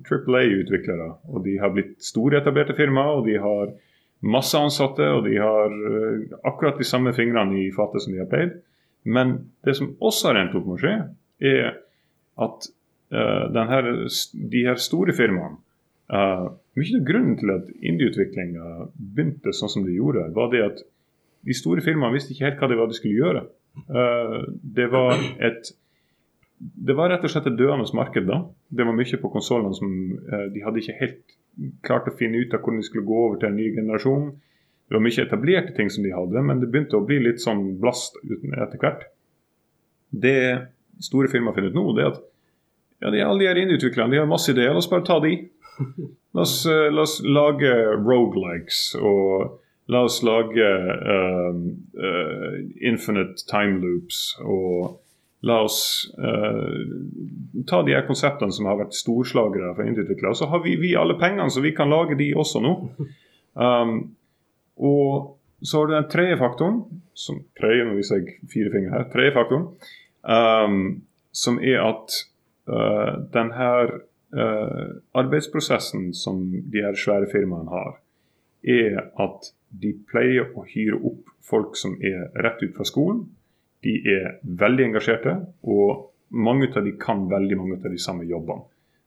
[0.09, 1.13] Triple A-utviklere.
[1.31, 3.71] Og de har blitt store, etablerte firmaer, og de har
[4.27, 8.31] masse ansatte, og de har uh, akkurat de samme fingrene i fatet som de har
[8.33, 8.57] pleid.
[9.07, 10.97] Men det som også har endt opp med å skje,
[11.53, 11.71] er
[12.49, 12.69] at
[13.15, 13.93] uh, her,
[14.57, 15.61] de her store firmaene
[16.09, 16.47] Uh,
[16.79, 20.81] mye av grunnen til at indieutviklinga begynte sånn som det gjorde, var det at
[21.45, 23.45] de store firmaene visste ikke helt hva det var de skulle gjøre.
[23.89, 25.75] Uh, det var et
[26.59, 28.41] det var rett og slett et døende marked da.
[28.75, 31.37] Det var mye på konsollene som uh, de hadde ikke helt
[31.87, 34.33] klart å finne ut av hvordan de skulle gå over til en ny generasjon.
[34.89, 37.77] Det var mye etablerte ting som de hadde, men det begynte å bli litt sånn
[37.83, 39.05] blast etter hvert.
[40.09, 40.39] Det
[41.05, 42.23] store firmaer finner ut nå, det er at
[42.99, 45.35] ja, de, alle de her innutviklerne de har masse ideer, la oss bare ta de.
[46.35, 51.61] La oss, uh, la oss lage rogelikes og la oss lage uh,
[51.99, 54.99] uh, infinite time loops og
[55.49, 55.79] la oss
[57.71, 60.35] ta de her konseptene som har vært storslagere for indieutviklere.
[60.35, 62.73] Så har vi, vi, alle pengene, så vi kan lage de også nå.
[63.55, 63.93] Um,
[64.83, 66.81] og så har du den tredje faktoren,
[67.15, 69.69] som tredje, nå viser jeg fire fingre her, tredje faktoren,
[70.27, 70.83] um,
[71.31, 72.19] som er at
[73.33, 73.95] den her
[74.29, 77.95] Uh, arbeidsprosessen som de her svære firmaene har,
[78.61, 83.23] er at de pleier å hyre opp folk som er rett ut fra skolen.
[83.87, 85.33] De er veldig engasjerte,
[85.65, 88.67] og mange av de kan veldig mange av de samme jobbene.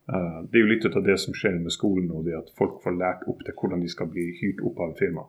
[0.09, 2.79] Uh, det er jo litt av det som skjer med skolen og det at folk
[2.81, 5.27] får lært opp til hvordan de skal bli hyrt opp av et firma.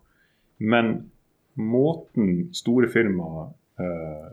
[0.65, 0.95] Men
[1.61, 3.53] måten store firmaer
[3.83, 4.33] uh,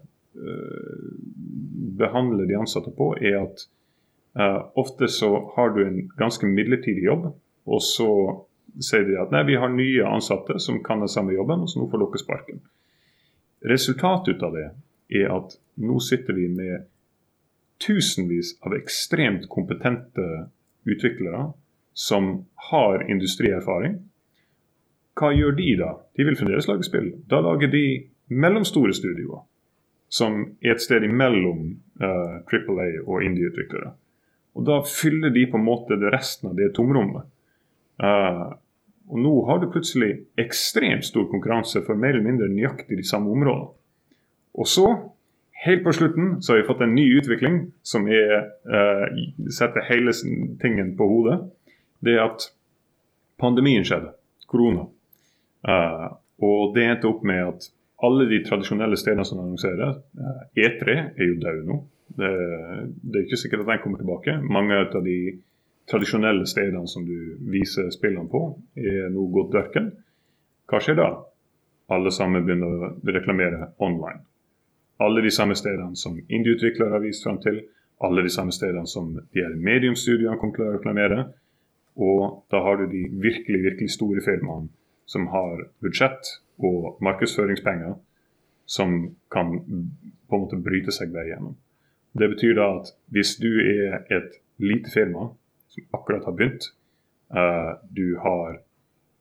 [1.99, 3.67] behandler de ansatte på, er at
[4.79, 7.31] ofte så har du en ganske midlertidig jobb,
[7.65, 8.09] og så
[8.79, 11.81] sier de at nei, vi har nye ansatte som kan den samme jobben, og så
[11.81, 12.61] nå får dere sparken.
[13.69, 14.67] Resultatet ut av det
[15.19, 16.85] er at nå sitter vi med
[17.83, 20.27] tusenvis av ekstremt kompetente
[20.87, 21.49] utviklere
[21.93, 22.31] som
[22.69, 23.97] har industrierfaring.
[25.19, 25.93] Hva gjør de da?
[26.15, 27.11] De vil fremdeles lage spill.
[27.27, 27.85] Da lager de
[28.29, 29.43] mellomstore studioer
[30.09, 31.65] som er et sted imellom
[32.01, 33.91] uh, Triple A og indieutviklere.
[34.57, 37.27] Og da fyller de på en måte det resten av det tomrommet.
[38.01, 38.55] Uh,
[39.09, 43.31] og nå har du plutselig ekstremt stor konkurranse for mer eller mindre nøyaktig de samme
[43.33, 43.73] områdene.
[44.59, 44.87] Og så,
[45.65, 49.05] helt på slutten, så har vi fått en ny utvikling som er, uh,
[49.53, 50.13] setter hele
[50.61, 51.41] tingen på hodet.
[51.99, 52.45] det er at
[53.39, 54.13] pandemien skjedde.
[54.47, 54.85] Korona.
[55.67, 57.67] Uh, og det endte opp med at
[58.05, 61.79] alle de tradisjonelle stedene som annonserer, eh, E3 er jo døde nå.
[62.17, 62.31] Det,
[63.03, 64.37] det er ikke sikkert at den kommer tilbake.
[64.41, 65.19] Mange av de
[65.89, 68.43] tradisjonelle stedene som du viser spillene på,
[68.77, 69.91] er nå gått dørken.
[70.69, 71.09] Hva skjer da?
[71.89, 74.21] Alle sammen begynner å reklamere online.
[75.01, 77.61] Alle de samme stedene som indieutviklere har vist fram til,
[78.03, 81.23] alle de samme stedene som de her mediumstudioene kommer til å reklamere.
[81.99, 84.69] Og da har du de virkelig, virkelig store firmaene
[85.09, 87.95] som har budsjett og markedsføringspenger
[88.69, 89.55] som kan
[90.29, 91.55] på en måte bryte seg vei gjennom.
[92.17, 95.29] Det betyr da at hvis du er et lite firma
[95.69, 96.71] som akkurat har begynt,
[97.35, 98.59] uh, du har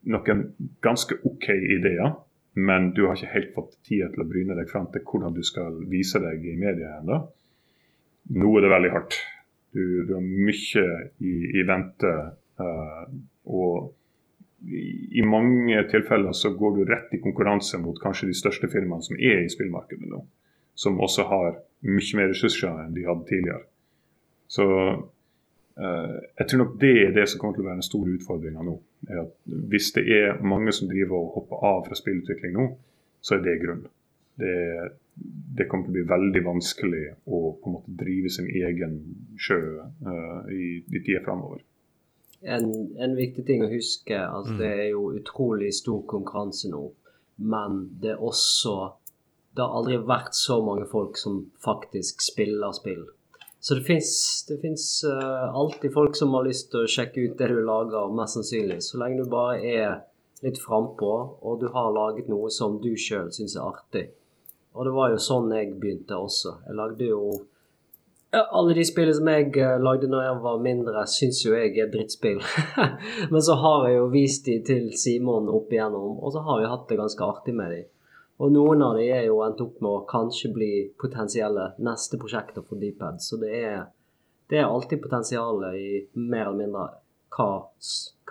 [0.09, 0.45] noen
[0.81, 2.15] ganske OK ideer,
[2.57, 5.43] men du har ikke helt fått tid til å bryne deg fram til hvordan du
[5.45, 7.21] skal vise deg i media ennå.
[8.35, 9.19] Nå er det veldig hardt.
[9.73, 10.85] Du, du har mye
[11.21, 12.13] i, i vente.
[12.59, 13.05] Uh,
[13.49, 13.93] og
[14.65, 14.81] i,
[15.21, 19.19] i mange tilfeller så går du rett i konkurranse mot kanskje de største firmaene som
[19.19, 20.23] er i spillmarkedet nå.
[20.79, 21.57] Som også har
[21.87, 23.65] mye mer ressurser enn de hadde tidligere.
[24.49, 24.65] Så
[25.79, 28.65] eh, jeg tror nok det er det som kommer til å være den store utfordringa
[28.65, 28.75] nå.
[29.09, 29.35] er at
[29.71, 32.67] Hvis det er mange som driver og hopper av fra spillutvikling nå,
[33.21, 33.85] så er det grunn.
[34.39, 34.55] Det,
[35.59, 38.99] det kommer til å bli veldig vanskelig å på en måte drive sin egen
[39.39, 41.63] sjø eh, i, i tida framover.
[42.39, 46.85] En, en viktig ting å huske altså det er jo utrolig stor konkurranse nå,
[47.51, 48.75] men det er også
[49.55, 53.07] Det har aldri vært så mange folk som faktisk spiller spill.
[53.59, 57.49] Så det fins uh, eh, alltid folk som har lyst til å sjekke ut det
[57.51, 58.79] du lager, mest sannsynlig.
[58.85, 59.97] Så lenge du bare er
[60.45, 61.11] litt frampå,
[61.43, 64.05] og du har laget noe som du sjøl syns er artig.
[64.77, 66.55] Og det var jo sånn jeg begynte også.
[66.69, 67.23] Jeg lagde jo
[68.31, 71.73] ja, alle de spillene som jeg eh, lagde når jeg var mindre, syns jo jeg
[71.81, 72.39] er drittspill.
[73.33, 76.69] Men så har jeg jo vist de til Simon opp igjennom, og så har vi
[76.69, 77.81] hatt det ganske artig med de.
[78.39, 80.71] Og noen av de er jo endt opp med å kanskje bli
[81.01, 83.19] potensielle neste prosjekter for Dpad.
[83.23, 83.81] Så det er,
[84.47, 86.85] det er alltid potensialet i mer eller mindre
[87.35, 87.49] hva,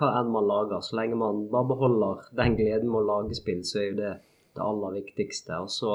[0.00, 0.80] hva enn man lager.
[0.84, 4.14] Så lenge man bare beholder den gleden med å lage spill, så er jo det
[4.56, 5.60] det aller viktigste.
[5.60, 5.92] Og så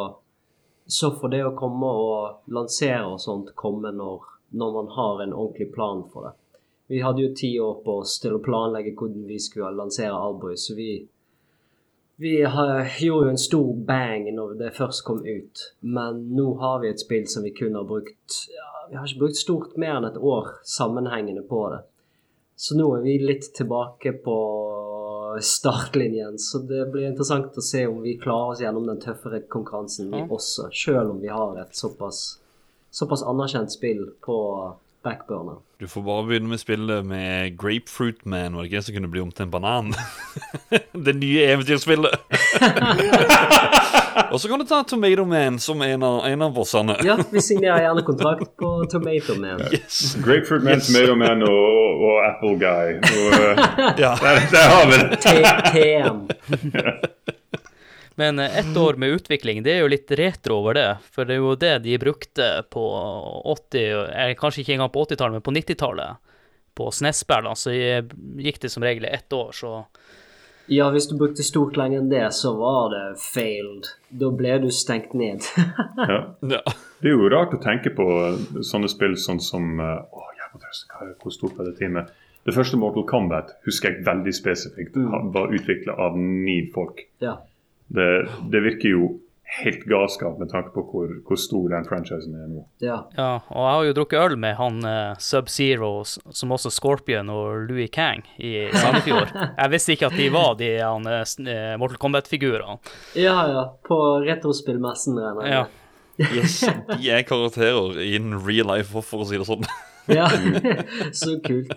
[0.85, 5.33] så får det å komme og lansere og sånt komme når, når man har en
[5.33, 6.33] ordentlig plan for det.
[6.91, 10.57] Vi hadde jo ti år på oss til å planlegge hvordan vi skulle lansere Alboy,
[10.59, 10.89] så vi,
[12.15, 15.63] vi har, gjorde jo en stor bang når det først kom ut.
[15.81, 19.25] Men nå har vi et spill som vi kun har brukt ja, Vi har ikke
[19.25, 21.81] brukt stort mer enn et år sammenhengende på det.
[22.55, 24.37] Så nå er vi litt tilbake på
[25.41, 30.11] startlinjen, så det blir interessant å se om vi klarer oss gjennom den tøffere konkurransen
[30.13, 32.19] vi også, selv om vi har et såpass,
[32.93, 34.37] såpass anerkjent spill på
[35.03, 35.55] backburner.
[35.79, 38.53] Du får bare begynne med spillet med Grapefruit Man.
[38.55, 39.93] Var det ikke det som kunne bli om til en banan?
[41.05, 42.13] det nye eventyrspillet.
[44.33, 46.95] Og så kan du ta Tomato Man som en av, en av bossene.
[47.05, 49.59] Ja, vi signerer gjerne kontrakt på Tomato Man.
[49.73, 50.15] Yes.
[50.23, 50.87] Grapefruit Man, Yes.
[50.93, 52.93] Tomato Man og, og Apple Guy.
[53.03, 53.39] Og, eh,
[53.99, 54.13] Ja.
[54.23, 55.09] der, der har vi det.
[55.73, 56.17] TM.
[58.15, 60.87] Men eh, ett år med utvikling, det er jo litt retro over det.
[61.15, 62.83] For det er jo det de brukte på
[63.55, 63.83] 80,
[64.13, 66.19] eller kanskje ikke engang på 80-tallet, men på 90-tallet.
[66.73, 69.73] På SNES-spill, så gikk det som regel ett år, så
[70.71, 73.89] Ja, hvis du brukte stort lenger enn det, så var det failed.
[74.09, 75.43] Da ble du stengt ned.
[76.13, 76.21] Ja.
[77.03, 78.05] Det er jo rart å tenke på
[78.63, 82.09] sånne spill sånn som eh, Å, er- hvor stort var det teamet?
[82.43, 84.97] Det første Mortal Kombat husker jeg veldig spesifikt.
[85.35, 87.05] Var utvikla av ni folk.
[87.23, 87.37] ja.
[87.93, 88.09] Det,
[88.51, 89.11] det virker jo
[89.53, 92.63] helt galskap med tanke på hvor, hvor stor den franchisen er nå.
[92.81, 92.95] ja.
[93.13, 97.67] Ja, og jeg har jo drukket øl med han uh, Sub-Zero, som også Scorpion og
[97.69, 99.29] Louis Kang i Sandefjord.
[99.35, 102.79] Jeg visste ikke at de var de han, uh, Mortal Kombat-figurene.
[103.19, 103.67] Ja, ja.
[103.85, 105.63] På retrospillmessen, regner jeg Ja.
[106.21, 106.59] Yes,
[106.99, 109.65] de er karakterer in real life, for å si det sånn.
[110.13, 110.27] Ja,
[111.21, 111.73] så kult.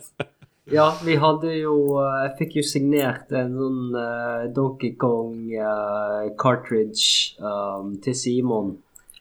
[0.70, 6.26] Ja, vi hadde jo eh, Jeg fikk jo signert en sånn uh, Donkey Kong uh,
[6.40, 8.72] cartridge um, til Simon.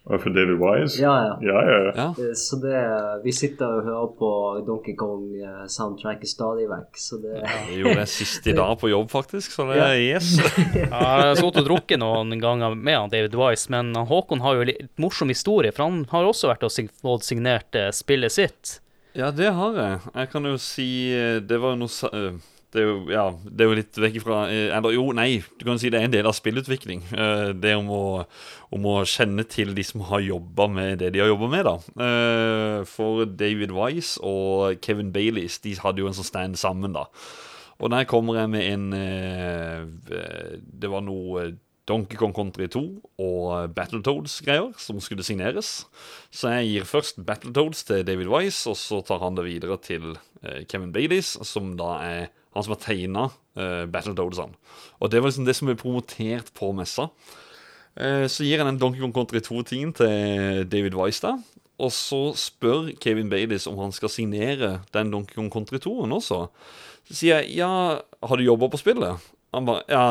[0.06, 0.98] Og for David Wise?
[1.02, 1.36] Ja, ja.
[1.46, 1.78] ja, ja.
[1.86, 2.08] ja.
[2.18, 2.32] Ja.
[2.38, 2.82] Så det
[3.24, 4.30] Vi sitter og hører på
[4.66, 9.54] Donkey Kong-soundtracket stadig vekk, så det Jeg gjorde det sist i dag på jobb, faktisk,
[9.54, 10.36] så det er yes.
[10.42, 14.66] Ja, Jeg har sittet og drukket noen ganger med David Wise, men Håkon har jo
[14.66, 18.80] en litt morsom historie, for han har også vært og fått signert spillet sitt.
[19.16, 20.00] Ja, det har jeg.
[20.12, 23.64] Jeg kan jo si eh, Det var jo noe eh, det er jo, ja, det
[23.64, 26.12] er jo litt vekk ifra eh, Eller jo, nei, du kan si det er en
[26.12, 27.06] del av spillutvikling.
[27.56, 28.02] Det om å,
[28.76, 32.10] om å kjenne til de som har jobba med det de har jobba med, da.
[32.92, 37.06] For David Wise og Kevin Baileys, de hadde jo en sånn stand sammen, da.
[37.80, 38.92] Og der kommer jeg med en
[40.60, 41.54] Det var noe
[41.86, 42.82] Donkey Kong Country 2
[43.22, 45.86] og Battletoads-greier som skulle signeres.
[46.34, 50.16] Så jeg gir først Battletoads til David Wise, og så tar han det videre til
[50.42, 52.22] eh, Kevin Baileys, som da er
[52.56, 53.26] han som har tegna
[53.60, 54.56] uh, Battletoadsene.
[55.04, 57.10] Og det var liksom det som ble promotert på messa.
[58.00, 61.36] Eh, så gir jeg den Donkey Kong Country 2-tingen til David Wise da.
[61.84, 66.46] Og så spør Kevin Baileys om han skal signere den Donkey Kong Country 2-en også.
[67.06, 69.32] Så sier jeg ja, har du jobba på spillet?
[69.56, 70.06] Han bare ja,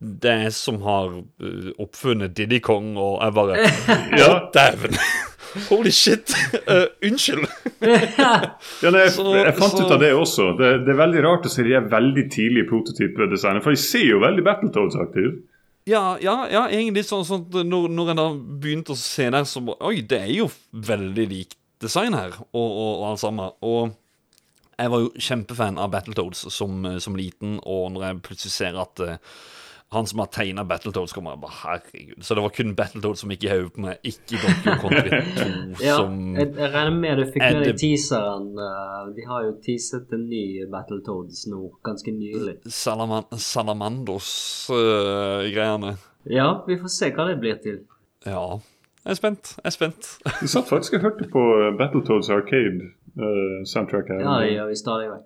[0.00, 3.58] det er jeg som har uh, oppfunnet Diddy Kong, og jeg bare
[4.22, 4.96] Ja, dæven!
[5.68, 6.32] Holy shit!
[6.64, 7.44] Uh, unnskyld!
[7.82, 8.30] Ja,
[8.86, 10.50] nei, jeg, jeg fant så- ut av det også.
[10.58, 14.06] Det, det er veldig rart å se de er veldig tidlige prototypedesignet, For de ser
[14.08, 15.40] jo veldig Battletoads-aktige ut.
[15.88, 18.26] Ja, ja, ja, egentlig sånn, sånn når, når jeg da
[18.62, 22.90] begynte å se der, så Oi, det er jo veldig likt design her, og, og,
[23.00, 23.54] og alt sammen.
[23.64, 23.96] Og
[24.80, 29.02] jeg var jo kjempefan av Battletoads som, som liten, og når jeg plutselig ser at
[29.04, 29.18] eh,
[29.92, 32.20] han som har tegna Battletoads, kommer jeg bare Herregud.
[32.22, 35.18] Så det var kun Battletoads som gikk i hodet på meg, ikke Donkey Kong Country
[35.80, 38.46] 2 Ja, som jeg, jeg regner med du fikk med deg teaseren.
[38.54, 42.54] eh, de har jo teaset en ny Battletoads nå, ganske nylig.
[42.70, 45.90] Salaman Salamandos-greiene.
[46.30, 47.78] Ja, vi får se hva det blir til.
[48.26, 48.46] ja.
[49.00, 49.54] Jeg er spent.
[49.56, 50.04] Jeg er spent.
[50.42, 54.20] du satt faktisk og hørte på eh, Battletoads Arcade-soundtrack her.
[54.20, 55.24] Ja, det gjør vi stadig vekk.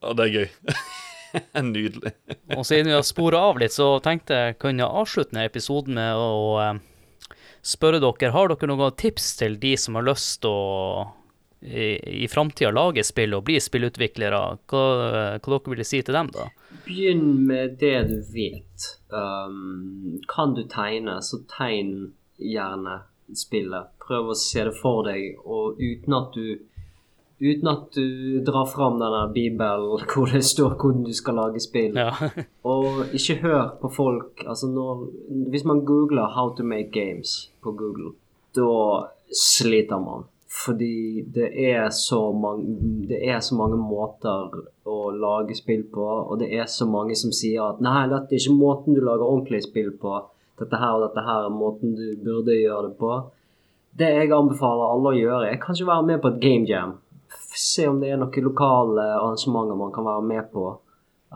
[0.00, 0.48] Ja, det er gøy.
[1.72, 2.14] Nydelig.
[2.56, 6.18] Og siden vi har spora av litt, så tenkte jeg kunne avslutte denne episoden med
[6.18, 6.80] å eh,
[7.62, 11.06] spørre dere Har dere noen tips til de som har lyst til å
[11.60, 14.40] i, i framtida lage spill og bli spillutviklere?
[14.70, 14.82] Hva,
[15.38, 16.48] hva dere ville si til dem, da?
[16.86, 18.88] Begynn med det du vet.
[19.10, 23.00] Um, kan du tegne, så tegn gjerne
[23.36, 23.94] spillet.
[24.06, 26.77] Prøv å se det for deg, og uten at du
[27.40, 31.94] Uten at du drar fram denne bibelen hvor det står hvordan du skal lage spill.
[31.94, 32.10] Ja.
[32.72, 35.06] Og ikke hør på folk altså når,
[35.50, 38.12] Hvis man googler 'How to make games' på Google,
[38.56, 40.26] da sliter man.
[40.64, 42.64] Fordi det er så mange
[43.08, 44.50] Det er så mange måter
[44.86, 48.40] å lage spill på, og det er så mange som sier at 'Nei, dette er
[48.40, 50.24] ikke måten du lager ordentlig spill på'.
[50.58, 53.12] Dette her og dette her er måten du burde gjøre det på.
[53.98, 56.98] Det jeg anbefaler alle å gjøre, er kanskje være med på et game jam.
[57.58, 60.66] Se om det er noen lokale arrangementer man kan være med på.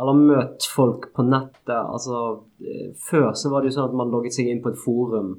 [0.00, 1.74] Eller møt folk på nettet.
[1.74, 2.22] Altså,
[2.62, 5.34] eh, før så var det jo sånn at man logget seg inn på et forum.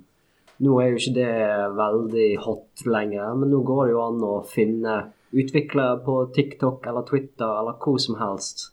[0.63, 1.31] Nå er jo ikke det
[1.79, 4.99] veldig hot lenger, men nå går det jo an å finne
[5.33, 8.69] utviklere på TikTok eller Twitter eller hvor som helst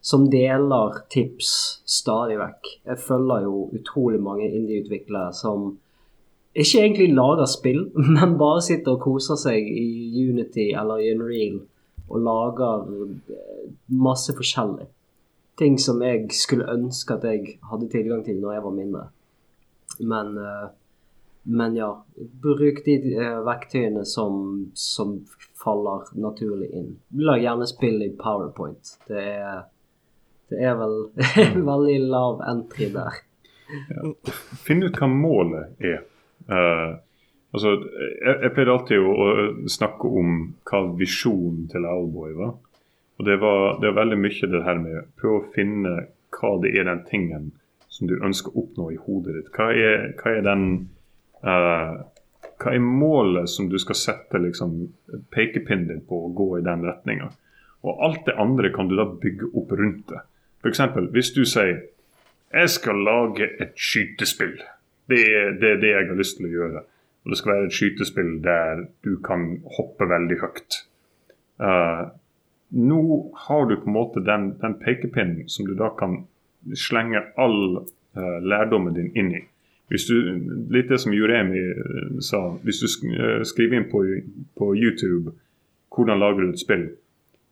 [0.00, 1.50] som deler tips
[1.84, 2.68] stadig vekk.
[2.88, 5.74] Jeg følger jo utrolig mange indie-utviklere som
[6.54, 7.84] ikke egentlig lager spill,
[8.16, 11.60] men bare sitter og koser seg i Unity eller i Unreal
[12.10, 12.88] og lager
[13.30, 14.88] eh, masse forskjellig.
[15.60, 19.04] Ting som jeg skulle ønske at jeg hadde tilgang til når jeg var mindre.
[20.00, 20.68] Men, eh,
[21.44, 21.92] men ja,
[22.42, 25.20] bruk de eh, verktøyene som, som
[25.60, 26.94] faller naturlig inn.
[27.22, 28.96] Lag gjerne spill i PowerPoint.
[29.06, 29.66] Det er,
[30.50, 30.96] det er vel
[31.70, 33.22] veldig lav entry der.
[34.64, 36.00] Finn ut hva målet er.
[36.50, 36.90] Eh,
[37.54, 37.74] altså,
[38.24, 40.36] jeg, jeg pleide alltid å, å snakke om
[40.70, 42.56] hva visjonen til Alboy var.
[43.20, 45.96] Og det var, det var veldig mye det her med prøve å finne
[46.36, 47.50] hva det er den tingen
[47.92, 49.50] som du ønsker å oppnå i hodet ditt.
[49.52, 50.64] Hva er, hva er den
[51.44, 52.00] uh,
[52.60, 54.74] Hva er målet som du skal sette liksom,
[55.32, 57.30] pekepinnen din på og gå i den retninga?
[57.84, 60.20] Og alt det andre kan du da bygge opp rundt det.
[60.60, 60.82] F.eks.
[61.12, 61.78] hvis du sier
[62.50, 64.56] jeg skal lage et skytespill.
[65.10, 66.82] Det er, det er det jeg har lyst til å gjøre.
[67.24, 69.46] Og det skal være et skytespill der du kan
[69.76, 70.80] hoppe veldig høyt.
[71.60, 72.08] Uh,
[72.70, 73.02] nå
[73.46, 76.22] har du på en måte den, den pekepinnen som du da kan
[76.76, 79.42] slenge all uh, lærdommen din inn i.
[79.90, 80.14] Hvis du,
[80.70, 82.44] litt det som Juremi eh, sa.
[82.62, 83.08] Hvis du sk
[83.50, 84.04] skriver inn på,
[84.54, 85.32] på YouTube
[85.90, 86.84] hvordan lager du et spill,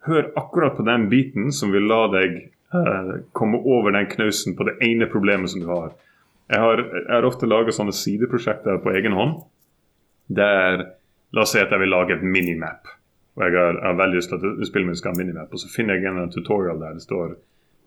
[0.07, 2.37] hør akkurat på den biten som vil la deg
[3.35, 5.97] komme over den knausen på det ene problemet som du har.
[6.49, 9.43] Jeg har, jeg har ofte laget sånne sideprosjekter på egen hånd.
[10.33, 10.87] Der
[11.37, 12.89] La oss si at jeg vil lage et minimap.
[13.37, 15.53] Og jeg har, jeg har veldig lyst til at spillet mitt skal ha minimap.
[15.53, 17.35] Og så finner jeg en tutorial der det står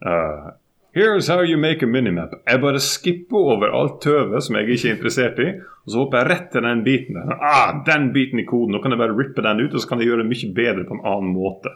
[0.06, 0.52] uh,
[0.92, 2.34] Here's how you make a minimap.
[2.48, 5.46] Jeg bare skipper over alt tøvet som jeg ikke er interessert i,
[5.86, 7.32] og så hopper jeg rett til den biten der.
[7.40, 8.76] Ah, den biten i koden.
[8.76, 10.84] Nå kan jeg bare rippe den ut, og så kan jeg gjøre det mye bedre
[10.90, 11.72] på en annen måte.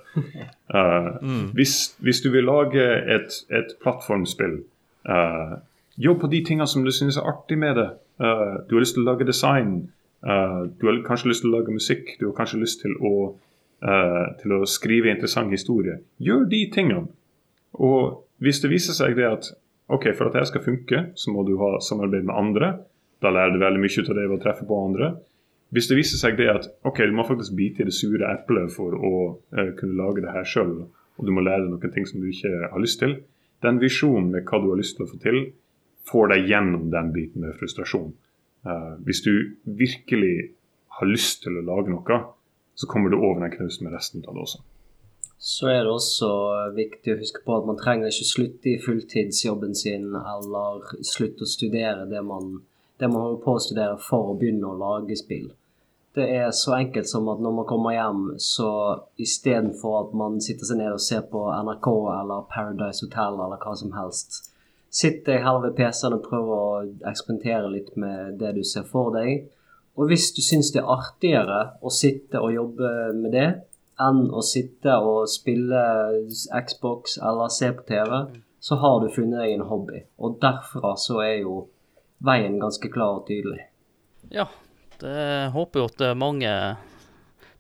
[0.76, 1.08] Uh,
[1.56, 4.60] hvis, hvis du vil lage et, et plattformspill,
[5.08, 5.56] uh,
[5.98, 7.90] jobb på de tingene som du synes er artig med det.
[8.20, 9.76] Uh, du har lyst til å lage design.
[10.26, 12.16] Uh, du har kanskje lyst til å lage musikk.
[12.20, 13.14] Du har kanskje lyst til å,
[13.86, 16.00] uh, til å skrive interessant historie.
[16.20, 17.08] Gjør de tingene.
[17.76, 19.52] Og hvis det viser seg det at
[19.92, 22.74] ok, for at det skal funke, så må du ha samarbeid med andre.
[23.24, 25.14] Da lærer du veldig mye ut av det ved å treffe på andre.
[25.76, 28.72] Hvis det viser seg det at ok, du må faktisk bite i det sure eplet
[28.74, 30.76] for å uh, kunne lage det her sjøl,
[31.16, 33.18] og du må lære deg noen ting som du ikke har lyst til,
[33.64, 35.40] den visjonen med hva du har lyst til å få til,
[36.10, 38.14] får deg gjennom den biten med frustrasjon.
[38.66, 39.34] Uh, hvis du
[39.64, 40.52] virkelig
[41.00, 42.22] har lyst til å lage noe,
[42.76, 44.64] så kommer du over den knausen med resten av det også.
[45.38, 46.30] Så er det også
[46.76, 51.50] viktig å huske på at man trenger ikke slutte i fulltidsjobben sin eller slutte å
[51.50, 52.64] studere det man,
[53.00, 55.52] det man holder på å studere for å begynne å lage spill.
[56.16, 58.70] Det er så enkelt som at når man kommer hjem, så
[59.20, 63.74] istedenfor at man sitter seg ned og ser på NRK eller Paradise Hotel eller hva
[63.76, 64.46] som helst,
[64.96, 69.12] sitt jeg her ved PC-en og prøver å eksperimentere litt med det du ser for
[69.16, 69.50] deg.
[69.96, 73.48] Og hvis du syns det er artigere å sitte og jobbe med det
[74.02, 75.82] enn å sitte og spille
[76.68, 78.18] Xbox eller se på TV,
[78.60, 80.02] så har du funnet deg en hobby.
[80.20, 81.62] Og derfra så er jo
[82.26, 83.68] veien ganske klar og tydelig.
[84.34, 84.48] Ja,
[85.00, 86.52] det håper jo at eh, mange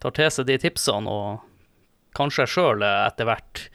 [0.01, 3.67] tar til seg de tipsene, og kanskje sjøl etter hvert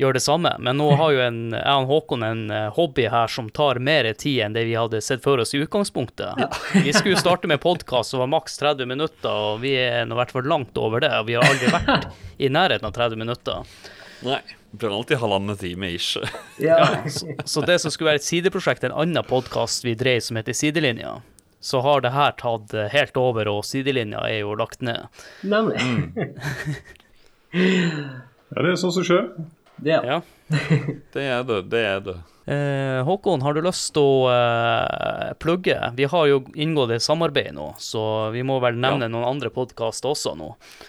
[0.00, 0.52] gjør det samme.
[0.58, 4.08] Men nå har jo en, jeg og Håkon en eh, hobby her som tar mer
[4.18, 6.40] tid enn det vi hadde sett for oss i utgangspunktet.
[6.86, 10.20] Vi skulle starte med podkast som var maks 30 minutter, og vi er nå i
[10.22, 11.10] hvert fall langt over det.
[11.20, 12.08] Og vi har aldri vært
[12.40, 13.76] i nærheten av 30 minutter.
[14.24, 14.40] Nei.
[14.70, 16.16] Det blir alltid halvannen time ish.
[16.62, 20.38] Ja, så, så det som skulle være et sideprosjekt, en annen podkast vi drev som
[20.38, 21.16] heter Sidelinja,
[21.60, 25.10] så har det her tatt eh, helt over, og sidelinja er jo lagt ned.
[25.42, 25.82] Nemlig.
[28.50, 29.24] Ja, det er sånn som skjer.
[29.84, 30.08] Det er det.
[30.08, 30.20] Ja.
[31.14, 31.60] Det er det.
[31.70, 32.16] Det er det.
[32.50, 35.76] Eh, Håkon, har du lyst til å eh, plugge?
[35.94, 38.02] Vi har jo inngått et samarbeid nå, så
[38.34, 40.48] vi må vel nevne noen andre podkaster også nå.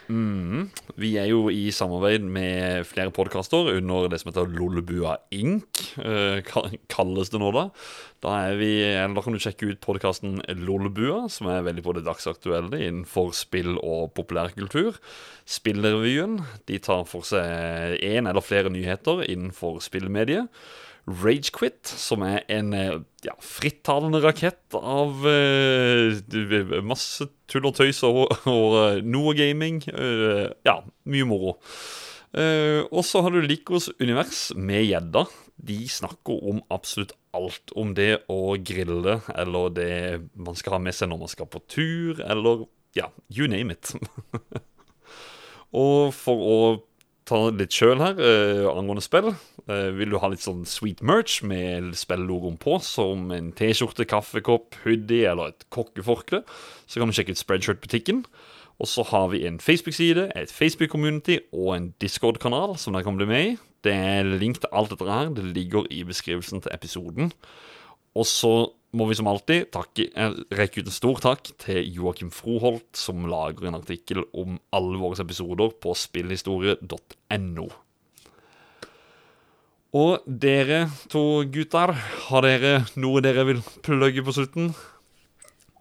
[0.10, 0.72] Mm.
[0.98, 6.42] Vi er jo i samarbeid med flere podkaster under det som heter Lollebua Inc., eh,
[6.90, 7.68] kalles det nå da.
[8.22, 12.08] Da, vi, eller da kan du sjekke ut podkasten Lollebua, som er veldig på det
[12.10, 14.98] dagsaktuelle innenfor spill og populærkultur.
[15.50, 16.40] Spillrevyen
[16.70, 20.50] de tar for seg én eller flere nyheter innenfor spillmediet.
[21.10, 28.28] Ragequit, som er en eh, ja, frittalende rakett av uh, masse tull og tøys og,
[28.50, 29.82] og eh, noe gaming.
[29.90, 30.80] Uh, ja,
[31.10, 31.56] mye moro.
[32.32, 35.26] Uh, og så har du Likos univers med gjedda.
[35.62, 39.94] De snakker om absolutt alt om det å grille, eller det
[40.38, 42.66] man skal ha med seg når man skal på tur, eller
[42.98, 43.94] ja, you name it.
[45.84, 46.62] og for å
[47.30, 49.32] ta litt sjøl her eh, angående spill.
[49.68, 54.80] Eh, vil du ha litt sånn sweet merch med spillogoen på, som en T-skjorte, kaffekopp,
[54.86, 56.42] hoodie eller et kokkeforkle,
[56.90, 58.26] så kan du sjekke ut Spreadshirt-butikken.
[58.82, 63.28] Og så har vi en Facebook-side, et Facebook-community og en Discord-kanal som dere kan bli
[63.30, 63.58] med i.
[63.86, 65.30] Det er link til alt dette her.
[65.38, 67.30] Det ligger i beskrivelsen til episoden.
[68.18, 72.90] Og så må vi som alltid eh, rekke ut en stor takk til Joakim Froholt,
[72.98, 77.68] som lager en artikkel om alle våre episoder på spillhistorie.no.
[79.92, 81.92] Og dere to gutter,
[82.28, 84.72] har dere noe dere vil plugge på slutten?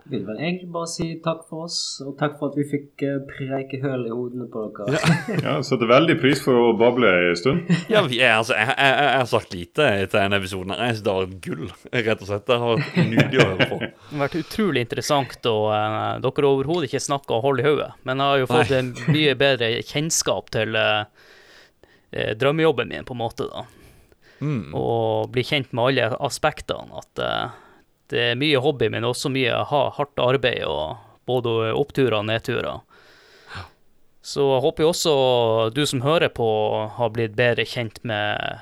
[0.08, 3.18] Vil vel egentlig bare si takk for oss, og takk for at vi fikk eh,
[3.28, 5.00] preike høl i hodene på dere.
[5.44, 7.72] Ja, Setter veldig pris for å bable en stund.
[7.92, 10.74] Ja, vi er, altså, jeg, jeg, jeg har sagt lite til denne episoden.
[10.76, 11.66] Jeg synes det har vært gull,
[12.08, 12.46] rett og slett.
[12.48, 13.80] Det har vært nydelig å høre på.
[14.10, 17.90] Det har vært utrolig interessant, og uh, dere har overhodet ikke snakka hold i hodet.
[18.08, 21.28] Men jeg har jo fått en mye bedre kjennskap til eh,
[22.10, 23.66] eh, drømmejobben min, på en måte, da.
[24.40, 24.72] Mm.
[24.76, 27.02] Og bli kjent med alle aspektene.
[27.02, 27.58] At eh,
[28.10, 30.96] det er mye hobby, men også mye ha, hardt arbeid, og
[31.30, 32.80] både oppturer og nedturer.
[34.20, 35.12] Så jeg håper jo også
[35.72, 36.46] du som hører på,
[36.98, 38.58] har blitt bedre kjent med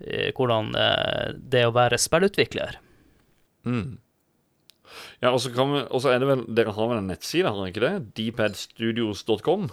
[0.00, 0.88] eh, hvordan det
[1.52, 2.78] det å være spillutvikler.
[3.68, 3.98] Mm.
[5.20, 7.94] Ja, og så er det vel Dere har vel en nettside, har dere ikke det?
[8.18, 9.68] Dpadstudios.com.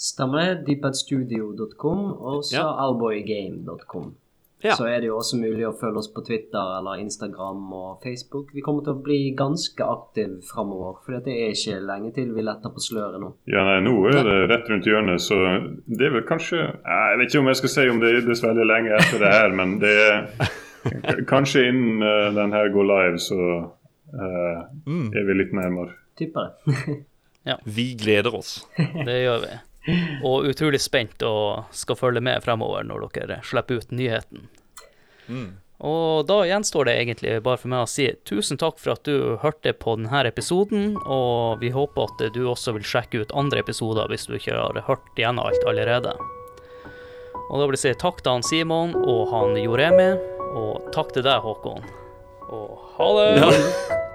[0.00, 0.54] Stemmer det.
[0.68, 2.66] Deepadstudio.com og så Ja.
[2.86, 4.14] alboygame.com.
[4.62, 4.74] Ja.
[4.76, 8.50] Så er det jo også mulig å følge oss på Twitter eller Instagram og Facebook.
[8.52, 12.44] Vi kommer til å bli ganske aktive framover, for det er ikke lenge til vi
[12.44, 13.32] letter på sløret nå.
[13.48, 15.38] Ja, nei, Nå er det rett rundt hjørnet, så
[15.88, 18.66] det er vel kanskje Jeg vet ikke om jeg skal si om det er veldig
[18.68, 23.38] lenge etter det her, men det er Kanskje innen uh, den her går live, så
[24.16, 25.10] uh, Mm.
[25.14, 25.92] er vi litt nærmere.
[26.18, 27.00] Tipper det.
[27.76, 28.66] Vi gleder oss.
[29.08, 29.52] Det gjør vi.
[30.26, 34.48] Og utrolig spent og skal følge med fremover når dere slipper ut nyheten.
[35.30, 35.50] Mm.
[35.80, 39.38] Og da gjenstår det egentlig bare for meg å si tusen takk for at du
[39.40, 44.12] hørte på denne episoden, og vi håper at du også vil sjekke ut andre episoder
[44.12, 46.12] hvis du ikke har hørt gjennom alt allerede.
[47.48, 50.12] Og da vil jeg si takk til han Simon og han Joremi,
[50.52, 51.88] og takk til deg, Håkon.
[52.50, 53.32] Og ha det!
[53.40, 53.98] Ja.